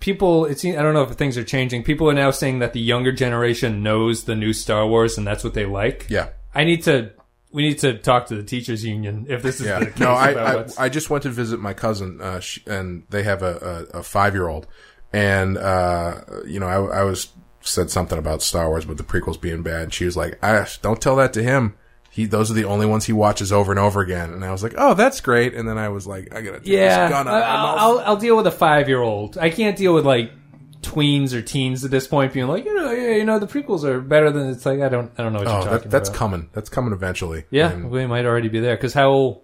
[0.00, 1.82] people it seems I don't know if things are changing.
[1.84, 5.44] People are now saying that the younger generation knows the new Star Wars and that's
[5.44, 6.06] what they like.
[6.08, 6.30] Yeah.
[6.54, 7.12] I need to
[7.52, 9.78] we need to talk to the teachers union if this is Yeah.
[9.78, 13.04] the case No, I, I, I just went to visit my cousin, uh, sh and
[13.10, 14.66] they have a, a, a five year old.
[15.12, 17.28] And, uh, you know, I, I was
[17.62, 19.82] said something about Star Wars, but the prequels being bad.
[19.84, 21.76] And she was like, I, don't tell that to him.
[22.16, 24.32] He, those are the only ones he watches over and over again.
[24.32, 25.52] And I was like, oh, that's great.
[25.54, 27.46] And then I was like, I gotta take yeah, this gun I- out of my
[27.46, 27.78] I'll, mouth.
[27.78, 29.36] I'll I'll deal with a five year old.
[29.36, 30.32] I can't deal with like
[30.80, 33.84] tweens or teens at this point being like, you know, yeah, you know, the prequels
[33.84, 35.90] are better than it's like I don't I don't know what you're Oh, talking that,
[35.90, 36.18] that's about.
[36.18, 36.48] coming.
[36.54, 37.44] That's coming eventually.
[37.50, 39.42] Yeah, And we might already be there because how old?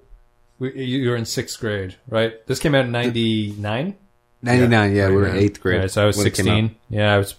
[0.58, 2.34] you- You're in sixth grade, right?
[2.46, 3.96] This came out in '99.
[4.44, 5.80] 99, yeah, we were in eighth grade.
[5.80, 6.56] Right, so I was when it came out.
[6.62, 6.76] 16.
[6.88, 7.34] Yeah, I was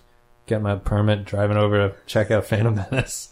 [0.45, 3.29] getting my permit, driving over to check out Phantom Menace.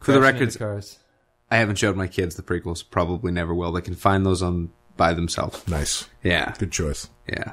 [0.00, 0.98] For the records, cars.
[1.52, 2.82] I haven't showed my kids the prequels.
[2.88, 3.72] Probably never will.
[3.72, 5.66] They can find those on by themselves.
[5.68, 6.08] nice.
[6.22, 7.08] Yeah, Good choice.
[7.28, 7.52] yeah.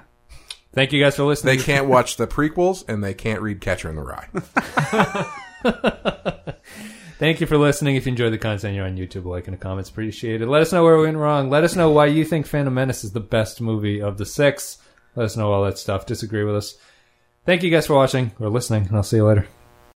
[0.74, 1.58] Thank you guys for listening.
[1.58, 4.30] They can't watch the prequels and they can't read Catcher in the Rye.
[7.18, 7.96] Thank you for listening.
[7.98, 10.48] If you enjoyed the content, you're on YouTube, like and the comments, appreciate it.
[10.48, 11.50] Let us know where we went wrong.
[11.50, 14.78] Let us know why you think Phantom Menace is the best movie of the six.
[15.16, 16.06] Let us know all that stuff.
[16.06, 16.78] Disagree with us.
[17.46, 19.48] Thank you guys for watching or listening, and I'll see you later.